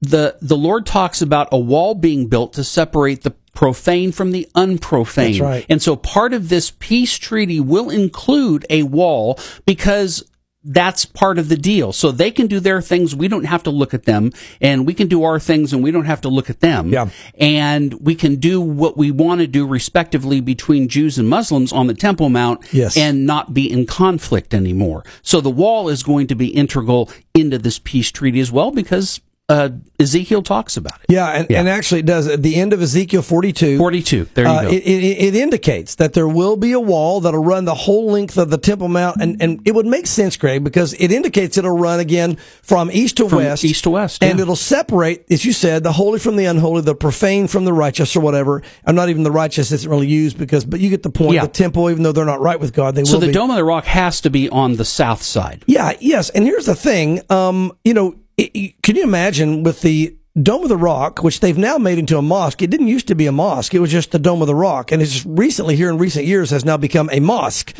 The, 0.00 0.36
the 0.40 0.56
Lord 0.56 0.86
talks 0.86 1.20
about 1.20 1.48
a 1.50 1.58
wall 1.58 1.96
being 1.96 2.28
built 2.28 2.52
to 2.52 2.62
separate 2.62 3.22
the 3.22 3.32
profane 3.52 4.12
from 4.12 4.30
the 4.30 4.46
unprofane. 4.54 5.38
That's 5.38 5.40
right. 5.40 5.66
And 5.68 5.82
so 5.82 5.96
part 5.96 6.32
of 6.34 6.50
this 6.50 6.70
peace 6.78 7.16
treaty 7.18 7.58
will 7.58 7.90
include 7.90 8.64
a 8.70 8.84
wall 8.84 9.40
because 9.64 10.22
that's 10.68 11.04
part 11.04 11.38
of 11.38 11.48
the 11.48 11.56
deal. 11.56 11.92
So 11.92 12.10
they 12.10 12.30
can 12.30 12.48
do 12.48 12.58
their 12.58 12.82
things. 12.82 13.14
We 13.14 13.28
don't 13.28 13.44
have 13.44 13.62
to 13.62 13.70
look 13.70 13.94
at 13.94 14.02
them 14.04 14.32
and 14.60 14.84
we 14.84 14.94
can 14.94 15.06
do 15.06 15.22
our 15.22 15.38
things 15.38 15.72
and 15.72 15.82
we 15.82 15.92
don't 15.92 16.06
have 16.06 16.20
to 16.22 16.28
look 16.28 16.50
at 16.50 16.60
them. 16.60 16.88
Yeah. 16.92 17.08
And 17.38 17.94
we 17.94 18.14
can 18.16 18.36
do 18.36 18.60
what 18.60 18.96
we 18.96 19.10
want 19.10 19.40
to 19.40 19.46
do 19.46 19.66
respectively 19.66 20.40
between 20.40 20.88
Jews 20.88 21.18
and 21.18 21.28
Muslims 21.28 21.72
on 21.72 21.86
the 21.86 21.94
Temple 21.94 22.28
Mount 22.28 22.60
Yes. 22.72 22.96
and 22.96 23.24
not 23.26 23.54
be 23.54 23.70
in 23.70 23.86
conflict 23.86 24.52
anymore. 24.52 25.04
So 25.22 25.40
the 25.40 25.50
wall 25.50 25.88
is 25.88 26.02
going 26.02 26.26
to 26.26 26.34
be 26.34 26.48
integral 26.48 27.10
into 27.32 27.58
this 27.58 27.78
peace 27.78 28.10
treaty 28.10 28.40
as 28.40 28.50
well 28.50 28.72
because 28.72 29.20
uh, 29.48 29.68
Ezekiel 30.00 30.42
talks 30.42 30.76
about 30.76 30.98
it. 31.00 31.06
Yeah, 31.08 31.28
and, 31.28 31.46
Yeah. 31.48 31.60
and 31.60 31.68
actually 31.68 32.00
it 32.00 32.06
does. 32.06 32.26
At 32.26 32.42
the 32.42 32.56
end 32.56 32.72
of 32.72 32.82
Ezekiel 32.82 33.22
42, 33.22 33.78
42. 33.78 34.28
There 34.34 34.44
you 34.44 34.50
uh, 34.50 34.62
go. 34.62 34.68
it, 34.70 34.82
it, 34.82 35.04
it 35.28 35.34
indicates 35.36 35.94
that 35.96 36.14
there 36.14 36.26
will 36.26 36.56
be 36.56 36.72
a 36.72 36.80
wall 36.80 37.20
that'll 37.20 37.42
run 37.44 37.64
the 37.64 37.74
whole 37.74 38.10
length 38.10 38.38
of 38.38 38.50
the 38.50 38.58
Temple 38.58 38.88
Mount, 38.88 39.18
and, 39.20 39.40
and 39.40 39.60
it 39.64 39.72
would 39.74 39.86
make 39.86 40.08
sense, 40.08 40.36
Greg, 40.36 40.64
because 40.64 40.94
it 40.94 41.12
indicates 41.12 41.56
it'll 41.56 41.78
run 41.78 42.00
again 42.00 42.36
from 42.62 42.90
east 42.90 43.18
to 43.18 43.28
From 43.28 43.38
west, 43.38 43.64
east 43.64 43.84
to 43.84 43.90
west, 43.90 44.22
and 44.22 44.40
it'll 44.40 44.56
separate, 44.56 45.24
as 45.30 45.44
you 45.44 45.52
said, 45.52 45.84
the 45.84 45.92
holy 45.92 46.18
from 46.18 46.34
the 46.34 46.46
unholy, 46.46 46.82
the 46.82 46.96
profane 46.96 47.46
from 47.46 47.64
the 47.64 47.72
righteous, 47.72 48.16
or 48.16 48.20
whatever. 48.20 48.62
I'm 48.84 48.96
not 48.96 49.10
even 49.10 49.22
the 49.22 49.30
righteous 49.30 49.70
isn't 49.70 49.88
really 49.88 50.08
used 50.08 50.38
because, 50.38 50.64
but 50.64 50.80
you 50.80 50.90
get 50.90 51.04
the 51.04 51.10
point. 51.10 51.34
Yeah. 51.34 51.42
The 51.42 51.52
temple, 51.52 51.88
even 51.90 52.02
though 52.02 52.12
they're 52.12 52.24
not 52.24 52.40
right 52.40 52.58
with 52.58 52.72
God, 52.72 52.96
they 52.96 53.04
so 53.04 53.14
will 53.14 53.20
the 53.20 53.26
be. 53.28 53.32
Dome 53.32 53.50
of 53.50 53.56
the 53.56 53.64
Rock 53.64 53.84
has 53.84 54.20
to 54.22 54.30
be 54.30 54.48
on 54.48 54.74
the 54.74 54.84
south 54.84 55.22
side. 55.22 55.62
Yeah, 55.68 55.92
yes. 56.00 56.30
And 56.30 56.44
here's 56.44 56.66
the 56.66 56.74
thing. 56.74 57.20
Um, 57.30 57.72
you 57.84 57.94
know, 57.94 58.16
it, 58.36 58.82
can 58.82 58.96
you 58.96 59.02
imagine 59.02 59.62
with 59.62 59.80
the 59.82 60.16
Dome 60.40 60.62
of 60.64 60.68
the 60.68 60.76
Rock, 60.76 61.22
which 61.22 61.40
they've 61.40 61.56
now 61.56 61.78
made 61.78 61.98
into 61.98 62.18
a 62.18 62.22
mosque? 62.22 62.60
It 62.60 62.68
didn't 62.68 62.88
used 62.88 63.08
to 63.08 63.14
be 63.14 63.26
a 63.26 63.32
mosque. 63.32 63.72
It 63.74 63.78
was 63.78 63.90
just 63.90 64.10
the 64.10 64.18
Dome 64.18 64.42
of 64.42 64.46
the 64.46 64.54
Rock, 64.54 64.92
and 64.92 65.00
it's 65.00 65.24
recently 65.24 65.76
here 65.76 65.88
in 65.88 65.96
recent 65.96 66.26
years 66.26 66.50
has 66.50 66.62
now 66.62 66.76
become 66.76 67.08
a 67.10 67.20
mosque. 67.20 67.72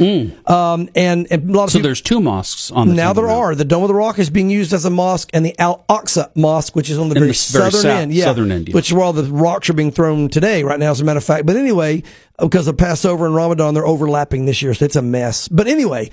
Um, 0.46 0.88
and, 0.94 1.26
and 1.30 1.50
a 1.50 1.52
lot 1.52 1.64
of 1.64 1.70
So 1.70 1.78
people, 1.78 1.88
there's 1.88 2.00
two 2.00 2.18
mosques 2.18 2.70
on 2.70 2.88
the 2.88 2.94
now 2.94 3.12
there 3.12 3.28
are. 3.28 3.54
The 3.54 3.66
Dome 3.66 3.82
of 3.82 3.88
the 3.88 3.94
Rock 3.94 4.18
is 4.18 4.30
being 4.30 4.48
used 4.48 4.72
as 4.72 4.86
a 4.86 4.90
mosque, 4.90 5.28
and 5.34 5.44
the 5.44 5.58
Al 5.58 5.84
Aqsa 5.90 6.34
Mosque, 6.34 6.74
which 6.74 6.88
is 6.88 6.96
on 6.96 7.10
the 7.10 7.14
very, 7.14 7.26
the 7.26 7.26
very 7.26 7.34
southern 7.34 7.70
south- 7.72 7.84
end, 7.84 8.14
yeah, 8.14 8.24
southern 8.24 8.50
end, 8.50 8.68
yeah. 8.70 8.74
which 8.74 8.88
is 8.88 8.94
where 8.94 9.04
all 9.04 9.12
the 9.12 9.24
rocks 9.24 9.68
are 9.68 9.74
being 9.74 9.92
thrown 9.92 10.30
today, 10.30 10.62
right 10.62 10.80
now, 10.80 10.90
as 10.90 11.02
a 11.02 11.04
matter 11.04 11.18
of 11.18 11.24
fact. 11.24 11.44
But 11.44 11.56
anyway, 11.56 12.02
because 12.38 12.66
of 12.66 12.78
Passover 12.78 13.26
and 13.26 13.34
Ramadan, 13.34 13.74
they're 13.74 13.86
overlapping 13.86 14.46
this 14.46 14.62
year, 14.62 14.72
so 14.72 14.86
it's 14.86 14.96
a 14.96 15.02
mess. 15.02 15.48
But 15.48 15.66
anyway, 15.66 16.10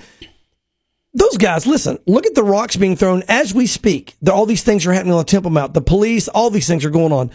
those 1.14 1.36
guys, 1.36 1.66
listen, 1.66 1.98
look 2.06 2.26
at 2.26 2.34
the 2.34 2.42
rocks 2.42 2.76
being 2.76 2.96
thrown 2.96 3.22
as 3.28 3.54
we 3.54 3.66
speak. 3.66 4.14
All 4.30 4.46
these 4.46 4.64
things 4.64 4.84
are 4.84 4.92
happening 4.92 5.12
on 5.12 5.18
the 5.18 5.24
Temple 5.24 5.50
Mount. 5.52 5.72
The 5.72 5.80
police, 5.80 6.26
all 6.28 6.50
these 6.50 6.66
things 6.66 6.84
are 6.84 6.90
going 6.90 7.12
on. 7.12 7.30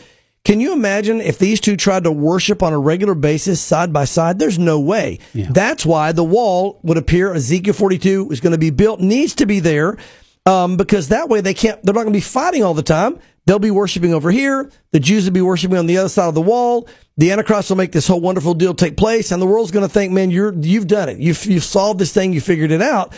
Can 0.45 0.59
you 0.59 0.73
imagine 0.73 1.21
if 1.21 1.37
these 1.37 1.59
two 1.59 1.75
tried 1.77 2.03
to 2.05 2.11
worship 2.11 2.63
on 2.63 2.73
a 2.73 2.79
regular 2.79 3.13
basis 3.13 3.61
side 3.61 3.91
by 3.91 4.05
side? 4.05 4.39
There's 4.39 4.59
no 4.59 4.79
way. 4.79 5.19
That's 5.53 5.85
why 5.85 6.11
the 6.11 6.23
wall 6.23 6.79
would 6.83 6.97
appear. 6.97 7.33
Ezekiel 7.33 7.73
42 7.73 8.29
is 8.31 8.39
going 8.39 8.53
to 8.53 8.57
be 8.57 8.69
built, 8.69 8.99
needs 8.99 9.35
to 9.35 9.45
be 9.45 9.59
there, 9.59 9.97
um, 10.45 10.77
because 10.77 11.09
that 11.09 11.29
way 11.29 11.41
they 11.41 11.53
can't. 11.53 11.81
They're 11.83 11.93
not 11.93 12.03
going 12.03 12.13
to 12.13 12.17
be 12.17 12.21
fighting 12.21 12.63
all 12.63 12.73
the 12.73 12.83
time. 12.83 13.19
They'll 13.45 13.59
be 13.59 13.71
worshiping 13.71 14.13
over 14.13 14.31
here. 14.31 14.71
The 14.91 14.99
Jews 14.99 15.25
will 15.25 15.33
be 15.33 15.41
worshiping 15.41 15.77
on 15.77 15.87
the 15.87 15.97
other 15.97 16.09
side 16.09 16.27
of 16.27 16.35
the 16.35 16.41
wall. 16.41 16.87
The 17.17 17.31
Antichrist 17.31 17.69
will 17.69 17.77
make 17.77 17.91
this 17.91 18.07
whole 18.07 18.21
wonderful 18.21 18.53
deal 18.53 18.73
take 18.73 18.95
place, 18.95 19.31
and 19.31 19.41
the 19.41 19.45
world's 19.45 19.71
going 19.71 19.85
to 19.85 19.93
think, 19.93 20.13
"Man, 20.13 20.31
you're 20.31 20.53
you've 20.53 20.87
done 20.87 21.09
it. 21.09 21.17
You've 21.17 21.45
you've 21.45 21.63
solved 21.63 21.99
this 21.99 22.13
thing. 22.13 22.33
You 22.33 22.41
figured 22.41 22.71
it 22.71 22.81
out." 22.81 23.13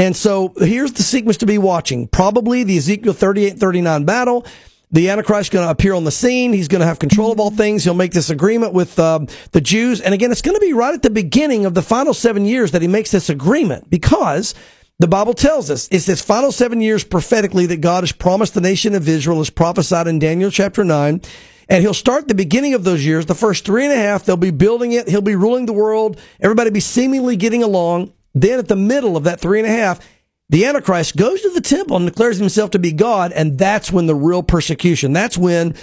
And 0.00 0.16
so 0.16 0.54
here's 0.56 0.94
the 0.94 1.02
sequence 1.02 1.36
to 1.36 1.46
be 1.46 1.58
watching. 1.58 2.08
Probably 2.08 2.64
the 2.64 2.78
Ezekiel 2.78 3.12
38 3.12 3.58
39 3.58 4.06
battle. 4.06 4.46
The 4.90 5.10
Antichrist 5.10 5.48
is 5.48 5.52
going 5.52 5.66
to 5.66 5.70
appear 5.70 5.92
on 5.92 6.04
the 6.04 6.10
scene. 6.10 6.54
He's 6.54 6.68
going 6.68 6.80
to 6.80 6.86
have 6.86 6.98
control 6.98 7.30
of 7.30 7.38
all 7.38 7.50
things. 7.50 7.84
He'll 7.84 7.92
make 7.92 8.12
this 8.12 8.30
agreement 8.30 8.72
with 8.72 8.98
um, 8.98 9.28
the 9.52 9.60
Jews. 9.60 10.00
And 10.00 10.14
again, 10.14 10.32
it's 10.32 10.40
going 10.40 10.54
to 10.54 10.60
be 10.60 10.72
right 10.72 10.94
at 10.94 11.02
the 11.02 11.10
beginning 11.10 11.66
of 11.66 11.74
the 11.74 11.82
final 11.82 12.14
seven 12.14 12.46
years 12.46 12.70
that 12.70 12.80
he 12.80 12.88
makes 12.88 13.10
this 13.10 13.28
agreement 13.28 13.90
because 13.90 14.54
the 14.98 15.06
Bible 15.06 15.34
tells 15.34 15.70
us 15.70 15.86
it's 15.90 16.06
this 16.06 16.22
final 16.22 16.50
seven 16.50 16.80
years 16.80 17.04
prophetically 17.04 17.66
that 17.66 17.82
God 17.82 18.02
has 18.02 18.10
promised 18.10 18.54
the 18.54 18.62
nation 18.62 18.94
of 18.94 19.06
Israel, 19.06 19.40
as 19.40 19.50
prophesied 19.50 20.06
in 20.06 20.18
Daniel 20.18 20.50
chapter 20.50 20.82
9. 20.82 21.20
And 21.68 21.82
he'll 21.82 21.92
start 21.92 22.26
the 22.26 22.34
beginning 22.34 22.72
of 22.72 22.84
those 22.84 23.04
years, 23.04 23.26
the 23.26 23.34
first 23.34 23.66
three 23.66 23.84
and 23.84 23.92
a 23.92 23.96
half. 23.96 24.24
They'll 24.24 24.38
be 24.38 24.50
building 24.50 24.92
it. 24.92 25.10
He'll 25.10 25.20
be 25.20 25.36
ruling 25.36 25.66
the 25.66 25.74
world. 25.74 26.18
Everybody 26.40 26.70
be 26.70 26.80
seemingly 26.80 27.36
getting 27.36 27.62
along. 27.62 28.14
Then 28.34 28.58
at 28.58 28.68
the 28.68 28.76
middle 28.76 29.16
of 29.16 29.24
that 29.24 29.40
three 29.40 29.58
and 29.58 29.68
a 29.68 29.72
half, 29.72 30.00
the 30.48 30.64
Antichrist 30.64 31.16
goes 31.16 31.42
to 31.42 31.50
the 31.50 31.60
temple 31.60 31.96
and 31.96 32.06
declares 32.06 32.38
himself 32.38 32.70
to 32.70 32.78
be 32.78 32.92
God, 32.92 33.32
and 33.32 33.56
that's 33.58 33.92
when 33.92 34.06
the 34.06 34.14
real 34.14 34.42
persecution, 34.42 35.12
that's 35.12 35.38
when 35.38 35.74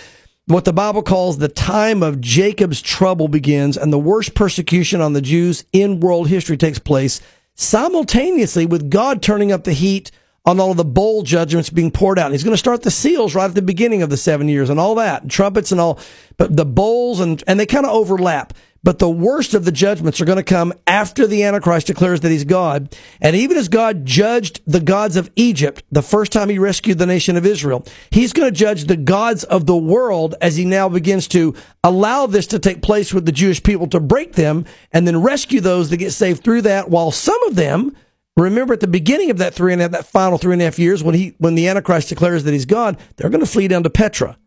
what 0.46 0.64
the 0.64 0.74
Bible 0.74 1.04
calls 1.04 1.38
the 1.38 1.50
time 1.50 2.02
of 2.02 2.22
Jacob's 2.22 2.82
trouble 2.82 3.28
begins, 3.28 3.78
and 3.78 3.92
the 3.92 4.00
worst 4.00 4.34
persecution 4.34 5.02
on 5.02 5.14
the 5.14 5.22
Jews 5.22 5.66
in 5.74 6.00
world 6.00 6.30
history 6.30 6.58
takes 6.58 6.80
place 6.80 7.22
simultaneously 7.56 8.66
with 8.66 8.90
God 8.90 9.22
turning 9.22 9.52
up 9.52 9.64
the 9.64 9.74
heat 9.74 10.12
on 10.46 10.60
all 10.60 10.72
of 10.72 10.78
the 10.78 10.86
bowl 10.86 11.24
judgments 11.24 11.70
being 11.70 11.92
poured 11.92 12.18
out. 12.18 12.32
He's 12.32 12.44
going 12.44 12.54
to 12.54 12.58
start 12.58 12.84
the 12.84 12.92
seals 12.92 13.36
right 13.36 13.50
at 13.50 13.56
the 13.56 13.62
beginning 13.62 14.02
of 14.02 14.10
the 14.10 14.16
seven 14.16 14.48
years 14.48 14.70
and 14.70 14.80
all 14.80 14.96
that, 14.96 15.24
and 15.24 15.32
trumpets 15.32 15.74
and 15.74 15.82
all, 15.82 16.00
but 16.38 16.56
the 16.56 16.66
bowls 16.66 17.20
and, 17.20 17.44
and 17.48 17.60
they 17.60 17.66
kind 17.66 17.86
of 17.86 17.92
overlap. 17.92 18.54
But 18.84 19.00
the 19.00 19.10
worst 19.10 19.54
of 19.54 19.66
the 19.66 19.72
judgments 19.72 20.22
are 20.22 20.26
going 20.26 20.38
to 20.38 20.44
come 20.44 20.74
after 20.86 21.28
the 21.28 21.44
Antichrist 21.44 21.88
declares 21.88 22.22
that 22.22 22.32
he's 22.32 22.44
God. 22.44 22.96
And 23.22 23.36
even 23.36 23.58
as 23.58 23.68
God 23.70 24.06
judged 24.06 24.62
the 24.66 24.80
gods 24.80 25.16
of 25.16 25.32
Egypt 25.36 25.84
the 25.92 26.02
first 26.02 26.32
time 26.32 26.50
he 26.50 26.60
rescued 26.60 26.98
the 26.98 27.06
nation 27.06 27.38
of 27.38 27.46
Israel, 27.46 27.86
he's 28.12 28.34
going 28.34 28.52
to 28.52 28.58
judge 28.58 28.86
the 28.86 28.98
gods 28.98 29.44
of 29.44 29.66
the 29.66 29.78
world 29.78 30.36
as 30.42 30.56
he 30.56 30.66
now 30.66 30.90
begins 30.90 31.28
to 31.30 31.54
allow 31.84 32.28
this 32.28 32.48
to 32.48 32.60
take 32.60 32.82
place 32.82 33.14
with 33.14 33.26
the 33.26 33.32
Jewish 33.32 33.62
people 33.62 33.88
to 33.88 34.00
break 34.00 34.34
them 34.34 34.66
and 34.92 35.08
then 35.08 35.22
rescue 35.22 35.62
those 35.62 35.90
that 35.90 35.98
get 35.98 36.12
saved 36.12 36.44
through 36.44 36.62
that, 36.64 36.90
while 36.90 37.12
some 37.12 37.42
of 37.44 37.56
them 37.56 37.96
Remember 38.38 38.76
at 38.76 38.82
the 38.82 38.88
beginning 38.88 39.32
of 39.32 39.40
that 39.40 39.56
three 39.56 39.74
and 39.74 39.82
a 39.82 39.86
half, 39.86 39.92
that 39.92 40.06
final 40.06 40.38
three 40.38 40.54
and 40.54 40.62
a 40.62 40.66
half 40.66 40.78
years, 40.78 41.04
when 41.04 41.16
he, 41.16 41.34
when 41.40 41.56
the 41.56 41.68
Antichrist 41.68 42.10
declares 42.10 42.44
that 42.44 42.54
he's 42.54 42.68
God, 42.68 43.00
they're 43.16 43.32
going 43.32 43.44
to 43.44 43.48
flee 43.48 43.68
down 43.68 43.82
to 43.82 43.90
Petra. 43.90 44.38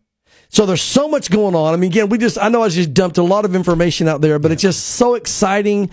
So 0.53 0.65
there's 0.65 0.81
so 0.81 1.07
much 1.07 1.31
going 1.31 1.55
on. 1.55 1.73
I 1.73 1.77
mean, 1.77 1.89
again, 1.91 2.09
we 2.09 2.17
just, 2.17 2.37
I 2.37 2.49
know 2.49 2.61
I 2.61 2.67
just 2.67 2.93
dumped 2.93 3.17
a 3.17 3.23
lot 3.23 3.45
of 3.45 3.55
information 3.55 4.09
out 4.09 4.19
there, 4.19 4.37
but 4.37 4.51
it's 4.51 4.61
just 4.61 4.85
so 4.85 5.15
exciting. 5.15 5.89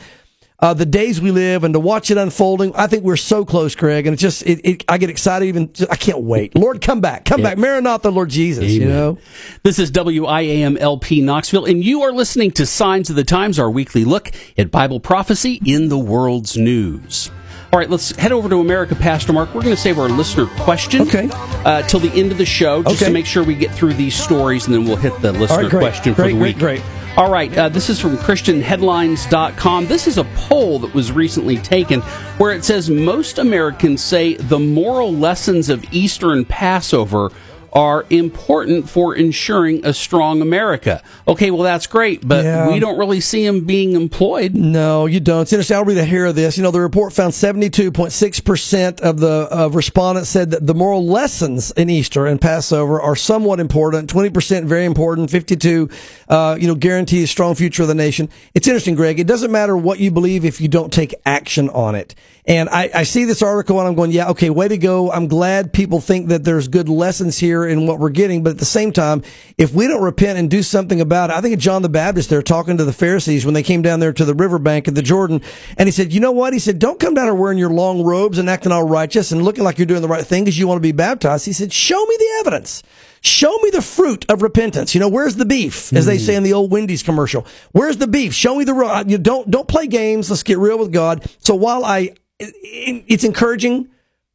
uh, 0.61 0.75
the 0.75 0.87
days 0.87 1.21
we 1.21 1.31
live 1.31 1.63
and 1.63 1.73
to 1.75 1.81
watch 1.81 2.11
it 2.11 2.17
unfolding. 2.19 2.75
I 2.75 2.89
think 2.89 3.05
we're 3.05 3.17
so 3.17 3.45
close, 3.45 3.77
Craig, 3.77 4.07
and 4.07 4.13
it's 4.15 4.21
just 4.23 4.43
it, 4.43 4.61
it, 4.65 4.85
I 4.89 4.99
get 4.99 5.11
excited. 5.11 5.47
Even 5.47 5.71
I 5.89 5.95
can't 5.97 6.23
wait. 6.23 6.57
Lord, 6.57 6.81
come 6.81 7.01
back, 7.01 7.25
come 7.25 7.43
back, 7.43 7.59
Maranatha, 7.59 8.11
Lord 8.11 8.31
Jesus. 8.31 8.65
You 8.73 8.87
know. 8.87 9.19
This 9.63 9.79
is 9.79 9.93
WIAMLP 9.93 11.23
Knoxville, 11.23 11.65
and 11.65 11.85
you 11.85 12.03
are 12.03 12.13
listening 12.13 12.51
to 12.53 12.67
Signs 12.67 13.09
of 13.11 13.17
the 13.17 13.25
Times, 13.25 13.59
our 13.59 13.71
weekly 13.71 14.05
look 14.05 14.33
at 14.57 14.71
Bible 14.73 14.99
prophecy 14.99 15.61
in 15.65 15.89
the 15.89 15.99
world's 15.99 16.57
news. 16.57 17.31
All 17.71 17.79
right, 17.79 17.91
let's 17.91 18.17
head 18.17 18.33
over 18.33 18.49
to 18.49 18.61
America, 18.61 18.95
Pastor 18.95 19.35
Mark. 19.35 19.55
We're 19.55 19.61
going 19.61 19.75
to 19.75 19.81
save 19.81 19.99
our 19.99 20.09
listener 20.09 20.47
question 20.61 21.03
Okay. 21.03 21.29
uh, 21.33 21.83
till 21.83 22.01
the 22.01 22.11
end 22.19 22.33
of 22.33 22.39
the 22.39 22.47
show, 22.47 22.83
just 22.83 22.97
Okay. 22.97 23.07
to 23.07 23.11
make 23.13 23.27
sure 23.27 23.45
we 23.45 23.55
get 23.55 23.75
through 23.75 23.93
these 23.93 24.15
stories, 24.17 24.65
and 24.67 24.75
then 24.75 24.87
we'll 24.87 24.97
hit 24.97 25.13
the 25.21 25.33
listener 25.33 25.69
great. 25.69 25.81
question 25.83 26.15
for 26.15 26.23
Great, 26.23 26.33
the 26.33 26.39
great, 26.39 26.55
week. 26.55 26.59
great. 26.59 26.83
All 27.19 27.31
right, 27.31 27.57
uh, 27.59 27.69
this 27.69 27.91
is 27.91 28.01
from 28.01 28.17
ChristianHeadlines.com. 28.17 29.87
This 29.87 30.07
is 30.07 30.17
a 30.17 30.25
poll 30.35 30.79
that 30.79 30.95
was 30.95 31.13
recently 31.13 31.59
taken 31.59 32.01
where 32.39 32.53
it 32.53 32.65
says 32.65 32.89
most 32.89 33.39
Americans 33.39 34.03
say 34.03 34.35
the 34.37 34.59
moral 34.59 35.13
lessons 35.13 35.69
of 35.69 35.85
Easter 35.93 36.33
and 36.33 36.49
Passover 36.49 37.31
are 37.73 38.05
important 38.11 38.89
for 38.89 39.15
ensuring 39.15 39.85
a 39.85 39.93
strong 39.93 40.41
America. 40.43 41.03
Okay, 41.27 41.51
well, 41.51 41.63
that's 41.63 41.87
great, 41.87 42.27
but 42.27 42.45
Yeah. 42.45 42.71
we 42.71 42.79
don't 42.81 42.99
really 42.99 43.21
see 43.21 43.45
them 43.47 43.65
being 43.65 43.93
employed. 43.95 44.55
No, 44.55 45.07
you 45.07 45.21
don't. 45.21 45.43
It's 45.43 45.53
interesting. 45.53 45.77
I'll 45.77 45.85
read 45.85 45.99
a 45.99 46.05
hair 46.05 46.27
of 46.27 46.35
this. 46.35 46.57
You 46.57 46.63
know, 46.63 46.71
the 46.71 46.81
report 46.81 47.13
found 47.13 47.35
72.6% 47.35 49.01
of 49.01 49.21
the 49.21 49.29
of 49.51 49.75
respondents 49.75 50.29
said 50.29 50.51
that 50.51 50.67
the 50.67 50.75
moral 50.75 51.07
lessons 51.07 51.71
in 51.73 51.91
Easter 51.91 52.27
and 52.27 52.41
Passover 52.41 53.01
are 53.01 53.17
somewhat 53.17 53.61
important. 53.61 54.11
20% 54.13 54.65
very 54.65 54.85
important. 54.85 55.31
52, 55.31 55.89
uh, 56.29 56.57
you 56.61 56.67
know, 56.67 56.75
guarantee 56.75 57.23
a 57.23 57.27
strong 57.27 57.55
future 57.55 57.83
of 57.83 57.89
the 57.89 57.95
nation. 57.95 58.29
It's 58.55 58.67
interesting, 58.67 58.95
Greg. 58.95 59.19
It 59.21 59.27
doesn't 59.27 59.51
matter 59.53 59.77
what 59.77 59.99
you 59.99 60.11
believe 60.11 60.45
if 60.45 60.61
you 60.61 60.69
don't 60.69 60.93
take 60.93 61.15
action 61.27 61.69
on 61.71 61.95
it. 61.95 62.15
And 62.47 62.69
I, 62.71 62.91
I 62.95 63.03
see 63.03 63.25
this 63.25 63.43
article 63.43 63.79
and 63.79 63.87
I'm 63.87 63.95
going, 63.95 64.11
yeah, 64.11 64.31
okay, 64.31 64.49
way 64.49 64.69
to 64.69 64.79
go. 64.79 65.13
I'm 65.13 65.29
glad 65.29 65.73
people 65.73 66.01
think 66.01 66.29
that 66.29 66.45
there's 66.45 66.67
good 66.67 66.89
lessons 66.89 67.39
here 67.39 67.58
in 67.67 67.87
what 67.87 67.99
we're 67.99 68.11
getting. 68.11 68.43
But 68.43 68.51
at 68.51 68.59
the 68.59 68.65
same 68.65 68.93
time, 68.93 69.23
if 69.57 69.73
we 69.73 69.89
don't 69.89 70.03
repent 70.03 70.39
and 70.39 70.51
do 70.51 70.63
something 70.63 71.01
about 71.01 71.31
it, 71.31 71.37
I 71.37 71.41
think 71.41 71.55
of 71.55 71.61
John 71.61 71.83
the 71.83 71.89
Baptist 71.89 72.31
there 72.31 72.43
talking 72.43 72.77
to 72.77 72.85
the 72.85 72.93
Pharisees 72.93 73.45
when 73.45 73.55
they 73.55 73.63
came 73.63 73.83
down 73.83 74.01
there 74.01 74.13
to 74.13 74.25
the 74.25 74.35
riverbank 74.35 74.89
of 74.89 74.95
the 74.95 75.03
Jordan. 75.03 75.41
And 75.77 75.87
he 75.87 75.91
said, 75.91 76.13
you 76.13 76.21
know 76.21 76.33
what? 76.33 76.53
He 76.53 76.59
said, 76.59 76.79
don't 76.79 77.01
come 77.01 77.15
down 77.15 77.27
here 77.27 77.35
wearing 77.35 77.59
your 77.59 77.71
long 77.71 78.05
robes 78.05 78.39
and 78.39 78.49
acting 78.49 78.73
all 78.73 78.85
righteous 78.85 79.33
and 79.33 79.43
looking 79.43 79.65
like 79.65 79.79
you're 79.79 79.87
doing 79.87 80.03
the 80.03 80.09
right 80.09 80.25
thing 80.25 80.45
because 80.45 80.59
you 80.59 80.69
want 80.69 80.79
to 80.79 80.83
be 80.83 80.93
baptized. 80.93 81.47
He 81.47 81.53
said, 81.53 81.73
show 81.73 82.05
me 82.05 82.17
the 82.19 82.37
evidence. 82.41 82.83
Show 83.21 83.57
me 83.59 83.71
the 83.71 83.83
fruit 83.83 84.25
of 84.29 84.43
repentance. 84.43 84.95
You 84.95 85.01
know, 85.01 85.09
where's 85.09 85.35
the 85.35 85.45
beef, 85.45 85.93
as 85.93 86.07
they 86.07 86.19
say 86.19 86.37
in 86.37 86.45
the 86.45 86.53
old 86.53 86.71
Wendy's 86.71 87.03
commercial? 87.03 87.45
Where's 87.73 87.97
the 87.97 88.07
beef? 88.07 88.33
Show 88.33 88.55
me 88.55 88.63
the, 88.63 88.75
ro- 88.75 89.03
you 89.07 89.19
don't, 89.19 89.51
don't 89.51 89.67
play 89.67 89.89
games. 89.89 90.31
Let's 90.31 90.45
get 90.45 90.59
real 90.59 90.79
with 90.79 90.93
God. 90.93 91.29
So 91.41 91.57
while 91.57 91.85
I, 91.85 92.15
it's 92.39 93.25
encouraging 93.25 93.89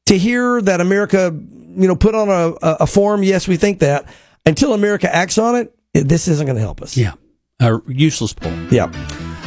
to 0.07 0.17
hear 0.17 0.61
that 0.61 0.81
America, 0.81 1.33
you 1.75 1.87
know, 1.87 1.95
put 1.95 2.15
on 2.15 2.29
a, 2.29 2.53
a, 2.61 2.87
form. 2.87 3.23
Yes, 3.23 3.47
we 3.47 3.57
think 3.57 3.79
that. 3.79 4.05
Until 4.45 4.73
America 4.73 5.13
acts 5.13 5.37
on 5.37 5.55
it, 5.55 5.73
it- 5.93 6.07
this 6.07 6.27
isn't 6.27 6.45
going 6.45 6.57
to 6.57 6.61
help 6.61 6.81
us. 6.81 6.97
Yeah, 6.97 7.13
a 7.59 7.79
useless 7.87 8.33
poll. 8.33 8.53
Yeah. 8.71 8.87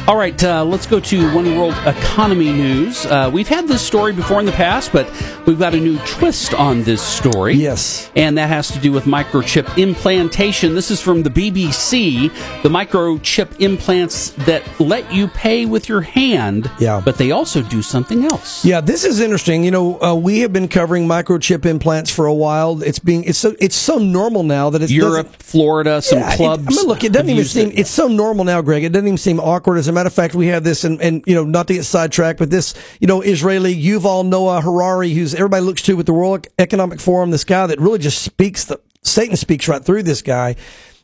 All 0.07 0.15
right, 0.15 0.41
uh, 0.41 0.63
let's 0.63 0.85
go 0.87 1.01
to 1.01 1.35
One 1.35 1.57
World 1.57 1.73
Economy 1.85 2.49
News. 2.53 3.05
Uh, 3.05 3.29
we've 3.31 3.49
had 3.49 3.67
this 3.67 3.85
story 3.85 4.13
before 4.13 4.39
in 4.39 4.45
the 4.45 4.53
past, 4.53 4.93
but 4.93 5.05
we've 5.45 5.59
got 5.59 5.73
a 5.73 5.77
new 5.81 5.97
twist 6.05 6.53
on 6.53 6.83
this 6.83 7.01
story. 7.03 7.55
Yes. 7.55 8.09
And 8.15 8.37
that 8.37 8.47
has 8.47 8.71
to 8.71 8.79
do 8.79 8.93
with 8.93 9.03
microchip 9.03 9.77
implantation. 9.77 10.75
This 10.75 10.91
is 10.91 11.01
from 11.01 11.23
the 11.23 11.29
BBC. 11.29 12.29
The 12.63 12.69
microchip 12.69 13.59
implants 13.59 14.29
that 14.45 14.63
let 14.79 15.11
you 15.11 15.27
pay 15.27 15.65
with 15.65 15.89
your 15.89 15.99
hand, 15.99 16.71
Yeah. 16.79 17.01
but 17.03 17.17
they 17.17 17.31
also 17.31 17.61
do 17.61 17.81
something 17.81 18.23
else. 18.23 18.63
Yeah, 18.63 18.79
this 18.79 19.03
is 19.03 19.19
interesting. 19.19 19.65
You 19.65 19.71
know, 19.71 20.01
uh, 20.01 20.15
we 20.15 20.39
have 20.39 20.53
been 20.53 20.69
covering 20.69 21.05
microchip 21.05 21.65
implants 21.65 22.11
for 22.11 22.27
a 22.27 22.33
while. 22.33 22.81
It's 22.81 22.99
being 22.99 23.25
it's 23.25 23.39
so 23.39 23.55
it's 23.59 23.75
so 23.75 23.97
normal 23.97 24.43
now 24.43 24.69
that 24.69 24.81
it's 24.81 24.89
Europe, 24.91 25.35
Florida, 25.39 26.01
some 26.01 26.19
Yeah, 26.19 26.31
it- 26.31 26.37
clubs. 26.37 26.65
I 26.65 26.71
mean, 26.81 26.87
look, 26.87 27.03
it 27.03 27.11
doesn't 27.11 27.29
even 27.29 27.43
seem. 27.43 27.69
it. 27.71 27.79
It's 27.79 27.89
so 27.91 28.07
normal 28.07 28.45
now, 28.45 28.61
Greg. 28.61 28.85
It 28.85 28.93
doesn't 28.93 29.05
even 29.07 29.17
seem 29.17 29.41
awkward. 29.41 29.77
As 29.79 29.89
a 29.89 29.96
matter 29.97 30.07
of 30.07 30.13
fact, 30.13 30.35
we 30.35 30.47
have 30.47 30.63
this, 30.63 30.83
and, 30.83 31.01
and 31.01 31.23
you 31.25 31.35
know, 31.35 31.43
not 31.43 31.67
to 31.67 31.73
get 31.73 31.83
sidetracked, 31.83 32.39
but 32.39 32.49
this, 32.49 32.73
you 32.99 33.07
know, 33.07 33.21
Israeli 33.21 33.75
Yuval 33.75 34.25
Noah 34.25 34.61
Harari, 34.61 35.11
who's 35.11 35.33
everybody 35.33 35.63
looks 35.63 35.81
to 35.83 35.95
with 35.95 36.05
the 36.05 36.13
World 36.13 36.47
Economic 36.59 36.99
Forum, 36.99 37.31
this 37.31 37.43
guy 37.43 37.67
that 37.67 37.79
really 37.79 37.99
just 37.99 38.21
speaks 38.21 38.65
the 38.65 38.79
Satan 39.03 39.37
speaks 39.37 39.67
right 39.67 39.83
through 39.83 40.03
this 40.03 40.21
guy. 40.21 40.55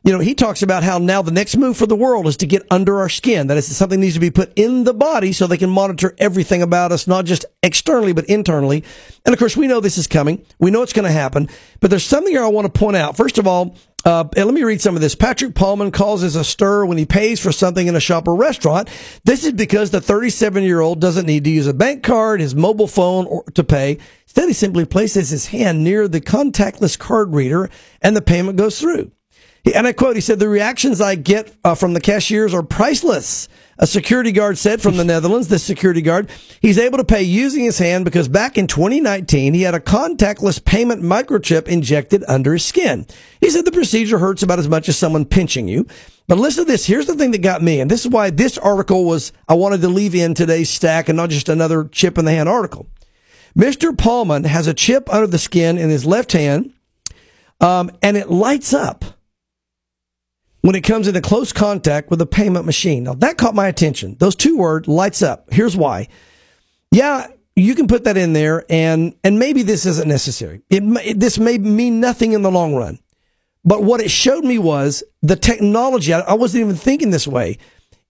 You 0.06 0.12
know, 0.12 0.20
he 0.20 0.36
talks 0.36 0.62
about 0.62 0.84
how 0.84 0.98
now 0.98 1.22
the 1.22 1.32
next 1.32 1.56
move 1.56 1.78
for 1.78 1.86
the 1.86 1.96
world 1.96 2.28
is 2.28 2.36
to 2.38 2.46
get 2.46 2.68
under 2.70 3.00
our 3.00 3.08
skin. 3.08 3.48
That 3.48 3.56
is, 3.56 3.74
something 3.74 4.02
needs 4.02 4.16
to 4.16 4.20
be 4.20 4.32
put 4.32 4.52
in 4.58 4.84
the 4.84 4.94
body 4.94 5.32
so 5.32 5.48
they 5.48 5.58
can 5.58 5.70
monitor 5.70 6.14
everything 6.18 6.62
about 6.62 6.92
us, 6.92 7.08
not 7.08 7.24
just 7.24 7.46
externally, 7.64 8.12
but 8.12 8.26
internally. 8.26 8.84
And 9.26 9.32
of 9.32 9.40
course, 9.40 9.56
we 9.56 9.66
know 9.66 9.80
this 9.80 9.98
is 9.98 10.08
coming. 10.08 10.46
We 10.60 10.72
know 10.72 10.82
it's 10.82 10.92
going 10.92 11.08
to 11.08 11.12
happen. 11.12 11.48
But 11.80 11.90
there's 11.90 12.04
something 12.04 12.34
here 12.34 12.44
I 12.44 12.48
want 12.48 12.72
to 12.72 12.78
point 12.78 12.98
out. 12.98 13.16
First 13.16 13.38
of 13.38 13.48
all, 13.48 13.78
uh, 14.04 14.26
and 14.36 14.46
let 14.46 14.54
me 14.54 14.64
read 14.64 14.82
some 14.82 14.96
of 14.96 15.02
this. 15.02 15.16
Patrick 15.16 15.54
Paumen 15.54 15.94
causes 15.94 16.36
a 16.36 16.44
stir 16.44 16.86
when 16.86 16.98
he 16.98 17.06
pays 17.06 17.40
for 17.40 17.54
something 17.54 17.88
in 17.88 17.96
a 17.96 18.02
shop 18.02 18.28
or 18.28 18.36
restaurant. 18.36 18.90
This 19.24 19.46
is 19.46 19.54
because 19.54 19.92
the 19.92 20.02
37 20.02 20.64
year 20.64 20.82
old 20.82 21.00
doesn't 21.00 21.26
need 21.26 21.46
to 21.46 21.50
use 21.50 21.68
a 21.68 21.74
bank 21.74 22.04
card, 22.04 22.42
his 22.42 22.54
mobile 22.54 22.90
phone, 22.90 23.26
or 23.26 23.46
to 23.54 23.64
pay. 23.64 24.00
Instead, 24.24 24.50
he 24.50 24.54
simply 24.54 24.84
places 24.84 25.30
his 25.30 25.48
hand 25.48 25.82
near 25.82 26.10
the 26.10 26.20
contactless 26.20 27.00
card 27.00 27.34
reader 27.34 27.70
and 28.02 28.18
the 28.18 28.22
payment 28.22 28.58
goes 28.58 28.78
through. 28.82 29.10
And 29.66 29.88
I 29.88 29.94
quote, 29.94 30.16
he 30.16 30.22
said, 30.22 30.40
the 30.40 30.50
reactions 30.50 31.00
I 31.00 31.16
get 31.16 31.56
uh, 31.64 31.74
from 31.74 31.94
the 31.94 32.02
cashiers 32.02 32.54
are 32.54 32.64
priceless. 32.64 33.48
A 33.80 33.88
security 33.88 34.34
guard 34.34 34.58
said 34.58 34.82
from 34.82 34.98
the 34.98 35.06
Netherlands, 35.06 35.48
this 35.48 35.64
security 35.64 36.02
guard, 36.02 36.30
he's 36.62 36.78
able 36.78 36.98
to 36.98 37.06
pay 37.06 37.24
using 37.24 37.64
his 37.64 37.80
hand 37.80 38.04
because 38.04 38.28
back 38.28 38.58
in 38.58 38.68
2019, 38.68 39.54
he 39.54 39.62
had 39.62 39.74
a 39.74 39.80
contactless 39.80 40.64
payment 40.64 41.02
microchip 41.02 41.68
injected 41.68 42.26
under 42.28 42.54
his 42.54 42.66
skin. 42.66 43.08
He 43.40 43.50
said 43.50 43.64
the 43.64 43.72
procedure 43.72 44.20
hurts 44.20 44.44
about 44.44 44.60
as 44.60 44.68
much 44.68 44.90
as 44.90 44.98
someone 44.98 45.24
pinching 45.24 45.70
you. 45.70 45.88
But 46.28 46.38
listen 46.38 46.66
to 46.66 46.72
this. 46.72 46.86
Here's 46.86 47.08
the 47.08 47.16
thing 47.16 47.32
that 47.32 47.42
got 47.42 47.64
me. 47.64 47.80
And 47.80 47.90
this 47.90 48.06
is 48.06 48.12
why 48.12 48.30
this 48.32 48.58
article 48.58 49.06
was, 49.06 49.32
I 49.48 49.54
wanted 49.54 49.82
to 49.82 49.88
leave 49.88 50.14
in 50.14 50.34
today's 50.34 50.70
stack 50.70 51.08
and 51.08 51.16
not 51.16 51.30
just 51.30 51.48
another 51.48 51.86
chip 51.86 52.18
in 52.18 52.26
the 52.26 52.32
hand 52.32 52.50
article. 52.50 52.88
Mr. 53.58 53.92
Paumen 53.96 54.46
has 54.46 54.68
a 54.68 54.74
chip 54.74 55.12
under 55.12 55.28
the 55.28 55.38
skin 55.38 55.78
in 55.78 55.90
his 55.90 56.06
left 56.06 56.34
hand, 56.34 56.74
um, 57.62 57.92
and 58.02 58.18
it 58.18 58.30
lights 58.30 58.74
up 58.74 59.06
when 60.64 60.76
it 60.76 60.82
comes 60.82 61.10
into 61.10 61.20
close 61.20 61.52
contact 61.52 62.10
with 62.10 62.22
a 62.22 62.26
payment 62.26 62.66
machine. 62.66 63.04
Now 63.04 63.14
that 63.16 63.38
caught 63.38 63.54
my 63.54 63.68
attention. 63.68 64.16
Those 64.20 64.36
two 64.36 64.58
words, 64.58 64.88
lights 64.88 65.22
up. 65.22 65.52
Here's 65.52 65.76
why. 65.76 66.08
Yeah, 66.90 67.28
you 67.56 67.76
can 67.76 67.88
put 67.88 68.06
that 68.06 68.16
in 68.16 68.32
there 68.32 68.66
and, 68.70 69.14
and 69.26 69.38
maybe 69.38 69.62
this 69.64 69.86
isn't 69.86 70.08
necessary. 70.08 70.62
It, 70.70 70.82
it, 71.06 71.20
this 71.20 71.38
may 71.38 71.58
mean 71.58 72.00
nothing 72.00 72.32
in 72.32 72.44
the 72.44 72.52
long 72.52 72.76
run. 72.76 73.00
But 73.66 73.84
what 73.84 74.00
it 74.00 74.10
showed 74.10 74.46
me 74.46 74.58
was 74.58 75.04
the 75.22 75.36
technology. 75.36 76.14
I, 76.14 76.22
I 76.22 76.34
wasn't 76.34 76.62
even 76.62 76.76
thinking 76.78 77.12
this 77.12 77.28
way. 77.28 77.58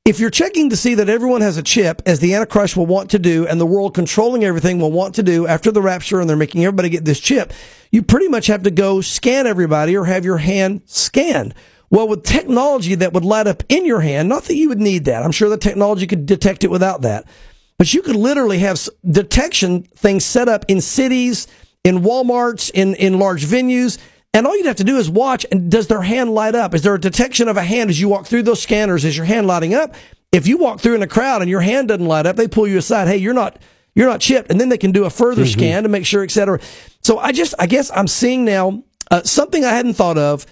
If 0.05 0.19
you're 0.19 0.29
checking 0.29 0.69
to 0.69 0.77
see 0.77 0.93
that 0.95 1.09
everyone 1.09 1.41
has 1.41 1.57
a 1.57 1.63
chip, 1.63 2.03
as 2.05 2.19
the 2.19 2.35
Antichrist 2.35 2.77
will 2.77 2.85
want 2.85 3.09
to 3.11 3.19
do, 3.19 3.47
and 3.47 3.59
the 3.59 3.65
world 3.65 3.95
controlling 3.95 4.43
everything 4.43 4.79
will 4.79 4.91
want 4.91 5.15
to 5.15 5.23
do 5.23 5.47
after 5.47 5.71
the 5.71 5.81
rapture, 5.81 6.19
and 6.19 6.29
they're 6.29 6.35
making 6.35 6.65
everybody 6.65 6.89
get 6.89 7.05
this 7.05 7.21
chip, 7.21 7.53
you 7.89 8.03
pretty 8.03 8.27
much 8.27 8.47
have 8.47 8.63
to 8.63 8.71
go 8.71 8.99
scan 8.99 9.47
everybody 9.47 9.95
or 9.95 10.03
have 10.03 10.25
your 10.25 10.37
hand 10.37 10.81
scanned. 10.85 11.53
Well, 11.93 12.07
with 12.07 12.23
technology 12.23 12.95
that 12.95 13.13
would 13.13 13.23
light 13.23 13.45
up 13.45 13.61
in 13.69 13.85
your 13.85 14.01
hand, 14.01 14.27
not 14.27 14.45
that 14.45 14.55
you 14.55 14.67
would 14.69 14.79
need 14.79 15.05
that. 15.05 15.21
I'm 15.21 15.31
sure 15.31 15.47
the 15.47 15.57
technology 15.57 16.07
could 16.07 16.25
detect 16.25 16.63
it 16.63 16.71
without 16.71 17.03
that. 17.03 17.27
But 17.77 17.93
you 17.93 18.01
could 18.01 18.15
literally 18.15 18.57
have 18.59 18.89
detection 19.07 19.83
things 19.95 20.25
set 20.25 20.49
up 20.49 20.65
in 20.67 20.81
cities, 20.81 21.45
in 21.83 21.99
Walmarts, 21.99 22.71
in, 22.73 22.95
in 22.95 23.19
large 23.19 23.45
venues. 23.45 23.99
And 24.33 24.47
all 24.47 24.57
you'd 24.57 24.65
have 24.65 24.77
to 24.77 24.83
do 24.83 24.97
is 24.97 25.07
watch. 25.07 25.45
And 25.51 25.69
does 25.69 25.85
their 25.85 26.01
hand 26.01 26.33
light 26.33 26.55
up? 26.55 26.73
Is 26.73 26.81
there 26.81 26.95
a 26.95 26.99
detection 26.99 27.47
of 27.47 27.57
a 27.57 27.63
hand 27.63 27.91
as 27.91 28.01
you 28.01 28.09
walk 28.09 28.25
through 28.25 28.41
those 28.41 28.63
scanners? 28.63 29.05
Is 29.05 29.15
your 29.15 29.27
hand 29.27 29.45
lighting 29.45 29.75
up? 29.75 29.93
If 30.31 30.47
you 30.47 30.57
walk 30.57 30.79
through 30.79 30.95
in 30.95 31.03
a 31.03 31.07
crowd 31.07 31.43
and 31.43 31.51
your 31.51 31.61
hand 31.61 31.89
doesn't 31.89 32.07
light 32.07 32.25
up, 32.25 32.37
they 32.37 32.47
pull 32.47 32.67
you 32.67 32.79
aside. 32.79 33.07
Hey, 33.07 33.17
you're 33.17 33.35
not, 33.35 33.61
you're 33.93 34.09
not 34.09 34.19
chipped. 34.19 34.49
And 34.49 34.59
then 34.59 34.69
they 34.69 34.79
can 34.79 34.93
do 34.93 35.05
a 35.05 35.11
further 35.11 35.45
scan 35.45 35.83
to 35.83 35.89
make 35.89 36.07
sure, 36.07 36.23
et 36.23 36.31
cetera. 36.31 36.59
So 37.03 37.19
I 37.19 37.33
just, 37.33 37.53
I 37.59 37.67
guess 37.67 37.91
I'm 37.93 38.07
seeing 38.07 38.45
now 38.45 38.81
uh, 39.11 39.21
something 39.21 39.63
I 39.63 39.73
hadn't 39.73 39.93
thought 39.93 40.17
of. 40.17 40.47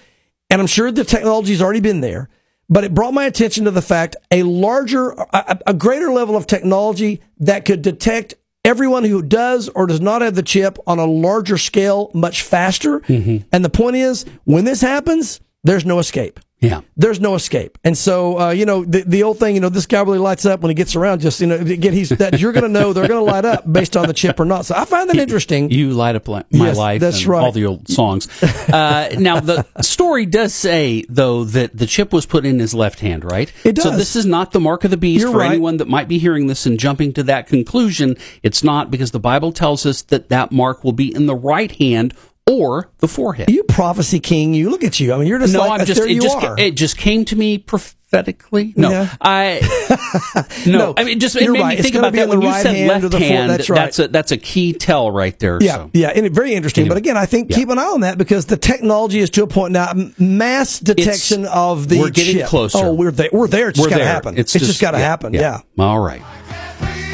And 0.52 0.60
I'm 0.60 0.66
sure 0.66 0.92
the 0.92 1.02
technology's 1.02 1.62
already 1.62 1.80
been 1.80 2.02
there, 2.02 2.28
but 2.68 2.84
it 2.84 2.92
brought 2.92 3.14
my 3.14 3.24
attention 3.24 3.64
to 3.64 3.70
the 3.70 3.80
fact 3.80 4.16
a 4.30 4.42
larger, 4.42 5.12
a, 5.12 5.58
a 5.68 5.72
greater 5.72 6.12
level 6.12 6.36
of 6.36 6.46
technology 6.46 7.22
that 7.38 7.64
could 7.64 7.80
detect 7.80 8.34
everyone 8.62 9.04
who 9.04 9.22
does 9.22 9.70
or 9.70 9.86
does 9.86 10.02
not 10.02 10.20
have 10.20 10.34
the 10.34 10.42
chip 10.42 10.78
on 10.86 10.98
a 10.98 11.06
larger 11.06 11.56
scale 11.56 12.10
much 12.12 12.42
faster. 12.42 13.00
Mm-hmm. 13.00 13.48
And 13.50 13.64
the 13.64 13.70
point 13.70 13.96
is, 13.96 14.26
when 14.44 14.66
this 14.66 14.82
happens, 14.82 15.40
there's 15.64 15.86
no 15.86 15.98
escape. 15.98 16.38
Yeah. 16.62 16.80
there's 16.96 17.20
no 17.20 17.34
escape. 17.34 17.76
And 17.84 17.98
so, 17.98 18.38
uh, 18.40 18.50
you 18.50 18.64
know, 18.64 18.84
the, 18.84 19.02
the 19.02 19.22
old 19.24 19.38
thing, 19.38 19.54
you 19.56 19.60
know, 19.60 19.68
this 19.68 19.86
guy 19.86 20.00
really 20.02 20.18
lights 20.18 20.46
up 20.46 20.60
when 20.60 20.70
he 20.70 20.74
gets 20.74 20.96
around. 20.96 21.20
Just 21.20 21.40
you 21.40 21.48
know, 21.48 21.56
again, 21.56 21.92
he's 21.92 22.08
that 22.10 22.38
you're 22.40 22.52
going 22.52 22.62
to 22.62 22.68
know 22.68 22.92
they're 22.92 23.08
going 23.08 23.24
to 23.26 23.30
light 23.32 23.44
up 23.44 23.70
based 23.70 23.96
on 23.96 24.06
the 24.06 24.14
chip 24.14 24.38
or 24.40 24.44
not. 24.44 24.64
So 24.64 24.74
I 24.76 24.84
find 24.84 25.10
that 25.10 25.16
interesting. 25.16 25.70
You 25.70 25.90
light 25.90 26.16
up 26.16 26.28
my 26.28 26.44
Yes, 26.50 26.76
life. 26.76 27.00
that's 27.00 27.18
and 27.20 27.26
right. 27.28 27.42
All 27.42 27.52
the 27.52 27.66
old 27.66 27.88
songs. 27.88 28.28
Uh, 28.42 29.14
now 29.18 29.40
the 29.40 29.66
story 29.82 30.24
does 30.24 30.54
say 30.54 31.04
though 31.08 31.44
that 31.44 31.76
the 31.76 31.86
chip 31.86 32.12
was 32.12 32.26
put 32.26 32.46
in 32.46 32.58
his 32.60 32.74
left 32.74 33.00
hand, 33.00 33.24
right? 33.24 33.52
It 33.64 33.74
does. 33.74 33.84
So 33.84 33.90
this 33.90 34.14
is 34.16 34.24
not 34.24 34.52
the 34.52 34.60
mark 34.60 34.84
of 34.84 34.90
the 34.92 34.96
beast 34.96 35.22
You're 35.22 35.32
for 35.32 35.38
right. 35.38 35.50
anyone 35.50 35.78
that 35.78 35.88
might 35.88 36.06
be 36.08 36.18
hearing 36.18 36.46
this 36.46 36.64
and 36.64 36.78
jumping 36.78 37.12
to 37.14 37.22
that 37.24 37.48
conclusion. 37.48 38.16
It's 38.42 38.62
not 38.62 38.90
because 38.90 39.10
the 39.10 39.20
Bible 39.20 39.52
tells 39.52 39.84
us 39.84 40.02
that 40.02 40.28
that 40.28 40.52
mark 40.52 40.84
will 40.84 40.92
be 40.92 41.12
in 41.14 41.26
the 41.26 41.34
right 41.36 41.72
hand 41.72 42.14
or 42.50 42.90
the 42.98 43.08
forehead. 43.08 43.50
you 43.50 43.62
prophecy 43.64 44.20
king, 44.20 44.52
you 44.54 44.70
look 44.70 44.82
at 44.84 44.98
you. 45.00 45.12
I 45.12 45.18
mean, 45.18 45.28
you're 45.28 45.38
just 45.38 45.52
no, 45.54 45.60
like 45.60 45.70
I'm 45.72 45.80
uh, 45.82 45.84
just 45.84 46.00
there 46.00 46.08
it 46.08 46.14
you 46.14 46.20
just 46.20 46.36
are. 46.42 46.58
it 46.58 46.74
just 46.76 46.96
came 46.96 47.24
to 47.26 47.36
me 47.36 47.58
prophetically. 47.58 48.74
No, 48.76 48.90
Yeah. 48.90 49.14
I 49.20 50.44
no, 50.66 50.78
No, 50.78 50.94
I 50.96 51.04
mean 51.04 51.20
just 51.20 51.36
it 51.36 51.48
made 51.50 51.60
right. 51.60 51.76
me 51.78 51.82
think 51.82 51.94
about 51.94 52.12
that 52.14 52.28
when 52.28 52.42
you 52.42 52.48
right 52.48 52.62
said 52.62 52.74
hand 52.74 53.04
or 53.04 53.08
left 53.08 53.22
hand. 53.24 53.50
that's 53.50 53.68
right. 53.70 53.98
a 54.00 54.08
that's 54.08 54.32
a 54.32 54.36
key 54.36 54.72
tell 54.72 55.10
right 55.10 55.38
there. 55.38 55.58
Yeah, 55.62 55.74
so. 55.76 55.90
yeah, 55.94 56.08
and 56.08 56.26
it, 56.26 56.32
very 56.32 56.52
interesting. 56.54 56.88
But 56.88 56.96
again, 56.98 57.16
I 57.16 57.26
think 57.26 57.50
Yeah. 57.50 57.56
keep 57.56 57.68
an 57.70 57.78
eye 57.78 57.84
on 57.84 58.00
that 58.00 58.18
because 58.18 58.46
the 58.46 58.56
technology 58.56 59.20
is 59.20 59.30
to 59.30 59.44
a 59.44 59.46
point 59.46 59.72
now. 59.72 59.92
Mass 60.18 60.78
detection 60.80 61.42
It's- 61.42 61.56
of 61.56 61.88
the 61.88 62.00
we're 62.00 62.10
getting 62.10 62.38
chip. 62.38 62.48
closer. 62.48 62.78
Oh, 62.78 62.92
we're 62.94 63.12
there. 63.12 63.30
We're 63.32 63.46
there. 63.48 63.68
It's 63.68 63.78
just 63.78 63.88
got 63.88 63.98
to 63.98 64.04
happen. 64.04 64.36
It's, 64.36 64.52
just, 64.52 64.80
got 64.80 64.90
to 64.90 64.98
happen. 64.98 65.32
Yeah. 65.32 65.60
All 65.78 66.00
right. 66.00 66.22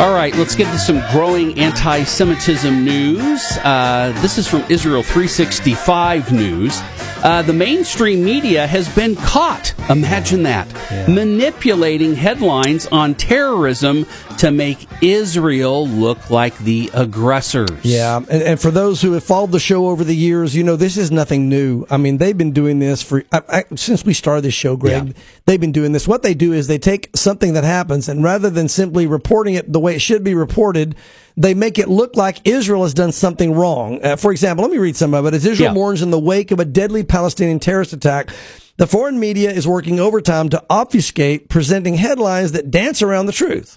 All 0.00 0.14
right, 0.14 0.32
let's 0.36 0.54
get 0.54 0.70
to 0.70 0.78
some 0.78 1.02
growing 1.10 1.58
anti 1.58 2.04
Semitism 2.04 2.84
news. 2.84 3.42
Uh, 3.64 4.16
this 4.22 4.38
is 4.38 4.46
from 4.46 4.62
Israel 4.68 5.02
365 5.02 6.32
News. 6.32 6.78
Uh, 7.24 7.42
the 7.42 7.52
mainstream 7.52 8.22
media 8.22 8.64
has 8.64 8.88
been 8.94 9.16
caught, 9.16 9.74
imagine 9.90 10.44
that, 10.44 10.68
manipulating 11.08 12.14
headlines 12.14 12.86
on 12.86 13.16
terrorism 13.16 14.06
to 14.38 14.52
make 14.52 14.86
Israel 15.02 15.86
look 15.86 16.30
like 16.30 16.56
the 16.58 16.90
aggressors. 16.94 17.84
Yeah, 17.84 18.18
and, 18.18 18.42
and 18.42 18.60
for 18.60 18.70
those 18.70 19.02
who 19.02 19.12
have 19.12 19.24
followed 19.24 19.50
the 19.52 19.58
show 19.60 19.88
over 19.88 20.04
the 20.04 20.14
years, 20.14 20.54
you 20.54 20.62
know 20.62 20.76
this 20.76 20.96
is 20.96 21.10
nothing 21.10 21.48
new. 21.48 21.86
I 21.90 21.96
mean, 21.96 22.18
they've 22.18 22.38
been 22.38 22.52
doing 22.52 22.78
this 22.78 23.02
for 23.02 23.24
I, 23.32 23.42
I, 23.48 23.64
since 23.74 24.04
we 24.04 24.14
started 24.14 24.42
this 24.42 24.54
show, 24.54 24.76
Greg. 24.76 25.08
Yeah. 25.08 25.12
They've 25.46 25.60
been 25.60 25.72
doing 25.72 25.92
this. 25.92 26.06
What 26.06 26.22
they 26.22 26.34
do 26.34 26.52
is 26.52 26.68
they 26.68 26.78
take 26.78 27.10
something 27.16 27.54
that 27.54 27.64
happens, 27.64 28.08
and 28.08 28.22
rather 28.22 28.48
than 28.48 28.68
simply 28.68 29.06
reporting 29.06 29.54
it 29.54 29.72
the 29.72 29.80
way 29.80 29.96
it 29.96 30.00
should 30.00 30.22
be 30.22 30.34
reported, 30.34 30.94
they 31.36 31.54
make 31.54 31.78
it 31.78 31.88
look 31.88 32.16
like 32.16 32.46
Israel 32.46 32.84
has 32.84 32.94
done 32.94 33.12
something 33.12 33.52
wrong. 33.54 34.04
Uh, 34.04 34.16
for 34.16 34.30
example, 34.30 34.64
let 34.64 34.70
me 34.70 34.78
read 34.78 34.96
some 34.96 35.14
of 35.14 35.26
it. 35.26 35.34
As 35.34 35.44
Israel 35.44 35.70
Yeah. 35.70 35.74
mourns 35.74 36.00
in 36.00 36.10
the 36.10 36.18
wake 36.18 36.52
of 36.52 36.60
a 36.60 36.64
deadly 36.64 37.02
Palestinian 37.02 37.58
terrorist 37.58 37.92
attack. 37.92 38.30
The 38.76 38.86
foreign 38.86 39.18
media 39.18 39.50
is 39.50 39.66
working 39.66 39.98
overtime 39.98 40.48
to 40.50 40.62
obfuscate, 40.70 41.48
presenting 41.48 41.94
headlines 41.94 42.52
that 42.52 42.70
dance 42.70 43.02
around 43.02 43.26
the 43.26 43.32
truth 43.32 43.76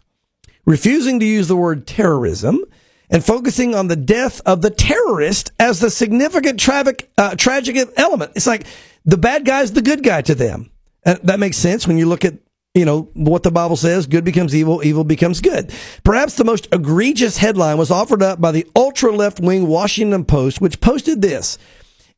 refusing 0.65 1.19
to 1.19 1.25
use 1.25 1.47
the 1.47 1.55
word 1.55 1.87
terrorism 1.87 2.63
and 3.09 3.23
focusing 3.23 3.75
on 3.75 3.87
the 3.87 3.95
death 3.95 4.41
of 4.45 4.61
the 4.61 4.69
terrorist 4.69 5.51
as 5.59 5.79
the 5.79 5.89
significant 5.89 6.59
tragic, 6.59 7.11
uh, 7.17 7.35
tragic 7.35 7.77
element. 7.97 8.31
It's 8.35 8.47
like 8.47 8.65
the 9.05 9.17
bad 9.17 9.45
guy's 9.45 9.73
the 9.73 9.81
good 9.81 10.03
guy 10.03 10.21
to 10.21 10.35
them. 10.35 10.71
And 11.03 11.19
that 11.23 11.39
makes 11.39 11.57
sense 11.57 11.87
when 11.87 11.97
you 11.97 12.05
look 12.05 12.23
at 12.23 12.35
you 12.73 12.85
know 12.85 13.09
what 13.13 13.43
the 13.43 13.51
Bible 13.51 13.75
says: 13.75 14.07
good 14.07 14.23
becomes 14.23 14.55
evil, 14.55 14.81
evil 14.83 15.03
becomes 15.03 15.41
good. 15.41 15.73
Perhaps 16.03 16.35
the 16.35 16.45
most 16.45 16.69
egregious 16.71 17.37
headline 17.37 17.77
was 17.77 17.91
offered 17.91 18.23
up 18.23 18.39
by 18.39 18.51
the 18.51 18.65
ultra 18.75 19.11
left 19.11 19.39
wing 19.41 19.67
Washington 19.67 20.23
Post, 20.23 20.61
which 20.61 20.79
posted 20.79 21.21
this: 21.21 21.57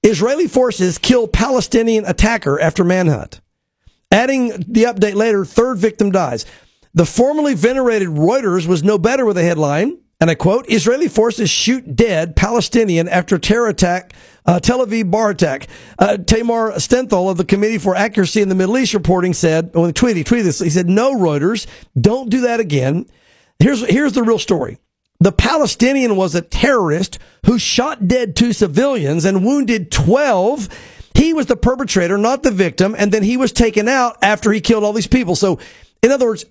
Israeli 0.03 0.47
forces 0.47 0.99
kill 0.99 1.27
Palestinian 1.27 2.05
attacker 2.05 2.59
after 2.59 2.83
manhunt. 2.83 3.41
Adding 4.11 4.49
the 4.67 4.83
update 4.83 5.15
later, 5.15 5.43
third 5.43 5.79
victim 5.79 6.11
dies. 6.11 6.45
The 6.93 7.05
formerly 7.05 7.55
venerated 7.55 8.09
Reuters 8.09 8.67
was 8.67 8.83
no 8.83 8.99
better 8.99 9.25
with 9.25 9.37
a 9.37 9.43
headline, 9.43 9.97
and 10.21 10.29
I 10.29 10.35
quote, 10.35 10.69
Israeli 10.69 11.07
forces 11.07 11.49
shoot 11.49 11.95
dead 11.95 12.35
Palestinian 12.35 13.09
after 13.09 13.39
terror 13.39 13.67
attack, 13.67 14.13
uh, 14.45 14.59
Tel 14.59 14.85
Aviv 14.85 15.09
bar 15.09 15.31
attack. 15.31 15.67
Uh, 15.97 16.17
Tamar 16.17 16.73
Sternthal 16.73 17.31
of 17.31 17.37
the 17.37 17.45
Committee 17.45 17.79
for 17.79 17.95
Accuracy 17.95 18.41
in 18.41 18.49
the 18.49 18.55
Middle 18.55 18.77
East 18.77 18.93
reporting 18.93 19.33
said, 19.33 19.73
when 19.73 19.87
he 19.87 19.93
tweeted, 19.93 20.17
he 20.17 20.23
tweeted 20.23 20.43
this, 20.43 20.59
he 20.59 20.69
said, 20.69 20.87
no, 20.87 21.15
Reuters, 21.15 21.65
don't 21.99 22.29
do 22.29 22.41
that 22.41 22.59
again. 22.59 23.07
Here's, 23.57 23.85
here's 23.89 24.13
the 24.13 24.23
real 24.23 24.39
story. 24.39 24.77
The 25.19 25.31
Palestinian 25.31 26.15
was 26.15 26.35
a 26.35 26.41
terrorist 26.41 27.17
who 27.45 27.57
shot 27.57 28.07
dead 28.07 28.35
two 28.35 28.53
civilians 28.53 29.25
and 29.25 29.43
wounded 29.43 29.91
12. 29.91 30.69
He 31.15 31.33
was 31.33 31.47
the 31.47 31.55
perpetrator, 31.55 32.17
not 32.17 32.43
the 32.43 32.51
victim. 32.51 32.95
And 32.97 33.11
then 33.11 33.23
he 33.23 33.37
was 33.37 33.51
taken 33.51 33.87
out 33.87 34.17
after 34.21 34.51
he 34.51 34.61
killed 34.61 34.83
all 34.83 34.93
these 34.93 35.07
people. 35.07 35.35
So, 35.35 35.59
in 36.01 36.11
other 36.11 36.25
words, 36.25 36.45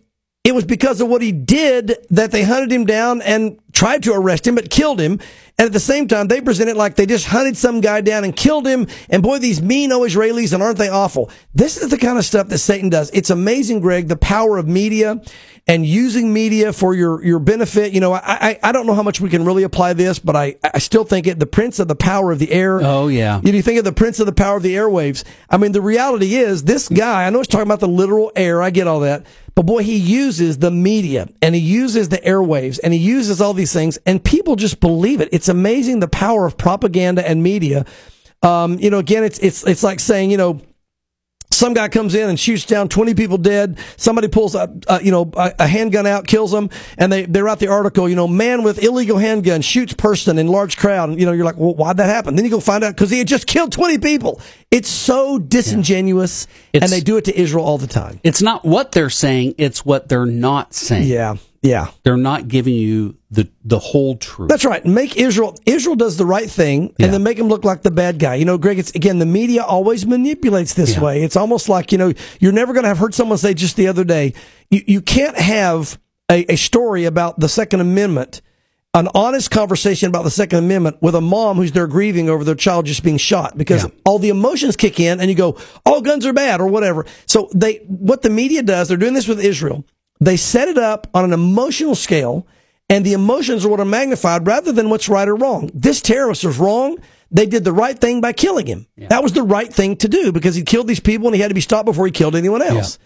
it 0.45 0.55
was 0.55 0.64
because 0.64 1.01
of 1.01 1.09
what 1.09 1.22
he 1.22 1.30
did 1.30 2.05
that 2.11 2.32
they 2.32 2.43
hunted 2.43 2.72
him 2.72 2.84
down 2.84 3.22
and 3.22 3.61
tried 3.72 4.03
to 4.03 4.12
arrest 4.12 4.45
him, 4.45 4.57
but 4.57 4.70
killed 4.70 5.01
him. 5.01 5.20
And 5.57 5.66
at 5.66 5.72
the 5.72 5.78
same 5.78 6.09
time, 6.09 6.26
they 6.26 6.40
present 6.40 6.68
it 6.68 6.76
like 6.76 6.97
they 6.97 7.07
just 7.07 7.26
hunted 7.26 7.57
some 7.57 7.80
guy 7.80 8.01
down 8.01 8.24
and 8.24 8.34
killed 8.34 8.66
him. 8.66 8.88
And 9.09 9.22
boy, 9.22 9.38
these 9.38 9.62
mean 9.62 9.93
oh 9.93 10.01
Israelis, 10.01 10.53
and 10.53 10.61
aren't 10.61 10.78
they 10.78 10.88
awful? 10.88 11.30
This 11.55 11.80
is 11.80 11.90
the 11.90 11.99
kind 11.99 12.18
of 12.18 12.24
stuff 12.24 12.49
that 12.49 12.59
Satan 12.59 12.90
does. 12.90 13.11
It's 13.14 13.30
amazing, 13.30 13.80
Greg, 13.80 14.09
the 14.09 14.16
power 14.16 14.59
of 14.59 14.66
media 14.66 15.22
and 15.66 15.86
using 15.86 16.32
media 16.32 16.72
for 16.72 16.94
your, 16.94 17.24
your 17.24 17.38
benefit. 17.38 17.92
You 17.92 18.00
know, 18.00 18.12
I, 18.12 18.20
I, 18.24 18.58
I 18.62 18.72
don't 18.72 18.86
know 18.86 18.94
how 18.94 19.02
much 19.02 19.20
we 19.20 19.28
can 19.28 19.44
really 19.44 19.62
apply 19.62 19.92
this, 19.92 20.18
but 20.18 20.34
I, 20.34 20.56
I 20.62 20.78
still 20.78 21.04
think 21.04 21.26
it, 21.26 21.38
the 21.38 21.46
prince 21.46 21.78
of 21.78 21.88
the 21.88 21.94
power 21.94 22.32
of 22.32 22.38
the 22.40 22.50
air. 22.50 22.80
Oh, 22.82 23.08
yeah. 23.08 23.40
You, 23.42 23.52
know, 23.52 23.56
you 23.56 23.62
think 23.62 23.78
of 23.78 23.84
the 23.84 23.92
prince 23.92 24.18
of 24.18 24.26
the 24.26 24.32
power 24.32 24.56
of 24.56 24.62
the 24.62 24.74
airwaves. 24.74 25.24
I 25.48 25.58
mean, 25.58 25.72
the 25.72 25.80
reality 25.80 26.34
is 26.34 26.64
this 26.64 26.88
guy, 26.88 27.24
I 27.24 27.30
know 27.30 27.38
he's 27.38 27.46
talking 27.46 27.68
about 27.68 27.80
the 27.80 27.88
literal 27.88 28.32
air. 28.34 28.60
I 28.60 28.70
get 28.70 28.88
all 28.88 29.00
that. 29.00 29.24
But 29.54 29.66
boy, 29.66 29.82
he 29.82 29.96
uses 29.96 30.58
the 30.58 30.70
media 30.70 31.28
and 31.40 31.54
he 31.54 31.60
uses 31.60 32.08
the 32.08 32.18
airwaves 32.18 32.80
and 32.82 32.92
he 32.92 32.98
uses 32.98 33.40
all 33.40 33.52
these 33.52 33.72
things 33.72 33.98
and 34.06 34.24
people 34.24 34.56
just 34.56 34.80
believe 34.80 35.20
it. 35.20 35.28
It's 35.30 35.48
amazing 35.48 36.00
the 36.00 36.08
power 36.08 36.46
of 36.46 36.56
propaganda 36.56 37.26
and 37.28 37.42
media. 37.42 37.84
Um, 38.42 38.78
you 38.78 38.90
know, 38.90 38.98
again, 38.98 39.24
it's, 39.24 39.38
it's, 39.38 39.64
it's 39.64 39.82
like 39.82 40.00
saying, 40.00 40.30
you 40.30 40.38
know, 40.38 40.60
some 41.62 41.74
guy 41.74 41.88
comes 41.88 42.16
in 42.16 42.28
and 42.28 42.40
shoots 42.40 42.66
down 42.66 42.88
20 42.88 43.14
people 43.14 43.38
dead. 43.38 43.78
Somebody 43.96 44.26
pulls 44.26 44.56
a, 44.56 44.62
a 44.88 44.94
uh, 44.94 44.98
you 45.00 45.12
know, 45.12 45.30
a, 45.36 45.52
a 45.60 45.66
handgun 45.68 46.08
out, 46.08 46.26
kills 46.26 46.50
them. 46.50 46.70
And 46.98 47.12
they, 47.12 47.24
they 47.24 47.40
write 47.40 47.60
the 47.60 47.68
article, 47.68 48.08
you 48.08 48.16
know, 48.16 48.26
man 48.26 48.64
with 48.64 48.82
illegal 48.82 49.16
handgun 49.16 49.62
shoots 49.62 49.92
person 49.92 50.38
in 50.38 50.48
large 50.48 50.76
crowd. 50.76 51.10
And, 51.10 51.20
you 51.20 51.24
know, 51.24 51.30
you're 51.30 51.44
like, 51.44 51.56
well, 51.56 51.72
why'd 51.72 51.98
that 51.98 52.08
happen? 52.08 52.34
Then 52.34 52.44
you 52.44 52.50
go 52.50 52.58
find 52.58 52.82
out 52.82 52.96
because 52.96 53.10
he 53.10 53.18
had 53.18 53.28
just 53.28 53.46
killed 53.46 53.70
20 53.70 53.98
people. 53.98 54.40
It's 54.72 54.88
so 54.88 55.38
disingenuous. 55.38 56.48
It's- 56.72 56.82
and 56.82 56.90
they 56.90 57.04
do 57.04 57.16
it 57.16 57.26
to 57.26 57.40
Israel 57.40 57.64
all 57.64 57.78
the 57.78 57.86
time. 57.86 58.18
It's 58.24 58.42
not 58.42 58.64
what 58.64 58.90
they're 58.90 59.08
saying, 59.08 59.54
it's 59.56 59.84
what 59.86 60.08
they're 60.08 60.26
not 60.26 60.74
saying. 60.74 61.06
Yeah. 61.06 61.36
Yeah. 61.62 61.90
They're 62.02 62.16
not 62.16 62.48
giving 62.48 62.74
you 62.74 63.16
the, 63.30 63.48
the 63.64 63.78
whole 63.78 64.16
truth. 64.16 64.48
That's 64.48 64.64
right. 64.64 64.84
Make 64.84 65.16
Israel, 65.16 65.54
Israel 65.64 65.94
does 65.94 66.16
the 66.16 66.26
right 66.26 66.50
thing 66.50 66.92
Yeah. 66.98 67.06
and 67.06 67.14
then 67.14 67.22
make 67.22 67.38
him 67.38 67.46
look 67.48 67.64
like 67.64 67.82
the 67.82 67.90
bad 67.92 68.18
guy. 68.18 68.34
You 68.34 68.44
know, 68.44 68.58
Greg, 68.58 68.80
it's 68.80 68.90
again, 68.96 69.20
the 69.20 69.26
media 69.26 69.62
always 69.62 70.04
manipulates 70.04 70.74
this 70.74 70.94
Yeah. 70.96 71.02
way. 71.02 71.22
It's 71.22 71.36
almost 71.36 71.68
like, 71.68 71.92
you 71.92 71.98
know, 71.98 72.12
you're 72.40 72.52
never 72.52 72.72
going 72.72 72.82
to 72.82 72.88
have 72.88 72.98
heard 72.98 73.14
someone 73.14 73.38
say 73.38 73.54
just 73.54 73.76
the 73.76 73.86
other 73.86 74.02
day, 74.04 74.34
you, 74.70 74.82
you 74.86 75.00
can't 75.00 75.38
have 75.38 75.98
a, 76.30 76.52
a 76.52 76.56
story 76.56 77.04
about 77.04 77.38
the 77.38 77.48
Second 77.48 77.80
Amendment, 77.80 78.42
an 78.94 79.08
honest 79.14 79.50
conversation 79.52 80.08
about 80.08 80.24
the 80.24 80.30
Second 80.30 80.58
Amendment 80.64 80.96
with 81.00 81.14
a 81.14 81.20
mom 81.20 81.58
who's 81.58 81.70
there 81.72 81.86
grieving 81.86 82.28
over 82.28 82.42
their 82.42 82.56
child 82.56 82.86
just 82.86 83.04
being 83.04 83.18
shot 83.18 83.56
because 83.56 83.84
Yeah. 83.84 83.90
all 84.04 84.18
the 84.18 84.30
emotions 84.30 84.74
kick 84.76 84.98
in 84.98 85.20
and 85.20 85.30
you 85.30 85.36
go, 85.36 85.56
all 85.86 86.00
guns 86.00 86.26
are 86.26 86.32
bad 86.32 86.60
or 86.60 86.66
whatever. 86.66 87.06
So 87.26 87.48
they, 87.54 87.76
what 87.86 88.22
the 88.22 88.30
media 88.30 88.64
does, 88.64 88.88
they're 88.88 88.96
doing 88.96 89.14
this 89.14 89.28
with 89.28 89.38
Israel. 89.38 89.84
They 90.24 90.36
set 90.36 90.68
it 90.68 90.78
up 90.78 91.08
on 91.14 91.24
an 91.24 91.32
emotional 91.32 91.96
scale 91.96 92.46
and 92.88 93.04
the 93.04 93.12
emotions 93.12 93.64
are 93.64 93.68
what 93.68 93.80
are 93.80 93.84
magnified 93.84 94.46
rather 94.46 94.70
than 94.70 94.88
what's 94.88 95.08
right 95.08 95.26
or 95.26 95.34
wrong. 95.34 95.70
This 95.74 96.00
terrorist 96.00 96.44
was 96.44 96.58
wrong. 96.58 96.98
They 97.32 97.46
did 97.46 97.64
the 97.64 97.72
right 97.72 97.98
thing 97.98 98.20
by 98.20 98.32
killing 98.32 98.66
him. 98.66 98.86
That 99.08 99.22
was 99.22 99.32
the 99.32 99.42
right 99.42 99.72
thing 99.72 99.96
to 99.96 100.08
do 100.08 100.30
because 100.30 100.54
he 100.54 100.62
killed 100.62 100.86
these 100.86 101.00
people 101.00 101.26
and 101.26 101.34
he 101.34 101.40
had 101.40 101.48
to 101.48 101.54
be 101.54 101.60
stopped 101.60 101.86
before 101.86 102.06
he 102.06 102.12
killed 102.12 102.36
anyone 102.36 102.62
else. 102.62 102.98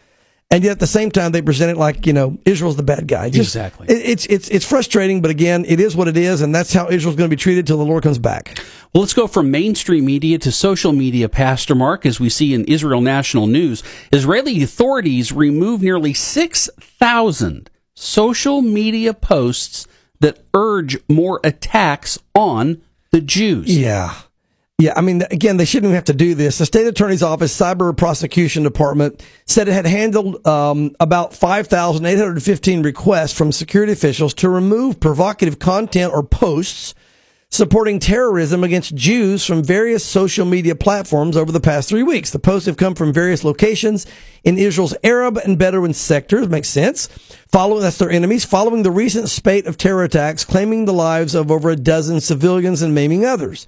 And 0.49 0.63
yet 0.63 0.71
at 0.71 0.79
the 0.79 0.87
same 0.87 1.11
time, 1.11 1.33
they 1.33 1.43
present 1.43 1.73
it 1.73 1.77
like, 1.77 2.07
you 2.07 2.13
know, 2.13 2.39
Israel's 2.45 2.77
the 2.77 2.85
bad 2.85 3.09
guy. 3.09 3.31
Just- 3.31 3.49
Exactly. 3.57 3.89
it- 3.89 4.03
it's, 4.11 4.27
it's, 4.27 4.49
it's 4.49 4.65
frustrating, 4.65 5.21
but 5.21 5.31
again, 5.31 5.65
it 5.67 5.81
is 5.81 5.97
what 5.97 6.07
it 6.07 6.17
is. 6.17 6.41
And 6.41 6.55
that's 6.55 6.73
how 6.73 6.89
Israel's 6.89 7.17
going 7.17 7.29
to 7.29 7.37
be 7.37 7.41
treated 7.41 7.67
till 7.67 7.79
the 7.79 7.85
Lord 7.85 8.05
comes 8.05 8.21
back. 8.21 8.57
Well, 8.95 9.01
let's 9.03 9.13
go 9.13 9.27
from 9.27 9.51
mainstream 9.51 10.05
media 10.05 10.39
to 10.39 10.53
social 10.53 10.93
media, 10.93 11.29
Pastor 11.29 11.75
Mark, 11.75 12.07
as 12.07 12.21
we 12.21 12.29
see 12.29 12.55
in 12.55 12.65
Israel 12.67 13.01
National 13.01 13.49
News. 13.49 13.83
Israeli 14.13 14.63
authorities 14.63 15.33
remove 15.33 15.83
nearly 15.83 16.15
6,000 16.15 17.71
social 17.95 18.63
media 18.63 19.15
posts 19.15 19.89
that 20.21 20.39
urge 20.55 20.97
more 21.09 21.41
attacks 21.43 22.19
on 22.37 22.81
the 23.11 23.21
Jews. 23.21 23.77
Yeah. 23.77 24.15
Yeah, 24.79 24.93
I 24.95 25.01
mean, 25.01 25.23
again, 25.31 25.57
they 25.57 25.65
shouldn't 25.65 25.87
even 25.87 25.95
have 25.95 26.05
to 26.05 26.13
do 26.13 26.35
this. 26.35 26.59
The 26.59 26.67
state 26.67 26.87
attorney's 26.87 27.23
office 27.23 27.59
cyber 27.59 27.97
prosecution 27.97 28.63
department 28.63 29.25
said 29.47 29.69
it 29.69 29.73
had 29.73 29.87
handled 29.87 30.47
um, 30.47 30.95
about 31.01 31.33
5,815 31.33 32.83
requests 32.83 33.33
from 33.33 33.53
security 33.53 33.93
officials 33.93 34.35
to 34.35 34.51
remove 34.51 35.01
provocative 35.01 35.59
content 35.59 36.13
or 36.13 36.23
posts 36.23 36.95
supporting 37.49 37.99
terrorism 37.99 38.63
against 38.63 38.95
Jews 38.95 39.47
from 39.47 39.65
various 39.65 40.05
social 40.05 40.45
media 40.45 40.75
platforms 40.75 41.39
over 41.39 41.51
the 41.51 41.59
past 41.59 41.89
three 41.89 42.03
weeks. 42.03 42.31
The 42.31 42.39
posts 42.39 42.67
have 42.67 42.77
come 42.77 42.95
from 42.95 43.15
various 43.15 43.45
locations 43.45 44.05
in 44.45 44.59
Israel's 44.59 44.95
Arab 45.03 45.39
and 45.39 45.59
Bedouin 45.59 45.95
sectors. 45.95 46.51
Makes 46.51 46.69
sense. 46.69 47.07
Following, 47.51 47.81
that's 47.81 47.97
their 47.97 48.11
enemies, 48.11 48.45
following 48.45 48.83
the 48.83 48.91
recent 48.91 49.31
spate 49.31 49.67
of 49.67 49.79
terror 49.79 50.05
attacks 50.05 50.45
claiming 50.45 50.85
the 50.85 50.93
lives 50.93 51.35
of 51.35 51.51
over 51.51 51.71
a 51.71 51.77
dozen 51.77 52.21
civilians 52.21 52.83
and 52.83 52.95
maiming 52.95 53.25
others. 53.25 53.67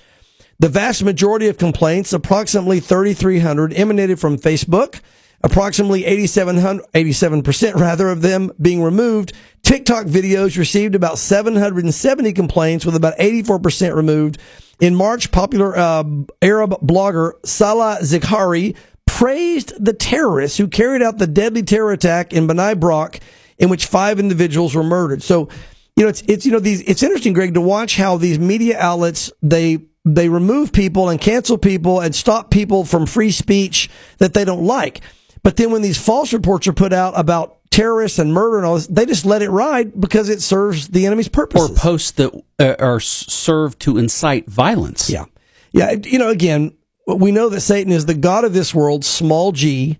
The 0.60 0.68
vast 0.68 1.04
majority 1.04 1.46
of 1.46 1.56
complaints, 1.56 2.12
approximately 2.12 2.80
3,300, 2.80 3.72
emanated 3.74 4.18
from 4.18 4.36
Facebook, 4.38 5.00
approximately 5.42 6.02
87% 6.02 7.74
rather 7.74 8.08
of 8.08 8.22
them 8.22 8.50
being 8.60 8.82
removed. 8.82 9.32
TikTok 9.62 10.06
videos 10.06 10.58
received 10.58 10.96
about 10.96 11.18
770 11.18 12.32
complaints 12.32 12.84
with 12.84 12.96
about 12.96 13.16
84% 13.18 13.94
removed. 13.94 14.38
In 14.80 14.96
March, 14.96 15.30
popular 15.30 15.76
uh, 15.76 16.02
Arab 16.42 16.70
blogger 16.80 17.32
Salah 17.44 17.98
Zikhari 18.00 18.76
praised 19.06 19.72
the 19.84 19.92
terrorists 19.92 20.58
who 20.58 20.66
carried 20.66 21.02
out 21.02 21.18
the 21.18 21.26
deadly 21.26 21.62
terror 21.62 21.92
attack 21.92 22.32
in 22.32 22.48
Bnei 22.48 22.78
Brak 22.78 23.20
in 23.58 23.68
which 23.68 23.86
five 23.86 24.18
individuals 24.18 24.74
were 24.74 24.82
murdered. 24.82 25.22
So, 25.22 25.48
you 25.96 26.04
know, 26.04 26.08
it's, 26.08 26.22
it's, 26.22 26.46
you 26.46 26.52
know, 26.52 26.60
these, 26.60 26.80
it's 26.82 27.02
interesting, 27.02 27.32
Greg, 27.32 27.54
to 27.54 27.60
watch 27.60 27.96
how 27.96 28.16
these 28.16 28.38
media 28.38 28.78
outlets, 28.78 29.32
they, 29.42 29.78
they 30.14 30.28
remove 30.28 30.72
people 30.72 31.08
and 31.08 31.20
cancel 31.20 31.58
people 31.58 32.00
and 32.00 32.14
stop 32.14 32.50
people 32.50 32.84
from 32.84 33.06
free 33.06 33.30
speech 33.30 33.90
that 34.18 34.34
they 34.34 34.44
don't 34.44 34.64
like. 34.64 35.00
But 35.42 35.56
then 35.56 35.70
when 35.70 35.82
these 35.82 35.98
false 35.98 36.32
reports 36.32 36.66
are 36.66 36.72
put 36.72 36.92
out 36.92 37.14
about 37.16 37.58
terrorists 37.70 38.18
and 38.18 38.32
murder 38.32 38.56
and 38.58 38.66
all 38.66 38.74
this, 38.74 38.86
they 38.86 39.06
just 39.06 39.24
let 39.24 39.42
it 39.42 39.50
ride 39.50 39.98
because 40.00 40.28
it 40.28 40.42
serves 40.42 40.88
the 40.88 41.06
enemy's 41.06 41.28
purposes. 41.28 41.70
Or 41.70 41.74
posts 41.74 42.10
that 42.12 42.42
uh, 42.58 42.74
are 42.78 43.00
served 43.00 43.80
to 43.80 43.98
incite 43.98 44.48
violence. 44.48 45.10
Yeah. 45.10 45.26
Yeah. 45.72 45.92
You 45.92 46.18
know, 46.18 46.30
again, 46.30 46.76
we 47.06 47.32
know 47.32 47.48
that 47.48 47.60
Satan 47.60 47.92
is 47.92 48.06
the 48.06 48.14
God 48.14 48.44
of 48.44 48.52
this 48.52 48.74
world, 48.74 49.04
small 49.04 49.52
g, 49.52 49.98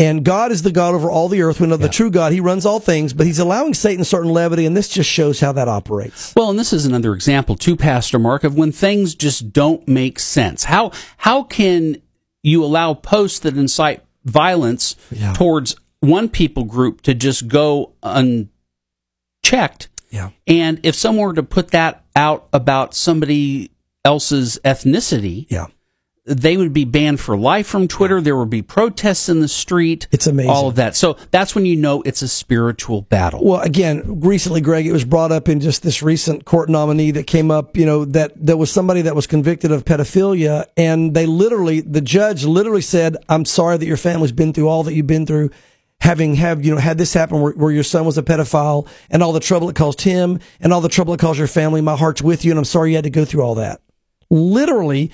and 0.00 0.24
God 0.24 0.50
is 0.50 0.62
the 0.62 0.72
God 0.72 0.94
over 0.94 1.10
all 1.10 1.28
the 1.28 1.42
earth. 1.42 1.60
We 1.60 1.66
know 1.66 1.74
yeah. 1.74 1.82
the 1.86 1.88
true 1.90 2.10
God. 2.10 2.32
He 2.32 2.40
runs 2.40 2.64
all 2.64 2.80
things, 2.80 3.12
but 3.12 3.26
he's 3.26 3.38
allowing 3.38 3.74
Satan 3.74 4.02
certain 4.02 4.32
levity, 4.32 4.64
and 4.64 4.74
this 4.74 4.88
just 4.88 5.10
shows 5.10 5.40
how 5.40 5.52
that 5.52 5.68
operates. 5.68 6.34
Well, 6.34 6.48
and 6.48 6.58
this 6.58 6.72
is 6.72 6.86
another 6.86 7.12
example, 7.12 7.54
too, 7.54 7.76
Pastor 7.76 8.18
Mark, 8.18 8.42
of 8.42 8.56
when 8.56 8.72
things 8.72 9.14
just 9.14 9.52
don't 9.52 9.86
make 9.86 10.18
sense. 10.18 10.64
How, 10.64 10.92
how 11.18 11.42
can 11.42 12.00
you 12.42 12.64
allow 12.64 12.94
posts 12.94 13.40
that 13.40 13.58
incite 13.58 14.02
violence 14.24 14.96
yeah. 15.10 15.34
towards 15.34 15.76
one 16.00 16.30
people 16.30 16.64
group 16.64 17.02
to 17.02 17.12
just 17.12 17.46
go 17.46 17.92
unchecked? 18.02 19.90
Yeah. 20.08 20.30
And 20.46 20.80
if 20.82 20.94
someone 20.94 21.26
were 21.26 21.34
to 21.34 21.42
put 21.42 21.72
that 21.72 22.04
out 22.16 22.48
about 22.54 22.94
somebody 22.94 23.70
else's 24.02 24.58
ethnicity, 24.64 25.44
yeah 25.50 25.66
they 26.30 26.56
would 26.56 26.72
be 26.72 26.84
banned 26.84 27.20
for 27.20 27.36
life 27.36 27.66
from 27.66 27.88
Twitter. 27.88 28.20
There 28.20 28.36
would 28.36 28.50
be 28.50 28.62
protests 28.62 29.28
in 29.28 29.40
the 29.40 29.48
street. 29.48 30.06
It's 30.12 30.26
amazing. 30.26 30.50
All 30.50 30.68
of 30.68 30.76
that. 30.76 30.94
So 30.94 31.16
that's 31.30 31.54
when 31.54 31.66
you 31.66 31.76
know 31.76 32.02
it's 32.02 32.22
a 32.22 32.28
spiritual 32.28 33.02
battle. 33.02 33.44
Well, 33.44 33.60
again, 33.60 34.20
recently, 34.20 34.60
Greg, 34.60 34.86
it 34.86 34.92
was 34.92 35.04
brought 35.04 35.32
up 35.32 35.48
in 35.48 35.60
just 35.60 35.82
this 35.82 36.02
recent 36.02 36.44
court 36.44 36.68
nominee 36.68 37.10
that 37.12 37.26
came 37.26 37.50
up, 37.50 37.76
you 37.76 37.84
know, 37.84 38.04
that 38.06 38.32
there 38.36 38.56
was 38.56 38.70
somebody 38.70 39.02
that 39.02 39.16
was 39.16 39.26
convicted 39.26 39.72
of 39.72 39.84
pedophilia. 39.84 40.66
And 40.76 41.14
they 41.14 41.26
literally, 41.26 41.80
the 41.80 42.00
judge 42.00 42.44
literally 42.44 42.82
said, 42.82 43.16
I'm 43.28 43.44
sorry 43.44 43.76
that 43.76 43.86
your 43.86 43.96
family's 43.96 44.32
been 44.32 44.52
through 44.52 44.68
all 44.68 44.84
that 44.84 44.94
you've 44.94 45.06
been 45.06 45.26
through. 45.26 45.50
Having 46.02 46.36
have 46.36 46.64
you 46.64 46.74
know 46.74 46.80
had 46.80 46.96
this 46.96 47.12
happen 47.12 47.42
where, 47.42 47.52
where 47.52 47.70
your 47.70 47.82
son 47.82 48.06
was 48.06 48.16
a 48.16 48.22
pedophile 48.22 48.88
and 49.10 49.22
all 49.22 49.34
the 49.34 49.40
trouble 49.40 49.68
it 49.68 49.76
caused 49.76 50.00
him 50.00 50.38
and 50.58 50.72
all 50.72 50.80
the 50.80 50.88
trouble 50.88 51.12
it 51.12 51.20
caused 51.20 51.38
your 51.38 51.46
family, 51.46 51.82
my 51.82 51.94
heart's 51.94 52.22
with 52.22 52.42
you 52.42 52.52
and 52.52 52.58
I'm 52.58 52.64
sorry 52.64 52.92
you 52.92 52.96
had 52.96 53.04
to 53.04 53.10
go 53.10 53.26
through 53.26 53.42
all 53.42 53.56
that. 53.56 53.82
Literally, 54.30 55.10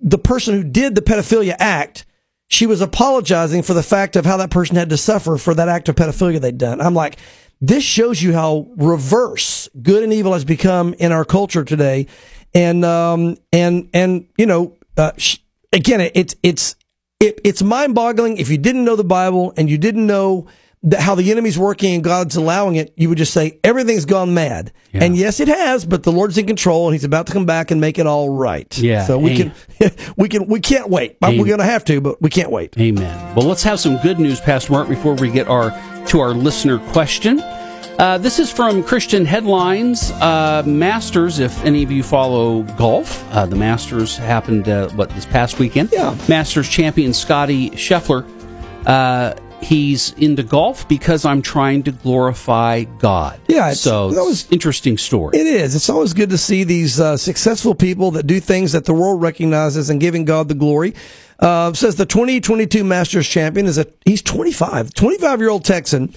the 0.00 0.18
person 0.18 0.54
who 0.54 0.64
did 0.64 0.94
the 0.94 1.02
pedophilia 1.02 1.56
act, 1.58 2.06
she 2.48 2.66
was 2.66 2.80
apologizing 2.80 3.62
for 3.62 3.74
the 3.74 3.82
fact 3.82 4.16
of 4.16 4.24
how 4.24 4.36
that 4.38 4.50
person 4.50 4.76
had 4.76 4.90
to 4.90 4.96
suffer 4.96 5.36
for 5.36 5.54
that 5.54 5.68
act 5.68 5.88
of 5.88 5.94
pedophilia 5.94 6.40
they'd 6.40 6.58
done. 6.58 6.80
I'm 6.80 6.94
like, 6.94 7.18
this 7.60 7.84
shows 7.84 8.22
you 8.22 8.32
how 8.32 8.66
reverse 8.76 9.68
good 9.82 10.02
and 10.02 10.12
evil 10.12 10.32
has 10.32 10.44
become 10.44 10.94
in 10.94 11.12
our 11.12 11.24
culture 11.24 11.64
today. 11.64 12.06
And, 12.54 12.84
um, 12.84 13.36
and, 13.52 13.88
and, 13.92 14.26
you 14.36 14.46
know, 14.46 14.76
uh, 14.96 15.12
again, 15.72 16.00
it, 16.00 16.12
it's, 16.14 16.34
it's, 16.42 16.76
it, 17.20 17.40
it's 17.44 17.62
mind 17.62 17.94
boggling. 17.94 18.38
If 18.38 18.48
you 18.48 18.58
didn't 18.58 18.84
know 18.84 18.96
the 18.96 19.04
Bible 19.04 19.52
and 19.56 19.68
you 19.68 19.78
didn't 19.78 20.06
know 20.06 20.46
how 20.98 21.14
the 21.14 21.30
enemy's 21.30 21.58
working 21.58 21.94
and 21.94 22.02
God's 22.02 22.36
allowing 22.36 22.76
it, 22.76 22.92
you 22.96 23.10
would 23.10 23.18
just 23.18 23.34
say 23.34 23.58
everything's 23.62 24.06
gone 24.06 24.32
mad. 24.32 24.72
Yeah. 24.92 25.04
And 25.04 25.16
yes, 25.16 25.38
it 25.38 25.48
has, 25.48 25.84
but 25.84 26.04
the 26.04 26.12
Lord's 26.12 26.38
in 26.38 26.46
control 26.46 26.88
and 26.88 26.94
He's 26.94 27.04
about 27.04 27.26
to 27.26 27.32
come 27.32 27.44
back 27.44 27.70
and 27.70 27.80
make 27.80 27.98
it 27.98 28.06
all 28.06 28.30
right. 28.30 28.76
Yeah. 28.78 29.04
So 29.04 29.18
we 29.18 29.32
Amen. 29.32 29.54
can, 29.78 29.92
we 30.16 30.28
can, 30.28 30.46
we 30.46 30.60
can't 30.60 30.88
wait. 30.88 31.18
Amen. 31.22 31.38
We're 31.38 31.46
going 31.46 31.58
to 31.58 31.64
have 31.64 31.84
to, 31.86 32.00
but 32.00 32.20
we 32.22 32.30
can't 32.30 32.50
wait. 32.50 32.78
Amen. 32.78 33.34
Well, 33.34 33.46
let's 33.46 33.62
have 33.62 33.78
some 33.78 33.98
good 33.98 34.18
news, 34.18 34.40
Pastor 34.40 34.72
Mark, 34.72 34.88
before 34.88 35.14
we 35.14 35.30
get 35.30 35.48
our 35.48 35.70
to 36.06 36.20
our 36.20 36.30
listener 36.30 36.78
question. 36.92 37.40
Uh, 37.98 38.16
this 38.16 38.38
is 38.38 38.50
from 38.50 38.82
Christian 38.82 39.26
Headlines. 39.26 40.10
Uh, 40.12 40.62
Masters, 40.64 41.38
if 41.38 41.62
any 41.66 41.82
of 41.82 41.90
you 41.90 42.02
follow 42.02 42.62
golf, 42.78 43.22
uh, 43.34 43.44
the 43.44 43.56
Masters 43.56 44.16
happened, 44.16 44.70
uh, 44.70 44.88
what, 44.90 45.10
this 45.10 45.26
past 45.26 45.58
weekend? 45.58 45.90
Yeah. 45.92 46.16
Masters 46.26 46.66
champion 46.66 47.12
Scottie 47.12 47.68
Scheffler 47.72 48.26
uh, 48.86 49.34
he's 49.62 50.12
into 50.14 50.42
golf 50.42 50.88
because 50.88 51.24
I'm 51.24 51.42
trying 51.42 51.82
to 51.84 51.92
glorify 51.92 52.84
God. 52.84 53.40
Yeah, 53.48 53.70
it's, 53.70 53.80
so 53.80 54.08
was 54.08 54.50
interesting 54.50 54.98
story. 54.98 55.38
It 55.38 55.46
is. 55.46 55.74
It's 55.74 55.88
always 55.88 56.12
good 56.12 56.30
to 56.30 56.38
see 56.38 56.64
these 56.64 57.00
uh, 57.00 57.16
successful 57.16 57.74
people 57.74 58.10
that 58.12 58.26
do 58.26 58.40
things 58.40 58.72
that 58.72 58.84
the 58.84 58.94
world 58.94 59.22
recognizes 59.22 59.90
and 59.90 60.00
giving 60.00 60.24
God 60.24 60.48
the 60.48 60.54
glory. 60.54 60.94
Uh, 61.38 61.72
says 61.72 61.96
the 61.96 62.06
2022 62.06 62.84
Masters 62.84 63.26
champion 63.26 63.66
is 63.66 63.78
a 63.78 63.86
he's 64.04 64.20
25, 64.22 64.92
25 64.92 65.40
year 65.40 65.48
old 65.48 65.64
Texan 65.64 66.12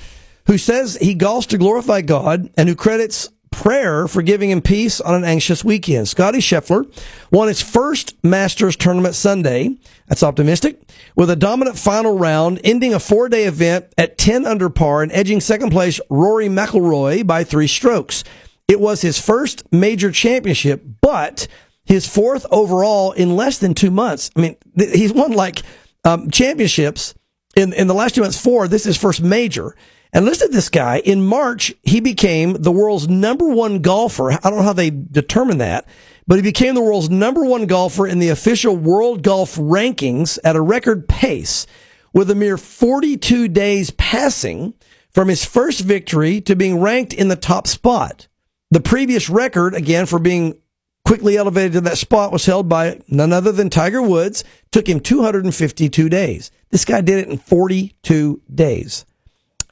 who 0.47 0.57
says 0.57 0.97
he 0.99 1.15
golfs 1.15 1.47
to 1.47 1.57
glorify 1.57 2.01
God 2.01 2.49
and 2.57 2.67
who 2.67 2.75
credits 2.75 3.29
prayer 3.53 4.07
for 4.07 4.21
giving 4.21 4.49
him 4.49 4.61
peace 4.61 4.99
on 4.99 5.15
an 5.15 5.23
anxious 5.23 5.63
weekend. 5.63 6.07
Scottie 6.07 6.39
Scheffler 6.39 6.85
won 7.31 7.47
his 7.47 7.61
first 7.61 8.15
Masters 8.23 8.75
tournament 8.75 9.15
Sunday. 9.15 9.77
That's 10.07 10.23
optimistic. 10.23 10.81
With 11.15 11.29
a 11.29 11.35
dominant 11.35 11.77
final 11.77 12.17
round, 12.17 12.59
ending 12.63 12.93
a 12.93 12.99
four 12.99 13.29
day 13.29 13.45
event 13.45 13.85
at 13.97 14.17
10 14.17 14.45
under 14.45 14.69
par 14.69 15.03
and 15.03 15.11
edging 15.11 15.39
second 15.39 15.71
place 15.71 15.99
Rory 16.09 16.47
McIlroy 16.47 17.25
by 17.25 17.43
three 17.43 17.67
strokes. 17.67 18.23
It 18.67 18.79
was 18.79 19.01
his 19.01 19.19
first 19.19 19.63
major 19.71 20.11
championship, 20.11 20.83
but 21.01 21.47
his 21.85 22.07
fourth 22.07 22.45
overall 22.49 23.11
in 23.11 23.35
less 23.35 23.57
than 23.57 23.73
two 23.73 23.91
months. 23.91 24.31
I 24.35 24.41
mean, 24.41 24.57
he's 24.77 25.13
won 25.13 25.31
like 25.31 25.61
um, 26.03 26.31
championships 26.31 27.13
in, 27.55 27.73
in 27.73 27.87
the 27.87 27.93
last 27.93 28.15
two 28.15 28.21
months, 28.21 28.41
four. 28.41 28.67
This 28.67 28.81
is 28.81 28.95
his 28.95 28.97
first 28.97 29.21
major. 29.21 29.75
And 30.13 30.25
listen 30.25 30.49
to 30.49 30.53
this 30.53 30.69
guy. 30.69 30.99
In 30.99 31.25
March, 31.25 31.73
he 31.81 31.99
became 31.99 32.53
the 32.53 32.71
world's 32.71 33.09
number 33.09 33.47
one 33.47 33.79
golfer. 33.79 34.31
I 34.31 34.37
don't 34.43 34.57
know 34.57 34.61
how 34.61 34.73
they 34.73 34.91
determine 34.91 35.57
that, 35.57 35.87
but 36.27 36.35
he 36.35 36.43
became 36.43 36.75
the 36.75 36.83
world's 36.83 37.09
number 37.09 37.43
one 37.43 37.65
golfer 37.65 38.05
in 38.05 38.19
the 38.19 38.29
official 38.29 38.77
world 38.77 39.23
golf 39.23 39.55
rankings 39.55 40.37
at 40.43 40.55
a 40.55 40.61
record 40.61 41.09
pace 41.09 41.65
with 42.13 42.29
a 42.29 42.35
mere 42.35 42.57
42 42.57 43.47
days 43.47 43.89
passing 43.91 44.75
from 45.09 45.29
his 45.29 45.43
first 45.43 45.81
victory 45.81 46.39
to 46.41 46.55
being 46.55 46.79
ranked 46.79 47.13
in 47.13 47.27
the 47.27 47.35
top 47.35 47.65
spot. 47.65 48.27
The 48.69 48.81
previous 48.81 49.29
record, 49.29 49.73
again, 49.73 50.05
for 50.05 50.19
being 50.19 50.59
quickly 51.05 51.37
elevated 51.37 51.73
to 51.73 51.81
that 51.81 51.97
spot 51.97 52.31
was 52.31 52.45
held 52.45 52.69
by 52.69 53.01
none 53.07 53.33
other 53.33 53.51
than 53.51 53.71
Tiger 53.71 54.01
Woods. 54.01 54.43
Took 54.71 54.87
him 54.87 54.99
252 54.99 56.07
days. 56.07 56.51
This 56.69 56.85
guy 56.85 57.01
did 57.01 57.17
it 57.17 57.29
in 57.29 57.37
42 57.37 58.41
days. 58.53 59.05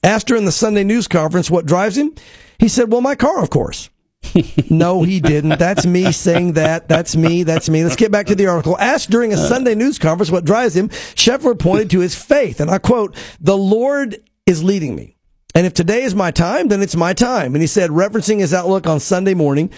Asked 0.04 0.30
her 0.30 0.36
in 0.36 0.46
the 0.46 0.52
Sunday 0.52 0.84
news 0.84 1.08
conference 1.08 1.52
what 1.52 1.66
drives 1.66 1.98
him. 1.98 2.16
He 2.58 2.68
said, 2.68 2.92
well, 2.92 3.02
my 3.02 3.16
car, 3.16 3.42
of 3.42 3.50
course. 3.50 3.90
no, 4.70 5.04
he 5.04 5.20
didn't. 5.20 5.60
That's 5.60 5.86
me 5.86 6.12
saying 6.12 6.54
that. 6.54 6.88
That's 6.88 7.16
me. 7.16 7.44
That's 7.44 7.70
me. 7.70 7.84
Let's 7.84 7.96
get 7.96 8.12
back 8.12 8.28
to 8.28 8.36
the 8.36 8.48
article. 8.48 8.78
Asked 8.78 9.10
during 9.10 9.34
a 9.34 9.38
Sunday 9.38 9.76
news 9.76 10.00
conference 10.00 10.32
what 10.32 10.46
drives 10.46 10.76
him, 10.76 10.90
Scheffler 10.90 11.58
pointed 11.58 11.90
to 11.92 12.00
his 12.00 12.16
faith. 12.16 12.60
And 12.60 12.70
I 12.70 12.78
quote, 12.78 13.16
the 13.40 13.58
Lord 13.58 14.18
is 14.46 14.64
leading 14.64 14.96
me. 14.96 15.18
And 15.54 15.66
if 15.66 15.74
today 15.74 16.04
is 16.04 16.16
my 16.16 16.32
time, 16.32 16.70
then 16.70 16.82
it's 16.82 16.96
my 16.96 17.14
time. 17.14 17.56
And 17.56 17.62
he 17.62 17.68
said, 17.68 17.90
referencing 17.90 18.40
his 18.40 18.54
outlook 18.54 18.88
on 18.88 19.00
Sunday 19.00 19.34
morning. 19.34 19.70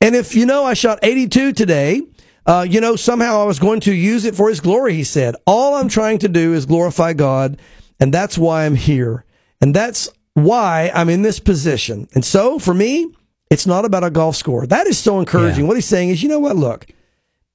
And 0.00 0.14
if 0.14 0.34
you 0.34 0.46
know, 0.46 0.64
I 0.64 0.74
shot 0.74 1.00
82 1.02 1.52
today, 1.52 2.02
uh, 2.46 2.64
you 2.68 2.80
know, 2.80 2.96
somehow 2.96 3.42
I 3.42 3.44
was 3.44 3.58
going 3.58 3.80
to 3.80 3.92
use 3.92 4.24
it 4.24 4.34
for 4.34 4.48
his 4.48 4.60
glory, 4.60 4.94
he 4.94 5.04
said. 5.04 5.36
All 5.46 5.74
I'm 5.74 5.88
trying 5.88 6.18
to 6.20 6.28
do 6.28 6.54
is 6.54 6.64
glorify 6.64 7.12
God. 7.12 7.60
And 8.00 8.14
that's 8.14 8.38
why 8.38 8.64
I'm 8.64 8.76
here. 8.76 9.24
And 9.60 9.74
that's 9.74 10.08
why 10.34 10.90
I'm 10.94 11.08
in 11.08 11.22
this 11.22 11.40
position. 11.40 12.08
And 12.14 12.24
so 12.24 12.58
for 12.58 12.74
me, 12.74 13.12
it's 13.50 13.66
not 13.66 13.84
about 13.84 14.04
a 14.04 14.10
golf 14.10 14.36
score. 14.36 14.66
That 14.66 14.86
is 14.86 14.98
so 14.98 15.18
encouraging. 15.20 15.64
Yeah. 15.64 15.68
What 15.68 15.76
he's 15.76 15.86
saying 15.86 16.10
is, 16.10 16.22
you 16.22 16.28
know 16.28 16.38
what? 16.38 16.56
Look, 16.56 16.86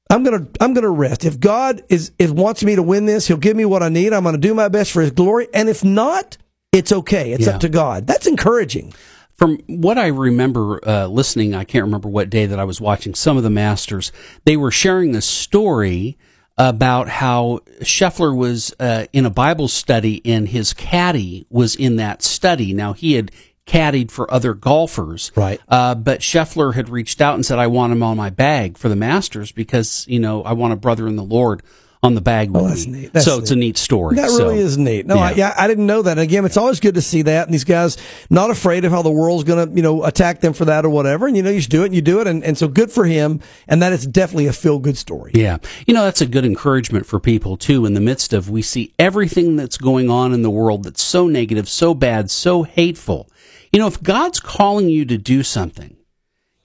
I'm 0.09 0.23
gonna 0.23 0.47
I'm 0.59 0.73
gonna 0.73 0.89
rest. 0.89 1.23
If 1.23 1.39
God 1.39 1.83
is 1.89 2.11
is 2.19 2.31
wants 2.31 2.63
me 2.63 2.75
to 2.75 2.83
win 2.83 3.05
this, 3.05 3.27
He'll 3.27 3.37
give 3.37 3.55
me 3.55 3.65
what 3.65 3.83
I 3.83 3.89
need. 3.89 4.11
I'm 4.13 4.23
gonna 4.23 4.37
do 4.37 4.53
my 4.53 4.67
best 4.67 4.91
for 4.91 5.01
His 5.01 5.11
glory. 5.11 5.47
And 5.53 5.69
if 5.69 5.83
not, 5.83 6.37
it's 6.71 6.91
okay. 6.91 7.31
It's 7.31 7.47
yeah. 7.47 7.53
up 7.53 7.61
to 7.61 7.69
God. 7.69 8.07
That's 8.07 8.27
encouraging. 8.27 8.93
from 9.35 9.57
what 9.67 9.97
I 9.97 10.07
remember 10.07 10.79
uh, 10.87 11.07
listening, 11.07 11.55
I 11.55 11.63
can't 11.63 11.83
remember 11.83 12.09
what 12.09 12.29
day 12.29 12.45
that 12.45 12.59
I 12.59 12.63
was 12.63 12.79
watching 12.79 13.15
some 13.15 13.37
of 13.37 13.43
the 13.43 13.49
masters. 13.49 14.11
They 14.45 14.57
were 14.57 14.71
sharing 14.71 15.15
a 15.15 15.21
story 15.21 16.17
about 16.57 17.09
how 17.09 17.59
Scheffler 17.81 18.35
was 18.35 18.73
uh, 18.79 19.05
in 19.11 19.25
a 19.25 19.29
Bible 19.29 19.67
study 19.67 20.21
and 20.25 20.47
his 20.47 20.73
caddy 20.73 21.45
was 21.49 21.75
in 21.75 21.95
that 21.97 22.21
study. 22.21 22.73
Now 22.73 22.93
he 22.93 23.13
had 23.13 23.31
caddied 23.65 24.11
for 24.11 24.31
other 24.31 24.53
golfers, 24.53 25.31
Right. 25.35 25.59
Uh, 25.69 25.95
but 25.95 26.19
Scheffler 26.19 26.73
had 26.73 26.89
reached 26.89 27.21
out 27.21 27.35
and 27.35 27.45
said, 27.45 27.59
"I 27.59 27.67
want 27.67 27.93
him 27.93 28.03
on 28.03 28.17
my 28.17 28.29
bag 28.29 28.77
for 28.77 28.89
the 28.89 28.95
Masters 28.95 29.51
because 29.51 30.05
you 30.07 30.19
know 30.19 30.43
I 30.43 30.53
want 30.53 30.73
a 30.73 30.75
brother 30.77 31.07
in 31.07 31.15
the 31.15 31.23
Lord 31.23 31.63
on 32.03 32.13
the 32.15 32.21
bag 32.21 32.51
with 32.51 32.61
Oh, 32.63 32.67
that's 32.67 32.85
me." 32.85 32.99
neat. 33.01 33.13
That's 33.13 33.25
so 33.25 33.39
it's 33.39 33.49
a 33.49 33.55
neat. 33.55 33.59
neat 33.67 33.77
story. 33.77 34.15
That 34.17 34.29
So, 34.29 34.49
really 34.49 34.59
is 34.59 34.77
neat. 34.77 35.07
No, 35.07 35.17
I, 35.17 35.31
yeah. 35.31 35.37
yeah, 35.37 35.53
I 35.57 35.67
didn't 35.67 35.87
know 35.87 36.01
that. 36.03 36.11
And 36.11 36.19
Again, 36.19 36.45
it's 36.45 36.57
always 36.57 36.79
good 36.79 36.95
to 36.95 37.01
see 37.01 37.21
that. 37.23 37.47
And 37.47 37.53
these 37.53 37.63
guys 37.63 37.97
not 38.29 38.49
afraid 38.51 38.85
of 38.85 38.91
how 38.91 39.01
the 39.01 39.09
world's 39.11 39.43
going 39.45 39.69
to, 39.69 39.75
you 39.75 39.81
know, 39.81 40.03
attack 40.03 40.41
them 40.41 40.53
for 40.53 40.65
that 40.65 40.85
or 40.85 40.89
whatever. 40.89 41.25
And, 41.27 41.35
you 41.37 41.41
know, 41.41 41.49
you 41.49 41.57
just 41.59 41.69
do 41.71 41.81
it 41.83 41.87
and 41.87 41.95
you 41.95 42.01
do 42.01 42.19
it. 42.19 42.27
And, 42.27 42.43
and 42.43 42.57
so 42.57 42.67
good 42.67 42.91
for 42.91 43.05
him. 43.05 43.39
And 43.67 43.81
that 43.81 43.93
is 43.93 44.05
definitely 44.05 44.47
a 44.47 44.53
feel 44.53 44.79
good 44.79 44.97
story. 44.97 45.31
Yeah. 45.33 45.57
You 45.87 45.93
know, 45.93 46.03
that's 46.03 46.21
a 46.21 46.25
good 46.27 46.45
encouragement 46.45 47.05
for 47.05 47.19
people 47.19 47.57
too 47.57 47.85
in 47.85 47.93
the 47.93 48.01
midst 48.01 48.33
of 48.33 48.49
we 48.49 48.61
see 48.61 48.93
everything 48.99 49.55
that's 49.55 49.77
going 49.77 50.09
on 50.09 50.33
in 50.33 50.41
the 50.41 50.49
world 50.51 50.83
that's 50.83 51.01
so 51.01 51.27
negative, 51.27 51.69
so 51.69 51.93
bad, 51.93 52.29
so 52.29 52.63
hateful. 52.63 53.29
You 53.71 53.79
know, 53.79 53.87
if 53.87 54.03
God's 54.03 54.39
calling 54.39 54.89
you 54.89 55.05
to 55.05 55.17
do 55.17 55.41
something, 55.41 55.95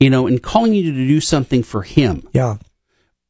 you 0.01 0.11
know, 0.11 0.26
and 0.26 0.43
calling 0.43 0.74
you 0.74 0.82
to 0.93 0.93
do 0.93 1.20
something 1.20 1.62
for 1.62 1.82
him, 1.82 2.22
Yeah. 2.32 2.57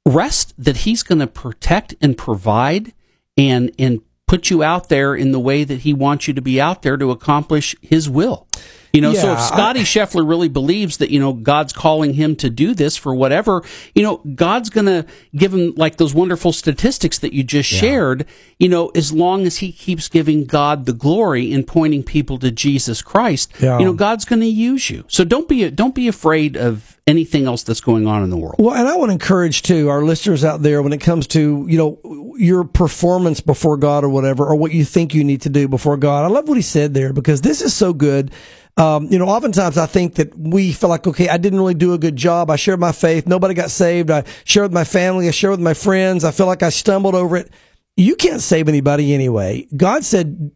Rest 0.08 0.54
that 0.58 0.78
he's 0.78 1.02
going 1.02 1.18
to 1.18 1.26
protect 1.26 1.94
and 2.00 2.16
provide 2.16 2.92
and 3.36 3.70
and 3.78 4.00
put 4.28 4.50
you 4.50 4.62
out 4.62 4.88
there 4.88 5.14
in 5.16 5.32
the 5.32 5.40
way 5.40 5.64
that 5.64 5.80
he 5.80 5.92
wants 5.92 6.28
you 6.28 6.34
to 6.34 6.42
be 6.42 6.60
out 6.60 6.82
there 6.82 6.96
to 6.96 7.10
accomplish 7.10 7.74
his 7.82 8.08
will. 8.08 8.46
You 8.92 9.02
know, 9.02 9.12
so 9.12 9.32
if 9.34 9.40
Scottie 9.40 9.80
I- 9.80 9.84
Scheffler 9.84 10.26
really 10.26 10.48
believes 10.48 10.96
that, 10.96 11.10
you 11.10 11.20
know, 11.20 11.34
God's 11.34 11.74
calling 11.74 12.14
him 12.14 12.34
to 12.36 12.48
do 12.48 12.72
this 12.74 12.96
for 12.96 13.14
whatever, 13.14 13.62
you 13.94 14.02
know, 14.02 14.16
God's 14.34 14.70
going 14.70 14.86
to 14.86 15.04
give 15.36 15.52
him 15.52 15.74
like 15.76 15.98
those 15.98 16.14
wonderful 16.14 16.52
statistics 16.54 17.18
that 17.18 17.34
you 17.34 17.44
just 17.44 17.68
shared, 17.68 18.24
you 18.58 18.66
know, 18.68 18.88
as 18.94 19.12
long 19.12 19.46
as 19.46 19.58
he 19.58 19.72
keeps 19.72 20.08
giving 20.08 20.46
God 20.46 20.86
the 20.86 20.94
glory 20.94 21.52
and 21.52 21.66
pointing 21.66 22.02
people 22.02 22.38
to 22.38 22.50
Jesus 22.50 23.02
Christ, 23.02 23.52
Yeah. 23.60 23.78
you 23.78 23.84
know, 23.84 23.92
God's 23.92 24.24
going 24.24 24.40
to 24.40 24.46
use 24.46 24.88
you. 24.88 25.04
So 25.08 25.22
don't 25.22 25.48
be 25.48 25.68
don't 25.70 25.94
be 25.94 26.08
afraid 26.08 26.56
of 26.56 26.98
anything 27.06 27.46
else 27.46 27.62
that's 27.62 27.80
going 27.82 28.06
on 28.06 28.22
in 28.24 28.30
the 28.30 28.36
world. 28.38 28.56
Well, 28.58 28.74
and 28.74 28.88
I 28.88 28.96
want 28.96 29.10
to 29.10 29.12
encourage 29.12 29.62
too 29.62 29.88
our 29.90 30.02
listeners 30.02 30.44
out 30.44 30.62
there 30.62 30.82
when 30.82 30.92
it 30.94 30.98
comes 31.00 31.26
to 31.28 31.66
you 31.68 31.76
know 31.76 32.34
your 32.38 32.64
performance 32.64 33.40
before 33.40 33.76
God 33.76 34.02
or 34.04 34.08
whatever, 34.18 34.46
or 34.46 34.56
what 34.56 34.72
you 34.72 34.84
think 34.84 35.14
you 35.14 35.24
need 35.24 35.42
to 35.42 35.48
do 35.48 35.68
before 35.68 35.96
God. 35.96 36.24
I 36.24 36.28
love 36.28 36.48
what 36.48 36.56
he 36.56 36.62
said 36.62 36.94
there 36.94 37.12
because 37.12 37.40
this 37.40 37.62
is 37.62 37.74
so 37.74 37.92
good. 37.92 38.30
Um, 38.76 39.06
you 39.10 39.18
know, 39.18 39.26
oftentimes 39.26 39.76
I 39.76 39.86
think 39.86 40.14
that 40.16 40.38
we 40.38 40.72
feel 40.72 40.88
like, 40.88 41.06
okay, 41.06 41.28
I 41.28 41.36
didn't 41.36 41.58
really 41.58 41.74
do 41.74 41.94
a 41.94 41.98
good 41.98 42.14
job. 42.14 42.50
I 42.50 42.56
shared 42.56 42.78
my 42.78 42.92
faith. 42.92 43.26
Nobody 43.26 43.54
got 43.54 43.70
saved. 43.70 44.10
I 44.10 44.24
shared 44.44 44.66
with 44.66 44.72
my 44.72 44.84
family. 44.84 45.26
I 45.26 45.32
shared 45.32 45.52
with 45.52 45.60
my 45.60 45.74
friends. 45.74 46.24
I 46.24 46.30
feel 46.30 46.46
like 46.46 46.62
I 46.62 46.68
stumbled 46.68 47.14
over 47.14 47.36
it. 47.36 47.50
You 47.96 48.14
can't 48.14 48.40
save 48.40 48.68
anybody 48.68 49.14
anyway. 49.14 49.66
God 49.76 50.04
said, 50.04 50.52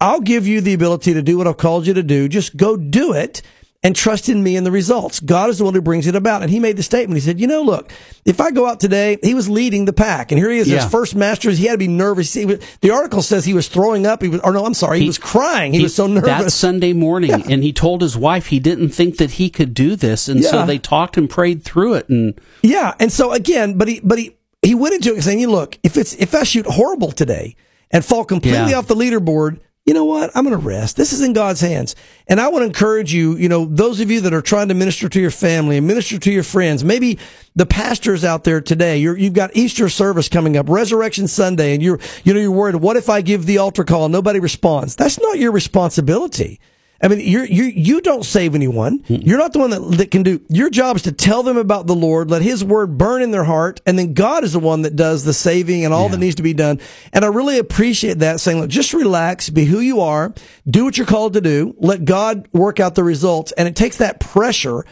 I'll 0.00 0.20
give 0.20 0.48
you 0.48 0.60
the 0.60 0.74
ability 0.74 1.14
to 1.14 1.22
do 1.22 1.38
what 1.38 1.46
I've 1.46 1.58
called 1.58 1.86
you 1.86 1.94
to 1.94 2.02
do. 2.02 2.28
Just 2.28 2.56
go 2.56 2.76
do 2.76 3.12
it 3.12 3.42
and 3.82 3.96
trust 3.96 4.28
in 4.28 4.42
me 4.42 4.56
and 4.56 4.66
the 4.66 4.70
results. 4.70 5.20
God 5.20 5.48
is 5.48 5.56
the 5.56 5.64
one 5.64 5.72
who 5.72 5.80
brings 5.80 6.06
it 6.06 6.14
about. 6.14 6.42
And 6.42 6.50
he 6.50 6.60
made 6.60 6.76
the 6.76 6.82
statement. 6.82 7.16
He 7.18 7.24
said, 7.26 7.40
you 7.40 7.46
know, 7.46 7.62
look, 7.62 7.90
if 8.26 8.38
I 8.38 8.50
go 8.50 8.66
out 8.66 8.78
today, 8.78 9.16
he 9.22 9.32
was 9.32 9.48
leading 9.48 9.86
the 9.86 9.92
pack 9.94 10.30
and 10.30 10.38
here 10.38 10.50
he 10.50 10.58
is, 10.58 10.68
Yeah. 10.68 10.82
his 10.82 10.90
first 10.90 11.14
masters. 11.16 11.56
He 11.56 11.64
had 11.64 11.72
to 11.72 11.78
be 11.78 11.88
nervous. 11.88 12.34
He 12.34 12.44
was, 12.44 12.58
the 12.82 12.90
article 12.90 13.22
says 13.22 13.46
he 13.46 13.54
was 13.54 13.68
throwing 13.68 14.04
up. 14.04 14.20
He 14.20 14.28
was, 14.28 14.40
or 14.42 14.52
no, 14.52 14.66
I'm 14.66 14.74
sorry. 14.74 15.00
He, 15.00 15.06
was 15.06 15.16
crying. 15.16 15.72
He, 15.72 15.82
was 15.82 15.94
so 15.94 16.06
nervous. 16.06 16.26
That. 16.28 16.50
Sunday 16.50 16.92
morning, 16.92 17.32
and 17.50 17.62
he 17.62 17.72
told 17.72 18.02
his 18.02 18.18
wife 18.18 18.46
he 18.48 18.60
didn't 18.60 18.90
think 18.90 19.16
that 19.16 19.32
he 19.32 19.48
could 19.48 19.72
do 19.72 19.96
this, 19.96 20.28
and 20.28 20.44
so 20.44 20.66
they 20.66 20.78
talked 20.78 21.16
and 21.16 21.30
prayed 21.30 21.62
through 21.64 21.94
it. 21.94 22.08
And 22.10 22.38
Yeah, 22.62 22.92
and 23.00 23.10
so 23.10 23.32
again, 23.32 23.78
but 23.78 23.88
he 23.88 24.00
but 24.04 24.18
he 24.18 24.36
he 24.62 24.74
went 24.74 24.94
into 24.94 25.14
it 25.16 25.22
saying, 25.22 25.38
"You 25.40 25.50
look, 25.50 25.78
if 25.82 25.96
it's 25.96 26.12
if 26.16 26.34
I 26.34 26.42
shoot 26.42 26.66
horrible 26.66 27.12
today 27.12 27.56
and 27.90 28.04
fall 28.04 28.24
completely 28.26 28.70
Yeah. 28.72 28.78
off 28.78 28.88
the 28.88 28.94
leaderboard, 28.94 29.58
you 29.90 29.94
know 29.94 30.04
what? 30.04 30.30
I'm 30.36 30.44
going 30.44 30.56
to 30.56 30.64
rest. 30.64 30.96
This 30.96 31.12
is 31.12 31.20
in 31.20 31.32
God's 31.32 31.60
hands." 31.60 31.96
And 32.28 32.40
I 32.40 32.46
want 32.46 32.62
to 32.62 32.66
encourage 32.66 33.12
you, 33.12 33.36
you 33.36 33.48
know, 33.48 33.64
those 33.64 33.98
of 33.98 34.08
you 34.08 34.20
that 34.20 34.32
are 34.32 34.40
trying 34.40 34.68
to 34.68 34.74
minister 34.74 35.08
to 35.08 35.20
your 35.20 35.32
family 35.32 35.76
and 35.78 35.84
minister 35.84 36.16
to 36.16 36.30
your 36.30 36.44
friends, 36.44 36.84
maybe 36.84 37.18
the 37.56 37.66
pastors 37.66 38.24
out 38.24 38.44
there 38.44 38.60
today, 38.60 38.98
you're, 38.98 39.18
you've 39.18 39.32
got 39.32 39.50
Easter 39.56 39.88
service 39.88 40.28
coming 40.28 40.56
up, 40.56 40.68
Resurrection 40.68 41.26
Sunday, 41.26 41.74
and 41.74 41.82
you're 41.82 41.98
you 42.22 42.32
know 42.32 42.38
you're 42.38 42.52
worried, 42.52 42.76
what 42.76 42.96
if 42.96 43.10
I 43.10 43.20
give 43.20 43.46
the 43.46 43.58
altar 43.58 43.82
call 43.82 44.04
and 44.04 44.12
nobody 44.12 44.38
responds? 44.38 44.94
That's 44.94 45.20
not 45.20 45.38
your 45.40 45.50
responsibility. 45.50 46.60
I 47.02 47.08
mean, 47.08 47.20
you're, 47.20 47.46
you 47.46 47.64
you 47.64 48.00
don't 48.02 48.24
save 48.24 48.54
anyone. 48.54 49.02
You're 49.06 49.38
not 49.38 49.54
the 49.54 49.58
one 49.58 49.70
that, 49.70 49.80
that 49.96 50.10
can 50.10 50.22
do. 50.22 50.40
Your 50.48 50.68
job 50.68 50.96
is 50.96 51.02
to 51.02 51.12
tell 51.12 51.42
them 51.42 51.56
about 51.56 51.86
the 51.86 51.94
Lord, 51.94 52.30
let 52.30 52.42
His 52.42 52.62
word 52.62 52.98
burn 52.98 53.22
in 53.22 53.30
their 53.30 53.44
heart, 53.44 53.80
and 53.86 53.98
then 53.98 54.12
God 54.12 54.44
is 54.44 54.52
the 54.52 54.58
one 54.58 54.82
that 54.82 54.96
does 54.96 55.24
the 55.24 55.32
saving 55.32 55.84
and 55.84 55.94
all 55.94 56.10
that 56.10 56.18
needs 56.18 56.34
to 56.34 56.42
be 56.42 56.52
done. 56.52 56.78
And 57.12 57.24
I 57.24 57.28
really 57.28 57.58
appreciate 57.58 58.18
that, 58.18 58.38
saying, 58.40 58.60
look, 58.60 58.68
just 58.68 58.92
relax, 58.92 59.48
be 59.48 59.64
who 59.64 59.80
you 59.80 60.00
are, 60.00 60.34
do 60.68 60.84
what 60.84 60.98
you're 60.98 61.06
called 61.06 61.32
to 61.32 61.40
do, 61.40 61.74
let 61.78 62.04
God 62.04 62.46
work 62.52 62.80
out 62.80 62.94
the 62.94 63.04
results, 63.04 63.52
and 63.52 63.66
it 63.66 63.76
takes 63.76 63.96
that 63.96 64.20
pressure 64.20 64.84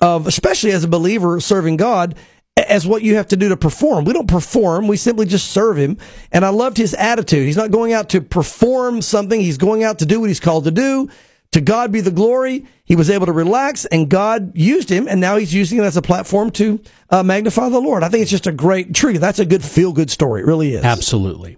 of, 0.00 0.28
especially 0.28 0.70
as 0.70 0.84
a 0.84 0.88
believer 0.88 1.40
serving 1.40 1.76
God, 1.76 2.14
as 2.56 2.86
what 2.86 3.02
you 3.02 3.16
have 3.16 3.28
to 3.28 3.36
do 3.36 3.48
to 3.48 3.56
perform. 3.56 4.04
We 4.04 4.12
don't 4.12 4.28
perform. 4.28 4.88
We 4.88 4.96
simply 4.96 5.26
just 5.26 5.50
serve 5.50 5.76
him. 5.76 5.96
And 6.32 6.44
I 6.44 6.48
loved 6.48 6.76
his 6.76 6.92
attitude. 6.94 7.46
He's 7.46 7.56
not 7.56 7.70
going 7.70 7.92
out 7.92 8.08
to 8.10 8.20
perform 8.20 9.00
something. 9.00 9.40
He's 9.40 9.58
going 9.58 9.84
out 9.84 10.00
to 10.00 10.06
do 10.06 10.20
what 10.20 10.28
he's 10.28 10.40
called 10.40 10.64
to 10.64 10.72
do. 10.72 11.08
To 11.52 11.60
God 11.62 11.92
be 11.92 12.00
the 12.00 12.10
glory. 12.10 12.66
He 12.84 12.94
was 12.94 13.08
able 13.08 13.26
to 13.26 13.32
relax 13.32 13.84
and 13.86 14.08
God 14.08 14.56
used 14.56 14.90
him 14.90 15.08
and 15.08 15.20
now 15.20 15.36
he's 15.36 15.54
using 15.54 15.78
it 15.78 15.82
as 15.82 15.96
a 15.96 16.02
platform 16.02 16.50
to 16.52 16.80
uh, 17.10 17.22
magnify 17.22 17.68
the 17.68 17.80
Lord. 17.80 18.02
I 18.02 18.08
think 18.08 18.22
it's 18.22 18.30
just 18.30 18.46
a 18.46 18.52
great 18.52 18.94
tree. 18.94 19.16
That's 19.18 19.38
a 19.38 19.46
good 19.46 19.64
feel 19.64 19.92
good 19.92 20.10
story. 20.10 20.42
It 20.42 20.46
really 20.46 20.74
is. 20.74 20.84
absolutely. 20.84 21.56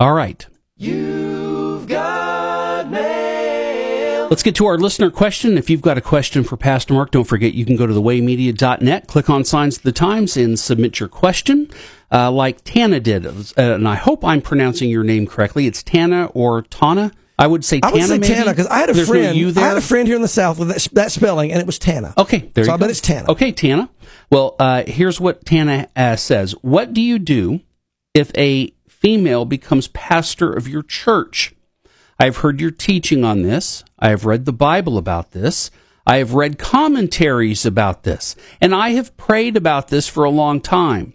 All 0.00 0.14
right. 0.14 0.46
You've 0.76 1.86
got 1.86 2.90
mail. 2.90 4.28
Let's 4.30 4.42
get 4.42 4.54
to 4.56 4.66
our 4.66 4.78
listener 4.78 5.10
question. 5.10 5.58
If 5.58 5.68
you've 5.68 5.82
got 5.82 5.98
a 5.98 6.00
question 6.00 6.44
for 6.44 6.56
Pastor 6.56 6.94
Mark, 6.94 7.10
don't 7.10 7.24
forget 7.24 7.52
you 7.52 7.66
can 7.66 7.76
go 7.76 7.86
to 7.86 7.92
thewaymedia.net, 7.92 9.08
click 9.08 9.28
on 9.28 9.44
Signs 9.44 9.76
of 9.76 9.82
the 9.82 9.92
Times, 9.92 10.36
and 10.36 10.58
submit 10.58 11.00
your 11.00 11.08
question, 11.08 11.68
uh, 12.12 12.30
like 12.30 12.62
Tana 12.62 13.00
did. 13.00 13.26
Uh, 13.26 13.32
and 13.56 13.88
I 13.88 13.96
hope 13.96 14.24
I'm 14.24 14.40
pronouncing 14.40 14.88
your 14.88 15.02
name 15.04 15.26
correctly. 15.26 15.66
It's 15.66 15.82
Tana 15.82 16.26
or 16.26 16.62
Tana. 16.62 17.10
I 17.40 17.46
would 17.46 17.64
say 17.64 17.80
Tana. 17.80 17.90
I 17.90 17.98
would 17.98 18.06
say 18.06 18.18
maybe? 18.18 18.34
Tana 18.34 18.50
because 18.50 18.66
I 18.66 18.78
had 18.80 18.90
a 18.90 18.92
There's 18.92 19.08
no 19.08 19.14
friend. 19.14 19.54
there? 19.56 19.64
I 19.64 19.68
had 19.68 19.78
a 19.78 19.80
friend 19.80 20.06
here 20.06 20.16
in 20.16 20.22
the 20.22 20.28
South 20.28 20.58
with 20.58 20.68
that, 20.68 20.86
that 20.92 21.10
spelling, 21.10 21.50
and 21.50 21.58
it 21.60 21.66
was 21.66 21.78
Tana. 21.78 22.12
Okay, 22.18 22.50
there 22.54 22.64
so 22.64 22.70
you 22.70 22.74
I 22.74 22.76
go. 22.76 22.80
bet 22.82 22.90
it's 22.90 23.00
Tana. 23.00 23.30
Okay, 23.32 23.50
Tana. 23.50 23.88
Well, 24.30 24.56
uh, 24.58 24.84
here's 24.86 25.18
what 25.18 25.44
Tana 25.46 25.88
uh, 25.96 26.16
says. 26.16 26.52
What 26.60 26.92
do 26.92 27.00
you 27.00 27.18
do 27.18 27.60
if 28.12 28.30
a 28.36 28.72
female 28.88 29.46
becomes 29.46 29.88
pastor 29.88 30.52
of 30.52 30.68
your 30.68 30.82
church? 30.82 31.54
I've 32.18 32.38
heard 32.38 32.60
your 32.60 32.70
teaching 32.70 33.24
on 33.24 33.40
this. 33.40 33.82
I 33.98 34.10
have 34.10 34.26
read 34.26 34.44
the 34.44 34.52
Bible 34.52 34.98
about 34.98 35.30
this. 35.32 35.70
I 36.06 36.18
have 36.18 36.34
read 36.34 36.58
commentaries 36.58 37.64
about 37.64 38.02
this. 38.02 38.36
And 38.60 38.74
I 38.74 38.90
have 38.90 39.16
prayed 39.16 39.56
about 39.56 39.88
this 39.88 40.06
for 40.06 40.24
a 40.24 40.30
long 40.30 40.60
time. 40.60 41.14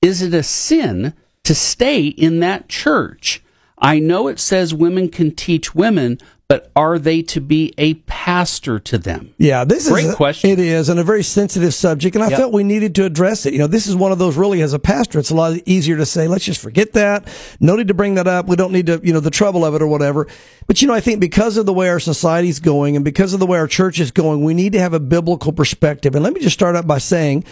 Is 0.00 0.22
it 0.22 0.32
a 0.32 0.42
sin 0.42 1.12
to 1.44 1.54
stay 1.54 2.06
in 2.06 2.40
that 2.40 2.68
church? 2.70 3.42
I 3.78 3.98
know 3.98 4.28
it 4.28 4.38
says 4.40 4.72
women 4.72 5.08
can 5.10 5.32
teach 5.32 5.74
women, 5.74 6.18
but 6.48 6.70
are 6.76 6.98
they 6.98 7.22
to 7.22 7.40
be 7.40 7.74
a 7.76 7.94
pastor 7.94 8.78
to 8.78 8.96
them? 8.98 9.34
Yeah, 9.36 9.64
this 9.64 9.88
Great 9.88 10.04
is 10.04 10.04
a- 10.04 10.08
great 10.10 10.16
question. 10.16 10.50
It 10.50 10.58
is, 10.60 10.88
and 10.88 10.98
a 11.00 11.04
very 11.04 11.22
sensitive 11.24 11.74
subject, 11.74 12.14
and 12.14 12.24
I 12.24 12.28
Yep. 12.30 12.38
felt 12.38 12.52
we 12.52 12.62
needed 12.64 12.94
to 12.94 13.04
address 13.04 13.44
it. 13.46 13.52
You 13.52 13.58
know, 13.58 13.66
this 13.66 13.86
is 13.86 13.96
one 13.96 14.12
of 14.12 14.18
those 14.18 14.36
really 14.36 14.62
as 14.62 14.72
a 14.72 14.78
pastor, 14.78 15.18
it's 15.18 15.30
a 15.30 15.34
lot 15.34 15.58
easier 15.66 15.96
to 15.96 16.06
say, 16.06 16.28
let's 16.28 16.44
just 16.44 16.60
forget 16.60 16.92
that. 16.92 17.26
No 17.60 17.74
need 17.76 17.88
to 17.88 17.94
bring 17.94 18.14
that 18.14 18.28
up. 18.28 18.46
We 18.46 18.56
don't 18.56 18.72
need 18.72 18.86
to, 18.86 19.00
you 19.02 19.12
know, 19.12 19.20
the 19.20 19.30
trouble 19.30 19.64
of 19.64 19.74
it 19.74 19.82
or 19.82 19.86
whatever. 19.88 20.26
But 20.68 20.80
you 20.80 20.88
know, 20.88 20.94
I 20.94 21.00
think 21.00 21.20
because 21.20 21.56
of 21.56 21.66
the 21.66 21.74
way 21.74 21.88
our 21.88 22.00
society's 22.00 22.60
going 22.60 22.96
and 22.96 23.04
because 23.04 23.34
of 23.34 23.40
the 23.40 23.46
way 23.46 23.58
our 23.58 23.66
church 23.68 23.98
is 24.00 24.10
going, 24.10 24.42
we 24.44 24.54
need 24.54 24.72
to 24.72 24.80
have 24.80 24.94
a 24.94 25.00
biblical 25.00 25.52
perspective. 25.52 26.14
And 26.14 26.22
let 26.24 26.32
me 26.32 26.40
just 26.40 26.54
start 26.54 26.76
out 26.76 26.86
by 26.86 26.98
saying. 26.98 27.44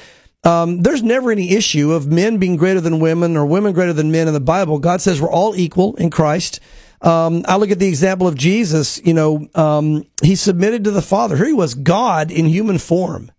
Um, 0.45 0.83
there's 0.83 1.03
never 1.03 1.31
any 1.31 1.53
issue 1.53 1.93
of 1.93 2.07
men 2.07 2.39
being 2.39 2.57
greater 2.57 2.81
than 2.81 3.01
women 3.01 3.37
or 3.37 3.47
women 3.47 3.73
greater 3.73 3.95
than 3.95 4.13
men 4.13 4.29
in 4.29 4.35
the 4.35 4.41
Bible. 4.41 4.79
God 4.79 5.01
says 5.01 5.21
we're 5.21 5.31
all 5.31 5.57
equal 5.57 5.97
in 5.97 6.11
Christ. 6.11 6.61
Um, 7.01 7.45
I 7.47 7.57
look 7.57 7.71
at 7.71 7.79
the 7.79 7.89
example 7.89 8.29
of 8.29 8.35
Jesus. 8.35 9.01
You 9.05 9.15
know, 9.15 9.49
um, 9.55 10.05
he 10.23 10.35
submitted 10.37 10.85
to 10.85 10.91
the 10.91 11.03
Father. 11.03 11.37
Here 11.37 11.47
he 11.47 11.53
was, 11.53 11.75
God 11.75 12.31
in 12.31 12.47
human 12.47 12.79
form, 12.79 13.33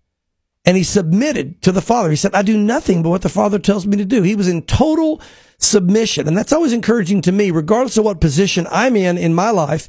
and 0.66 0.76
he 0.76 0.84
submitted 0.84 1.62
to 1.62 1.72
the 1.72 1.82
Father. 1.82 2.10
He 2.10 2.16
said, 2.16 2.34
"I 2.34 2.42
do 2.42 2.58
nothing 2.58 3.04
but 3.04 3.10
what 3.10 3.22
the 3.22 3.30
Father 3.30 3.60
tells 3.60 3.86
me 3.86 3.98
to 3.98 4.06
do." 4.06 4.24
He 4.24 4.36
was 4.36 4.48
in 4.48 4.64
total 4.64 5.22
submission, 5.58 6.28
and 6.28 6.38
that's 6.38 6.54
always 6.54 6.74
encouraging 6.74 7.22
to 7.22 7.32
me, 7.32 7.52
regardless 7.52 7.98
of 7.98 8.06
what 8.06 8.20
position 8.20 8.68
I'm 8.72 8.96
in 8.96 9.18
in 9.18 9.34
my 9.34 9.52
life. 9.52 9.88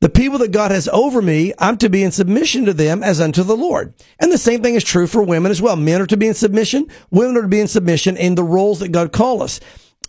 The 0.00 0.08
people 0.08 0.38
that 0.38 0.52
God 0.52 0.70
has 0.70 0.88
over 0.88 1.22
me, 1.22 1.52
I'm 1.58 1.78
to 1.78 1.88
be 1.88 2.02
in 2.02 2.12
submission 2.12 2.64
to 2.66 2.74
them 2.74 3.02
as 3.02 3.20
unto 3.20 3.42
the 3.42 3.56
Lord. 3.56 3.94
And 4.18 4.30
the 4.30 4.38
same 4.38 4.62
thing 4.62 4.74
is 4.74 4.84
true 4.84 5.06
for 5.06 5.22
women 5.22 5.50
as 5.50 5.62
well. 5.62 5.76
Men 5.76 6.02
are 6.02 6.06
to 6.06 6.16
be 6.16 6.28
in 6.28 6.34
submission. 6.34 6.88
Women 7.10 7.36
are 7.36 7.42
to 7.42 7.48
be 7.48 7.60
in 7.60 7.68
submission 7.68 8.16
in 8.16 8.34
the 8.34 8.44
roles 8.44 8.80
that 8.80 8.92
God 8.92 9.12
call 9.12 9.42
us. 9.42 9.60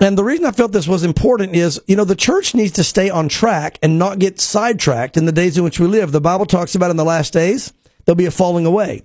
And 0.02 0.18
the 0.18 0.24
reason 0.24 0.46
I 0.46 0.52
felt 0.52 0.74
this 0.74 0.88
was 0.88 1.04
important 1.04 1.56
is, 1.56 1.80
you 1.88 1.96
know, 1.96 2.04
the 2.04 2.16
church 2.16 2.54
needs 2.54 2.74
to 2.74 2.84
stay 2.84 3.10
on 3.10 3.30
track 3.30 3.80
and 3.82 3.98
not 3.98 4.20
get 4.20 4.42
sidetracked 4.42 5.16
in 5.16 5.26
the 5.26 5.32
days 5.32 5.58
in 5.58 5.64
which 5.64 5.80
we 5.80 5.88
live. 5.88 6.12
The 6.12 6.20
Bible 6.20 6.46
talks 6.46 6.76
about 6.76 6.92
in 6.92 6.98
the 6.98 7.06
last 7.06 7.32
days, 7.32 7.72
there'll 8.04 8.18
be 8.18 8.26
a 8.26 8.32
falling 8.32 8.66
away. 8.66 9.04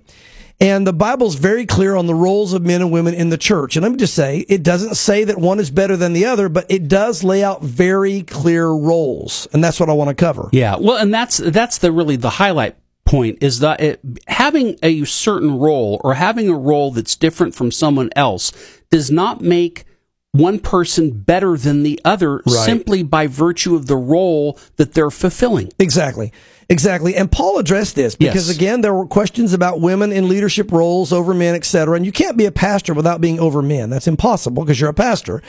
And 0.61 0.85
the 0.85 0.93
Bible's 0.93 1.35
very 1.35 1.65
clear 1.65 1.95
on 1.95 2.05
the 2.05 2.13
roles 2.13 2.53
of 2.53 2.61
men 2.61 2.81
and 2.81 2.91
women 2.91 3.15
in 3.15 3.29
the 3.29 3.37
church. 3.37 3.75
And 3.75 3.81
let 3.83 3.91
me 3.91 3.97
just 3.97 4.13
say, 4.13 4.45
it 4.47 4.61
doesn't 4.61 4.93
say 4.93 5.23
that 5.23 5.39
one 5.39 5.59
is 5.59 5.71
better 5.71 5.97
than 5.97 6.13
the 6.13 6.25
other, 6.25 6.49
but 6.49 6.67
it 6.69 6.87
does 6.87 7.23
lay 7.23 7.43
out 7.43 7.63
very 7.63 8.21
clear 8.21 8.67
roles. 8.69 9.47
And 9.53 9.63
that's 9.63 9.79
what 9.79 9.89
I 9.89 9.93
want 9.93 10.09
to 10.09 10.13
cover. 10.15 10.49
Yeah. 10.51 10.75
Well, 10.79 10.97
and 10.97 11.11
that's, 11.11 11.37
that's 11.37 11.79
the 11.79 11.91
really 11.91 12.15
the 12.15 12.29
highlight 12.29 12.75
point 13.05 13.39
is 13.41 13.59
that 13.59 13.81
it, 13.81 13.99
having 14.27 14.77
a 14.83 15.03
certain 15.05 15.57
role 15.57 15.99
or 16.03 16.13
having 16.13 16.47
a 16.47 16.55
role 16.55 16.91
that's 16.91 17.15
different 17.15 17.55
from 17.55 17.71
someone 17.71 18.11
else 18.15 18.53
does 18.91 19.09
not 19.09 19.41
make 19.41 19.85
one 20.31 20.59
person 20.59 21.09
better 21.11 21.57
than 21.57 21.83
the 21.83 21.99
other 22.05 22.37
Right. 22.45 22.65
simply 22.65 23.03
by 23.03 23.27
virtue 23.27 23.75
of 23.75 23.87
the 23.87 23.97
role 23.97 24.57
that 24.77 24.93
they're 24.93 25.11
fulfilling. 25.11 25.71
Exactly. 25.77 26.31
Exactly. 26.71 27.15
And 27.15 27.31
Paul 27.31 27.59
addressed 27.59 27.95
this 27.95 28.15
because 28.15 28.47
Yes. 28.47 28.55
again, 28.55 28.81
there 28.81 28.93
were 28.93 29.05
questions 29.05 29.53
about 29.53 29.81
women 29.81 30.11
in 30.11 30.29
leadership 30.29 30.71
roles 30.71 31.11
over 31.11 31.33
men, 31.33 31.53
etc. 31.53 31.95
And 31.95 32.05
you 32.05 32.11
can't 32.11 32.37
be 32.37 32.45
a 32.45 32.51
pastor 32.51 32.93
without 32.93 33.19
being 33.21 33.39
over 33.39 33.61
men. 33.61 33.89
That's 33.89 34.07
impossible 34.07 34.63
because 34.63 34.79
you're 34.79 34.89
a 34.89 34.93
pastor. 34.93 35.41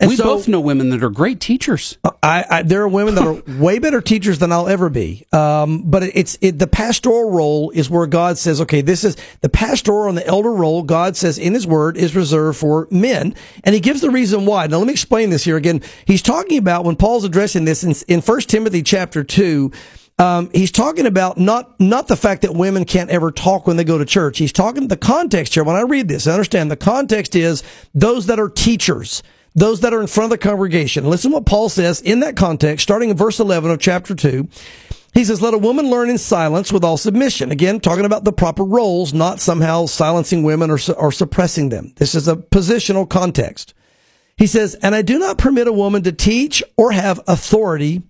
And 0.00 0.08
we 0.08 0.14
so, 0.14 0.24
both 0.24 0.46
know 0.46 0.60
women 0.60 0.90
that 0.90 1.02
are 1.02 1.10
great 1.10 1.40
teachers. 1.40 1.98
I, 2.22 2.44
I, 2.48 2.62
there 2.62 2.82
are 2.82 2.88
women 2.88 3.16
that 3.16 3.26
are 3.26 3.42
way 3.58 3.80
better 3.80 4.00
teachers 4.00 4.38
than 4.38 4.52
I'll 4.52 4.68
ever 4.68 4.88
be. 4.88 5.26
Um, 5.32 5.82
but 5.82 6.04
it's 6.04 6.38
it, 6.40 6.60
the 6.60 6.68
pastoral 6.68 7.32
role 7.32 7.70
is 7.70 7.90
where 7.90 8.06
God 8.06 8.38
says, 8.38 8.60
okay, 8.60 8.80
this 8.80 9.02
is 9.02 9.16
the 9.40 9.48
pastoral 9.48 10.08
and 10.08 10.16
the 10.16 10.24
elder 10.26 10.52
role. 10.52 10.84
God 10.84 11.16
says 11.16 11.36
in 11.36 11.52
His 11.52 11.66
Word 11.66 11.96
is 11.96 12.14
reserved 12.14 12.58
for 12.58 12.86
men, 12.92 13.34
and 13.64 13.74
He 13.74 13.80
gives 13.80 14.00
the 14.00 14.10
reason 14.10 14.46
why. 14.46 14.68
Now 14.68 14.78
let 14.78 14.86
me 14.86 14.92
explain 14.92 15.30
this 15.30 15.42
here 15.42 15.56
again. 15.56 15.82
He's 16.04 16.22
talking 16.22 16.58
about 16.58 16.84
when 16.84 16.94
Paul's 16.94 17.24
addressing 17.24 17.64
this 17.64 17.82
in, 17.82 17.94
in 18.06 18.20
First 18.20 18.48
Timothy 18.48 18.84
chapter 18.84 19.24
two. 19.24 19.72
Um, 20.20 20.50
he's 20.52 20.72
talking 20.72 21.06
about 21.06 21.38
not 21.38 21.78
not 21.78 22.08
the 22.08 22.16
fact 22.16 22.42
that 22.42 22.52
women 22.52 22.84
can't 22.84 23.10
ever 23.10 23.30
talk 23.30 23.66
when 23.66 23.76
they 23.76 23.84
go 23.84 23.98
to 23.98 24.04
church. 24.04 24.38
He's 24.38 24.52
talking 24.52 24.88
the 24.88 24.96
context 24.96 25.54
here. 25.54 25.62
When 25.62 25.76
I 25.76 25.82
read 25.82 26.08
this, 26.08 26.26
I 26.26 26.32
understand 26.32 26.70
the 26.70 26.76
context 26.76 27.36
is 27.36 27.62
those 27.94 28.26
that 28.26 28.40
are 28.40 28.48
teachers 28.48 29.22
those 29.54 29.80
that 29.80 29.92
are 29.92 30.00
in 30.00 30.06
front 30.06 30.32
of 30.32 30.38
the 30.38 30.48
congregation. 30.48 31.08
Listen 31.08 31.32
what 31.32 31.46
Paul 31.46 31.68
says 31.68 32.00
in 32.00 32.20
that 32.20 32.36
context, 32.36 32.82
starting 32.82 33.10
in 33.10 33.16
verse 33.16 33.40
11 33.40 33.70
of 33.70 33.80
chapter 33.80 34.14
2. 34.14 34.48
He 35.14 35.24
says, 35.24 35.42
Let 35.42 35.54
a 35.54 35.58
woman 35.58 35.90
learn 35.90 36.10
in 36.10 36.18
silence 36.18 36.72
with 36.72 36.84
all 36.84 36.96
submission. 36.96 37.50
Again, 37.50 37.80
talking 37.80 38.04
about 38.04 38.24
the 38.24 38.32
proper 38.32 38.62
roles, 38.62 39.12
not 39.12 39.40
somehow 39.40 39.86
silencing 39.86 40.42
women 40.42 40.70
or, 40.70 40.78
or 40.96 41.10
suppressing 41.10 41.70
them. 41.70 41.92
This 41.96 42.14
is 42.14 42.28
a 42.28 42.36
positional 42.36 43.08
context. 43.08 43.74
He 44.36 44.46
says, 44.46 44.76
And 44.76 44.94
I 44.94 45.02
do 45.02 45.18
not 45.18 45.38
permit 45.38 45.66
a 45.66 45.72
woman 45.72 46.02
to 46.04 46.12
teach 46.12 46.62
or 46.76 46.92
have 46.92 47.20
authority 47.26 48.02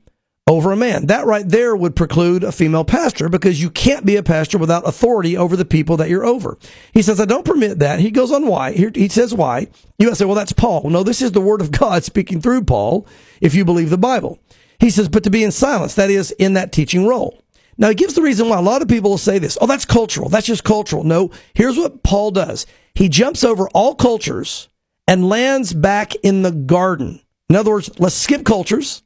over 0.48 0.72
a 0.72 0.76
man. 0.76 1.06
That 1.06 1.26
right 1.26 1.46
there 1.46 1.76
would 1.76 1.94
preclude 1.94 2.42
a 2.42 2.50
female 2.50 2.84
pastor 2.84 3.28
because 3.28 3.62
you 3.62 3.70
can't 3.70 4.06
be 4.06 4.16
a 4.16 4.22
pastor 4.22 4.58
without 4.58 4.88
authority 4.88 5.36
over 5.36 5.54
the 5.54 5.64
people 5.64 5.96
that 5.98 6.08
you're 6.08 6.24
over. 6.24 6.58
He 6.92 7.02
says, 7.02 7.20
I 7.20 7.26
don't 7.26 7.44
permit 7.44 7.78
that. 7.78 8.00
He 8.00 8.10
goes 8.10 8.32
on 8.32 8.46
why. 8.46 8.72
He 8.72 9.08
says 9.08 9.34
why. 9.34 9.68
You 9.98 10.14
say, 10.14 10.24
well, 10.24 10.34
that's 10.34 10.52
Paul. 10.52 10.88
No, 10.90 11.02
this 11.02 11.22
is 11.22 11.32
the 11.32 11.40
word 11.40 11.60
of 11.60 11.70
God 11.70 12.02
speaking 12.02 12.40
through 12.40 12.64
Paul, 12.64 13.06
if 13.40 13.54
you 13.54 13.64
believe 13.64 13.90
the 13.90 13.98
Bible. 13.98 14.38
He 14.80 14.90
says, 14.90 15.08
but 15.08 15.24
to 15.24 15.30
be 15.30 15.44
in 15.44 15.50
silence, 15.50 15.94
that 15.94 16.08
is 16.08 16.30
in 16.32 16.54
that 16.54 16.72
teaching 16.72 17.06
role. 17.06 17.42
Now 17.76 17.90
he 17.90 17.94
gives 17.94 18.14
the 18.14 18.22
reason 18.22 18.48
why 18.48 18.58
a 18.58 18.62
lot 18.62 18.82
of 18.82 18.88
people 18.88 19.10
will 19.10 19.18
say 19.18 19.38
this. 19.38 19.58
Oh, 19.60 19.66
that's 19.66 19.84
cultural. 19.84 20.28
That's 20.28 20.46
just 20.46 20.64
cultural. 20.64 21.04
No, 21.04 21.30
here's 21.54 21.76
what 21.76 22.02
Paul 22.02 22.30
does. 22.30 22.66
He 22.94 23.08
jumps 23.08 23.44
over 23.44 23.68
all 23.70 23.94
cultures 23.94 24.68
and 25.06 25.28
lands 25.28 25.72
back 25.72 26.14
in 26.16 26.42
the 26.42 26.50
garden. 26.50 27.20
In 27.48 27.56
other 27.56 27.70
words, 27.70 27.90
let's 27.98 28.16
skip 28.16 28.44
cultures. 28.44 29.02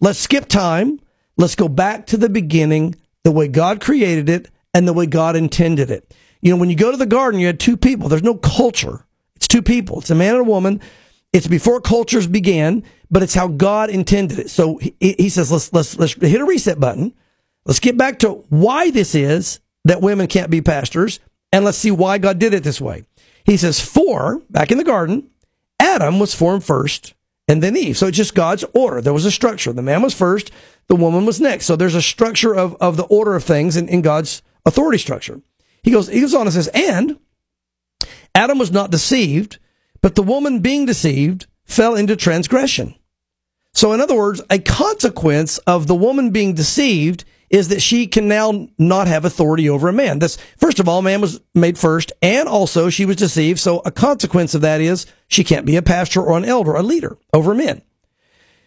Let's 0.00 0.18
skip 0.18 0.46
time. 0.46 1.00
Let's 1.36 1.54
go 1.54 1.68
back 1.68 2.06
to 2.06 2.16
the 2.16 2.28
beginning, 2.28 2.96
the 3.24 3.32
way 3.32 3.48
God 3.48 3.80
created 3.80 4.28
it 4.28 4.50
and 4.72 4.86
the 4.86 4.92
way 4.92 5.06
God 5.06 5.36
intended 5.36 5.90
it. 5.90 6.14
You 6.40 6.52
know, 6.52 6.58
when 6.58 6.70
you 6.70 6.76
go 6.76 6.90
to 6.90 6.96
the 6.96 7.06
garden, 7.06 7.40
you 7.40 7.46
had 7.46 7.60
two 7.60 7.76
people. 7.76 8.08
There's 8.08 8.22
no 8.22 8.34
culture. 8.34 9.06
It's 9.36 9.48
two 9.48 9.62
people. 9.62 10.00
It's 10.00 10.10
a 10.10 10.14
man 10.14 10.34
and 10.34 10.46
a 10.46 10.50
woman. 10.50 10.80
It's 11.32 11.46
before 11.46 11.80
cultures 11.80 12.26
began, 12.26 12.84
but 13.10 13.22
it's 13.22 13.34
how 13.34 13.48
God 13.48 13.90
intended 13.90 14.38
it. 14.38 14.50
So 14.50 14.78
he, 14.78 14.94
he 15.00 15.28
says, 15.28 15.50
let's, 15.50 15.72
let's, 15.72 15.98
let's 15.98 16.14
hit 16.14 16.40
a 16.40 16.44
reset 16.44 16.80
button. 16.80 17.14
Let's 17.64 17.80
get 17.80 17.98
back 17.98 18.20
to 18.20 18.44
why 18.48 18.90
this 18.90 19.14
is 19.14 19.60
that 19.84 20.00
women 20.00 20.26
can't 20.26 20.50
be 20.50 20.62
pastors 20.62 21.20
and 21.52 21.64
let's 21.64 21.78
see 21.78 21.90
why 21.90 22.18
God 22.18 22.38
did 22.38 22.54
it 22.54 22.62
this 22.62 22.80
way. 22.80 23.04
He 23.44 23.56
says, 23.56 23.80
for 23.80 24.40
back 24.50 24.70
in 24.70 24.78
the 24.78 24.84
garden, 24.84 25.30
Adam 25.80 26.18
was 26.18 26.34
formed 26.34 26.64
first 26.64 27.14
and 27.48 27.62
then 27.62 27.76
Eve. 27.76 27.96
So 27.96 28.06
it's 28.06 28.16
just 28.16 28.34
God's 28.34 28.64
order. 28.74 29.00
There 29.00 29.12
was 29.12 29.24
a 29.24 29.30
structure. 29.30 29.72
The 29.72 29.82
man 29.82 30.02
was 30.02 30.14
first, 30.14 30.50
the 30.88 30.96
woman 30.96 31.26
was 31.26 31.40
next. 31.40 31.66
So 31.66 31.76
there's 31.76 31.94
a 31.94 32.02
structure 32.02 32.54
of, 32.54 32.74
of 32.80 32.96
the 32.96 33.04
order 33.04 33.34
of 33.34 33.44
things 33.44 33.76
in, 33.76 33.88
in 33.88 34.02
God's 34.02 34.42
authority 34.64 34.98
structure. 34.98 35.40
He 35.82 35.90
goes, 35.90 36.08
he 36.08 36.20
goes 36.20 36.34
on 36.34 36.46
and 36.46 36.52
says, 36.52 36.68
and 36.74 37.18
Adam 38.34 38.58
was 38.58 38.72
not 38.72 38.90
deceived, 38.90 39.58
but 40.02 40.14
the 40.14 40.22
woman 40.22 40.60
being 40.60 40.86
deceived 40.86 41.46
fell 41.64 41.94
into 41.94 42.16
transgression. 42.16 42.94
So 43.72 43.92
in 43.92 44.00
other 44.00 44.16
words, 44.16 44.42
a 44.50 44.58
consequence 44.58 45.58
of 45.58 45.86
the 45.86 45.94
woman 45.94 46.30
being 46.30 46.54
deceived 46.54 47.24
is 47.50 47.68
that 47.68 47.82
she 47.82 48.06
can 48.06 48.28
now 48.28 48.68
not 48.78 49.06
have 49.06 49.24
authority 49.24 49.68
over 49.68 49.88
a 49.88 49.92
man. 49.92 50.18
That's 50.18 50.36
first 50.58 50.80
of 50.80 50.88
all, 50.88 51.02
man 51.02 51.20
was 51.20 51.40
made 51.54 51.78
first, 51.78 52.12
and 52.22 52.48
also 52.48 52.90
she 52.90 53.04
was 53.04 53.16
deceived. 53.16 53.60
So 53.60 53.80
a 53.84 53.90
consequence 53.90 54.54
of 54.54 54.60
that 54.62 54.80
is 54.80 55.06
she 55.28 55.44
can't 55.44 55.66
be 55.66 55.76
a 55.76 55.82
pastor 55.82 56.22
or 56.22 56.36
an 56.36 56.44
elder, 56.44 56.74
a 56.74 56.82
leader 56.82 57.16
over 57.32 57.54
men. 57.54 57.82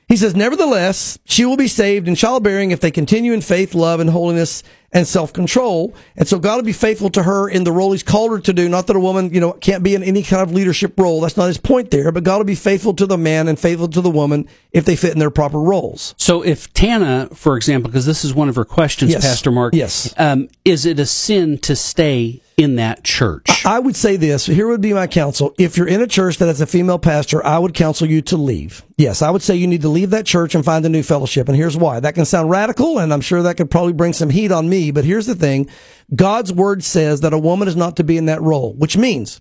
He 0.07 0.17
says, 0.17 0.36
nevertheless, 0.36 1.19
she 1.25 1.45
will 1.45 1.57
be 1.57 1.67
saved 1.67 2.07
in 2.07 2.15
childbearing 2.15 2.71
if 2.71 2.80
they 2.80 2.89
continue 2.89 3.32
in 3.32 3.41
faith, 3.41 3.75
love, 3.75 3.99
and 3.99 4.09
holiness 4.09 4.63
and 4.92 5.06
self-control. 5.08 5.94
And 6.16 6.28
so 6.28 6.40
God 6.40 6.56
will 6.58 6.64
be 6.64 6.74
faithful 6.74 7.10
to 7.12 7.24
her 7.24 7.48
in 7.48 7.64
the 7.64 7.72
role 7.72 7.92
he's 7.92 8.04
called 8.04 8.32
her 8.32 8.40
to 8.40 8.54
do. 8.54 8.68
Not 8.68 8.88
that 8.88 8.96
a 8.96 9.00
woman, 9.00 9.34
you 9.34 9.40
know, 9.40 9.54
can't 9.54 9.84
be 9.84 9.94
in 9.96 10.04
any 10.04 10.24
kind 10.24 10.42
of 10.42 10.52
leadership 10.52 11.00
role. 11.00 11.22
That's 11.22 11.38
not 11.38 11.48
his 11.48 11.58
point 11.58 11.92
there, 11.92 12.12
but 12.12 12.24
God 12.24 12.38
will 12.38 12.46
be 12.46 12.56
faithful 12.56 12.94
to 12.96 13.06
the 13.06 13.18
man 13.18 13.48
and 13.48 13.60
faithful 13.60 13.88
to 13.90 14.02
the 14.02 14.10
woman 14.10 14.48
if 14.72 14.86
they 14.86 14.96
fit 14.96 15.12
in 15.14 15.20
their 15.20 15.30
proper 15.30 15.60
roles. 15.60 16.16
So 16.18 16.42
if 16.42 16.74
Tana, 16.74 17.30
for 17.34 17.56
example, 17.58 17.90
because 17.92 18.06
this 18.06 18.26
is 18.26 18.34
one 18.34 18.50
of 18.50 18.56
her 18.56 18.66
questions, 18.66 19.12
Yes. 19.12 19.24
Pastor 19.26 19.52
Mark, 19.52 19.74
Yes. 19.76 20.14
um, 20.18 20.50
is 20.66 20.86
it 20.86 21.00
a 21.00 21.06
sin 21.06 21.58
to 21.60 21.76
stay 21.76 22.42
in 22.60 22.76
that 22.76 23.05
church? 23.05 23.66
I 23.66 23.80
would 23.80 23.95
say 23.95 24.18
this. 24.18 24.45
Here 24.45 24.68
would 24.68 24.82
be 24.82 24.93
my 24.93 25.07
counsel. 25.07 25.55
If 25.57 25.78
you're 25.78 25.88
in 25.88 26.01
a 26.01 26.07
church 26.07 26.38
that 26.38 26.47
has 26.47 26.60
a 26.60 26.68
female 26.68 26.99
pastor, 26.99 27.43
I 27.45 27.57
would 27.57 27.74
counsel 27.74 28.07
you 28.07 28.22
to 28.24 28.38
leave. 28.38 28.84
Yes, 28.97 29.22
I 29.22 29.30
would 29.30 29.41
say 29.41 29.55
you 29.55 29.66
need 29.66 29.82
to 29.84 29.89
leave 29.89 30.10
that 30.10 30.26
church 30.26 30.53
and 30.53 30.66
find 30.66 30.86
a 30.86 30.89
new 30.89 31.01
fellowship. 31.01 31.47
And 31.47 31.55
here's 31.55 31.78
why. 31.78 32.01
That 32.01 32.16
can 32.16 32.26
sound 32.26 32.49
radical, 32.49 32.99
and 32.99 33.14
I'm 33.14 33.22
sure 33.22 33.41
that 33.41 33.55
could 33.55 33.72
probably 33.72 33.93
bring 33.93 34.12
some 34.12 34.30
heat 34.30 34.51
on 34.51 34.68
me. 34.68 34.91
But 34.91 35.05
here's 35.05 35.26
the 35.26 35.36
thing. 35.36 35.70
God's 36.14 36.51
word 36.51 36.84
says 36.84 37.22
that 37.22 37.34
a 37.34 37.39
woman 37.39 37.70
is 37.70 37.78
not 37.78 37.95
to 37.95 38.03
be 38.03 38.18
in 38.18 38.26
that 38.26 38.41
role, 38.41 38.74
which 38.74 38.97
means 38.97 39.39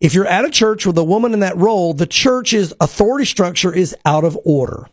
if 0.00 0.14
you're 0.14 0.26
at 0.26 0.44
a 0.44 0.50
church 0.50 0.86
with 0.86 0.96
a 0.96 1.04
woman 1.04 1.34
in 1.34 1.40
that 1.40 1.56
role, 1.56 1.92
the 1.92 2.06
church's 2.06 2.72
authority 2.80 3.24
structure 3.24 3.74
is 3.74 3.96
out 4.04 4.24
of 4.24 4.38
order. 4.44 4.86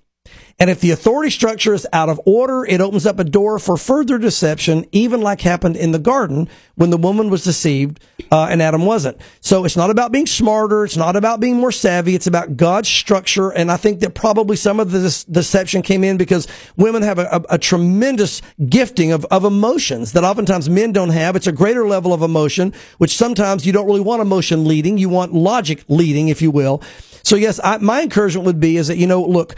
And 0.59 0.71
if 0.71 0.79
the 0.79 0.89
authority 0.89 1.29
structure 1.29 1.75
is 1.75 1.85
out 1.93 2.09
of 2.09 2.19
order, 2.25 2.65
it 2.65 2.81
opens 2.81 3.05
up 3.05 3.19
a 3.19 3.23
door 3.23 3.59
for 3.59 3.77
further 3.77 4.17
deception, 4.17 4.87
even 4.91 5.21
like 5.21 5.41
happened 5.41 5.75
in 5.75 5.91
the 5.91 5.99
garden 5.99 6.49
when 6.73 6.89
the 6.89 6.97
woman 6.97 7.29
was 7.29 7.43
deceived 7.43 7.99
uh, 8.31 8.47
and 8.49 8.59
Adam 8.59 8.83
wasn't. 8.83 9.21
So 9.39 9.65
it's 9.65 9.77
not 9.77 9.91
about 9.91 10.11
being 10.11 10.25
smarter. 10.25 10.83
It's 10.83 10.97
not 10.97 11.15
about 11.15 11.39
being 11.39 11.57
more 11.57 11.71
savvy. 11.71 12.15
It's 12.15 12.25
about 12.25 12.57
God's 12.57 12.89
structure. 12.89 13.51
And 13.51 13.71
I 13.71 13.77
think 13.77 13.99
that 13.99 14.15
probably 14.15 14.55
some 14.55 14.79
of 14.79 14.89
this 14.89 15.23
deception 15.25 15.83
came 15.83 16.03
in 16.03 16.17
because 16.17 16.47
women 16.75 17.03
have 17.03 17.19
a, 17.19 17.27
a, 17.31 17.43
a 17.51 17.57
tremendous 17.59 18.41
gifting 18.67 19.11
of, 19.11 19.25
of 19.25 19.45
emotions 19.45 20.13
that 20.13 20.23
oftentimes 20.23 20.71
men 20.71 20.91
don't 20.91 21.11
have. 21.11 21.35
It's 21.35 21.45
a 21.45 21.51
greater 21.51 21.87
level 21.87 22.13
of 22.13 22.23
emotion, 22.23 22.73
which 22.97 23.15
sometimes 23.15 23.63
you 23.67 23.73
don't 23.73 23.85
really 23.85 24.01
want 24.01 24.23
emotion 24.23 24.67
leading. 24.67 24.97
You 24.97 25.09
want 25.09 25.35
logic 25.35 25.83
leading, 25.87 26.29
if 26.29 26.41
you 26.41 26.49
will. 26.49 26.81
So 27.21 27.35
yes, 27.35 27.59
I, 27.63 27.77
my 27.77 28.01
encouragement 28.01 28.47
would 28.47 28.59
be 28.59 28.77
is 28.77 28.87
that, 28.87 28.97
you 28.97 29.05
know, 29.05 29.21
look, 29.21 29.55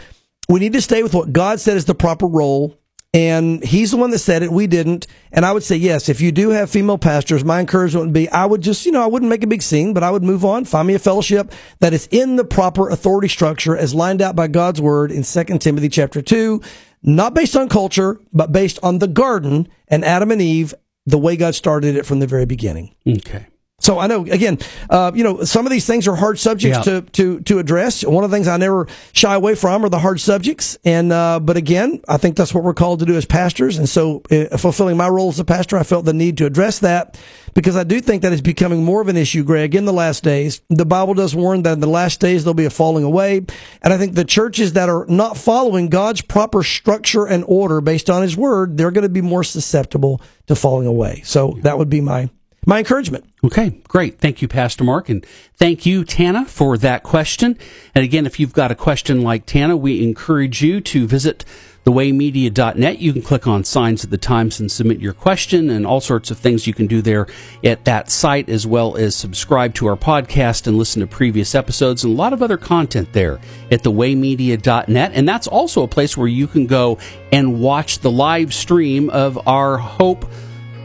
we 0.48 0.60
need 0.60 0.72
to 0.72 0.80
stay 0.80 1.02
with 1.02 1.14
what 1.14 1.32
God 1.32 1.60
said 1.60 1.76
is 1.76 1.84
the 1.84 1.94
proper 1.94 2.26
role. 2.26 2.76
And 3.12 3.64
he's 3.64 3.90
the 3.90 3.96
one 3.96 4.10
that 4.10 4.20
said 4.20 4.44
it. 4.44 4.52
We 4.52 4.68
didn't. 4.68 5.08
And 5.32 5.44
I 5.44 5.52
would 5.52 5.64
say, 5.64 5.74
yes, 5.74 6.08
if 6.08 6.20
you 6.20 6.30
do 6.30 6.50
have 6.50 6.70
female 6.70 6.98
pastors, 6.98 7.44
my 7.44 7.58
encouragement 7.58 8.06
would 8.06 8.14
be, 8.14 8.28
I 8.28 8.46
would 8.46 8.60
just, 8.60 8.86
you 8.86 8.92
know, 8.92 9.02
I 9.02 9.08
wouldn't 9.08 9.28
make 9.28 9.42
a 9.42 9.48
big 9.48 9.62
scene, 9.62 9.92
but 9.92 10.04
I 10.04 10.12
would 10.12 10.22
move 10.22 10.44
on, 10.44 10.64
find 10.64 10.86
me 10.86 10.94
a 10.94 11.00
fellowship 11.00 11.52
that 11.80 11.92
is 11.92 12.06
in 12.12 12.36
the 12.36 12.44
proper 12.44 12.88
authority 12.88 13.26
structure 13.26 13.76
as 13.76 13.94
lined 13.96 14.22
out 14.22 14.36
by 14.36 14.46
God's 14.46 14.80
word 14.80 15.10
in 15.10 15.24
2 15.24 15.44
Timothy 15.58 15.88
chapter 15.88 16.22
2, 16.22 16.62
not 17.02 17.34
based 17.34 17.56
on 17.56 17.68
culture, 17.68 18.20
but 18.32 18.52
based 18.52 18.78
on 18.80 19.00
the 19.00 19.08
garden 19.08 19.66
and 19.88 20.04
Adam 20.04 20.30
and 20.30 20.40
Eve, 20.40 20.72
the 21.04 21.18
way 21.18 21.36
God 21.36 21.56
started 21.56 21.96
it 21.96 22.06
from 22.06 22.20
the 22.20 22.28
very 22.28 22.46
beginning. 22.46 22.94
Okay. 23.08 23.46
So 23.80 23.98
I 23.98 24.06
know 24.06 24.22
again, 24.24 24.58
uh, 24.88 25.10
you 25.14 25.24
know, 25.24 25.42
some 25.44 25.66
of 25.66 25.72
these 25.72 25.86
things 25.86 26.06
are 26.06 26.14
hard 26.14 26.38
subjects 26.38 26.86
Yeah. 26.86 27.00
to, 27.00 27.02
to 27.02 27.40
to 27.40 27.58
address. 27.58 28.04
One 28.04 28.22
of 28.24 28.30
the 28.30 28.36
things 28.36 28.46
I 28.46 28.56
never 28.56 28.86
shy 29.12 29.34
away 29.34 29.54
from 29.56 29.84
are 29.84 29.88
the 29.88 29.98
hard 29.98 30.20
subjects. 30.20 30.78
And 30.84 31.12
uh, 31.12 31.40
but 31.40 31.56
again, 31.56 32.00
I 32.08 32.16
think 32.18 32.36
that's 32.36 32.54
what 32.54 32.62
we're 32.62 32.74
called 32.74 33.00
to 33.00 33.06
do 33.06 33.16
as 33.16 33.24
pastors. 33.24 33.78
And 33.78 33.88
so, 33.88 34.22
uh, 34.30 34.56
fulfilling 34.56 34.96
my 34.96 35.08
role 35.08 35.30
as 35.30 35.40
a 35.40 35.44
pastor, 35.44 35.76
I 35.76 35.82
felt 35.82 36.04
the 36.04 36.12
need 36.12 36.36
to 36.38 36.46
address 36.46 36.78
that 36.80 37.18
because 37.54 37.76
I 37.76 37.82
do 37.84 38.00
think 38.00 38.22
that 38.22 38.32
is 38.32 38.40
becoming 38.42 38.84
more 38.84 39.00
of 39.00 39.08
an 39.08 39.16
issue, 39.16 39.42
Greg, 39.42 39.74
in 39.74 39.84
the 39.84 39.92
last 39.92 40.22
days. 40.22 40.60
The 40.68 40.86
Bible 40.86 41.14
does 41.14 41.34
warn 41.34 41.62
that 41.62 41.72
in 41.72 41.80
the 41.80 41.88
last 41.88 42.20
days 42.20 42.44
there'll 42.44 42.54
be 42.54 42.66
a 42.66 42.70
falling 42.70 43.02
away, 43.02 43.38
and 43.82 43.92
I 43.92 43.98
think 43.98 44.14
the 44.14 44.24
churches 44.24 44.74
that 44.74 44.88
are 44.88 45.04
not 45.08 45.36
following 45.36 45.88
God's 45.88 46.20
proper 46.20 46.62
structure 46.62 47.26
and 47.26 47.44
order 47.48 47.80
based 47.80 48.08
on 48.10 48.22
His 48.22 48.36
Word, 48.36 48.76
they're 48.76 48.90
going 48.92 49.02
to 49.02 49.08
be 49.08 49.22
more 49.22 49.42
susceptible 49.42 50.20
to 50.46 50.54
falling 50.54 50.86
away. 50.86 51.22
So 51.24 51.58
that 51.62 51.78
would 51.78 51.88
be 51.90 52.00
my 52.00 52.28
my 52.66 52.78
encouragement. 52.78 53.24
Okay, 53.42 53.80
great. 53.88 54.18
Thank 54.18 54.42
you, 54.42 54.48
Pastor 54.48 54.84
Mark. 54.84 55.08
And 55.08 55.24
thank 55.56 55.86
you, 55.86 56.04
Tana, 56.04 56.44
for 56.44 56.76
that 56.78 57.02
question. 57.02 57.58
And 57.94 58.04
again, 58.04 58.26
if 58.26 58.38
you've 58.38 58.52
got 58.52 58.70
a 58.70 58.74
question 58.74 59.22
like 59.22 59.46
Tana, 59.46 59.76
we 59.76 60.04
encourage 60.04 60.62
you 60.62 60.80
to 60.82 61.06
visit 61.06 61.44
thewaymedia.net. 61.86 62.98
You 62.98 63.12
can 63.14 63.22
click 63.22 63.46
on 63.46 63.64
Signs 63.64 64.04
of 64.04 64.10
the 64.10 64.18
Times 64.18 64.60
and 64.60 64.70
submit 64.70 65.00
your 65.00 65.14
question 65.14 65.70
and 65.70 65.86
all 65.86 66.00
sorts 66.00 66.30
of 66.30 66.38
things 66.38 66.66
you 66.66 66.74
can 66.74 66.86
do 66.86 67.00
there 67.00 67.26
at 67.64 67.86
that 67.86 68.10
site, 68.10 68.50
as 68.50 68.66
well 68.66 68.96
as 68.96 69.16
subscribe 69.16 69.74
to 69.74 69.86
our 69.86 69.96
podcast 69.96 70.66
and 70.66 70.76
listen 70.76 71.00
to 71.00 71.06
previous 71.06 71.54
episodes 71.54 72.04
and 72.04 72.12
a 72.12 72.16
lot 72.16 72.34
of 72.34 72.42
other 72.42 72.58
content 72.58 73.12
there 73.14 73.40
at 73.70 73.82
thewaymedia.net. 73.82 75.12
And 75.14 75.26
that's 75.26 75.46
also 75.46 75.82
a 75.82 75.88
place 75.88 76.16
where 76.16 76.28
you 76.28 76.46
can 76.46 76.66
go 76.66 76.98
and 77.32 77.60
watch 77.60 78.00
the 78.00 78.10
live 78.10 78.52
stream 78.52 79.08
of 79.08 79.48
our 79.48 79.78
Hope 79.78 80.26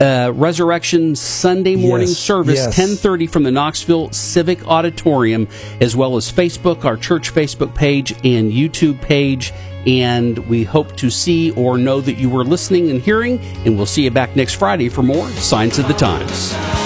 uh, 0.02 0.32
Resurrection 0.34 1.16
Sunday 1.16 1.76
morning 1.76 2.08
Yes, 2.08 2.18
service, 2.18 2.56
yes. 2.56 2.78
1030 2.78 3.28
from 3.28 3.44
the 3.44 3.52
Knoxville 3.52 4.12
Civic 4.12 4.68
Auditorium, 4.68 5.48
as 5.82 5.96
well 5.96 6.18
as 6.18 6.32
Facebook, 6.32 6.86
our 6.86 6.98
church 6.98 7.34
Facebook 7.34 7.74
page, 7.76 8.12
and 8.24 8.52
YouTube 8.52 9.02
page. 9.02 9.54
And 9.88 10.38
we 10.48 10.64
hope 10.64 10.96
to 10.98 11.10
see 11.10 11.52
or 11.52 11.78
know 11.78 12.02
that 12.02 12.14
you 12.18 12.30
were 12.30 12.44
listening 12.44 12.90
and 12.90 13.00
hearing. 13.02 13.40
And 13.66 13.78
we'll 13.78 13.86
see 13.86 14.04
you 14.04 14.12
back 14.12 14.36
next 14.36 14.56
Friday 14.56 14.90
for 14.90 15.04
more 15.04 15.30
Signs 15.32 15.78
of 15.78 15.88
the 15.88 15.94
Times. 15.94 16.85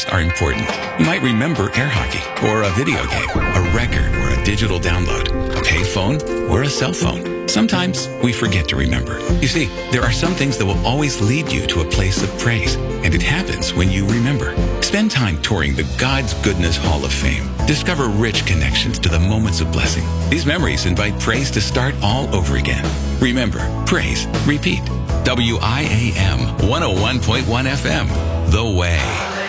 Memories 0.00 0.12
are 0.12 0.20
important. 0.20 0.68
You 0.98 1.06
might 1.06 1.22
remember 1.22 1.70
air 1.74 1.88
hockey, 1.88 2.20
or 2.46 2.62
a 2.62 2.70
video 2.70 3.04
game, 3.06 3.28
a 3.36 3.72
record, 3.74 4.14
or 4.16 4.30
a 4.30 4.44
digital 4.44 4.78
download, 4.78 5.28
a 5.56 5.62
paid 5.62 5.86
phone, 5.86 6.20
or 6.50 6.62
a 6.62 6.68
cell 6.68 6.92
phone. 6.92 7.48
Sometimes 7.48 8.08
we 8.22 8.32
forget 8.32 8.68
to 8.68 8.76
remember. 8.76 9.18
You 9.40 9.48
see, 9.48 9.66
there 9.90 10.02
are 10.02 10.12
some 10.12 10.34
things 10.34 10.56
that 10.58 10.66
will 10.66 10.86
always 10.86 11.20
lead 11.20 11.50
you 11.50 11.66
to 11.66 11.80
a 11.80 11.84
place 11.84 12.22
of 12.22 12.38
praise, 12.38 12.76
and 12.76 13.14
it 13.14 13.22
happens 13.22 13.74
when 13.74 13.90
you 13.90 14.06
remember. 14.06 14.54
Spend 14.82 15.10
time 15.10 15.40
touring 15.42 15.74
the 15.74 15.88
God's 15.98 16.34
Goodness 16.34 16.76
Hall 16.76 17.04
of 17.04 17.12
Fame. 17.12 17.48
Discover 17.66 18.08
rich 18.08 18.46
connections 18.46 18.98
to 19.00 19.08
the 19.08 19.20
moments 19.20 19.60
of 19.60 19.72
blessing. 19.72 20.04
These 20.30 20.46
memories 20.46 20.86
invite 20.86 21.18
praise 21.18 21.50
to 21.52 21.60
start 21.60 21.94
all 22.02 22.32
over 22.34 22.56
again. 22.56 22.84
Remember, 23.20 23.60
praise, 23.86 24.26
repeat. 24.46 24.82
WIAM 25.24 26.58
101.1 26.58 27.66
FM, 27.66 28.50
The 28.50 28.64
Way. 28.64 29.39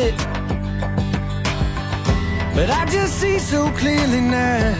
It, 0.00 0.16
but 2.54 2.70
I 2.70 2.86
just 2.86 3.20
see 3.20 3.38
so 3.38 3.70
clearly 3.80 4.20
now 4.20 4.72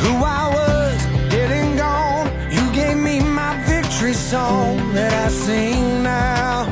who 0.00 0.12
I 0.40 0.44
was, 0.58 0.98
and 1.60 1.78
gone. 1.78 2.26
You 2.50 2.64
gave 2.72 2.96
me 2.96 3.20
my 3.20 3.52
victory 3.64 4.14
song 4.14 4.94
that 4.94 5.12
I 5.12 5.28
sing 5.28 6.02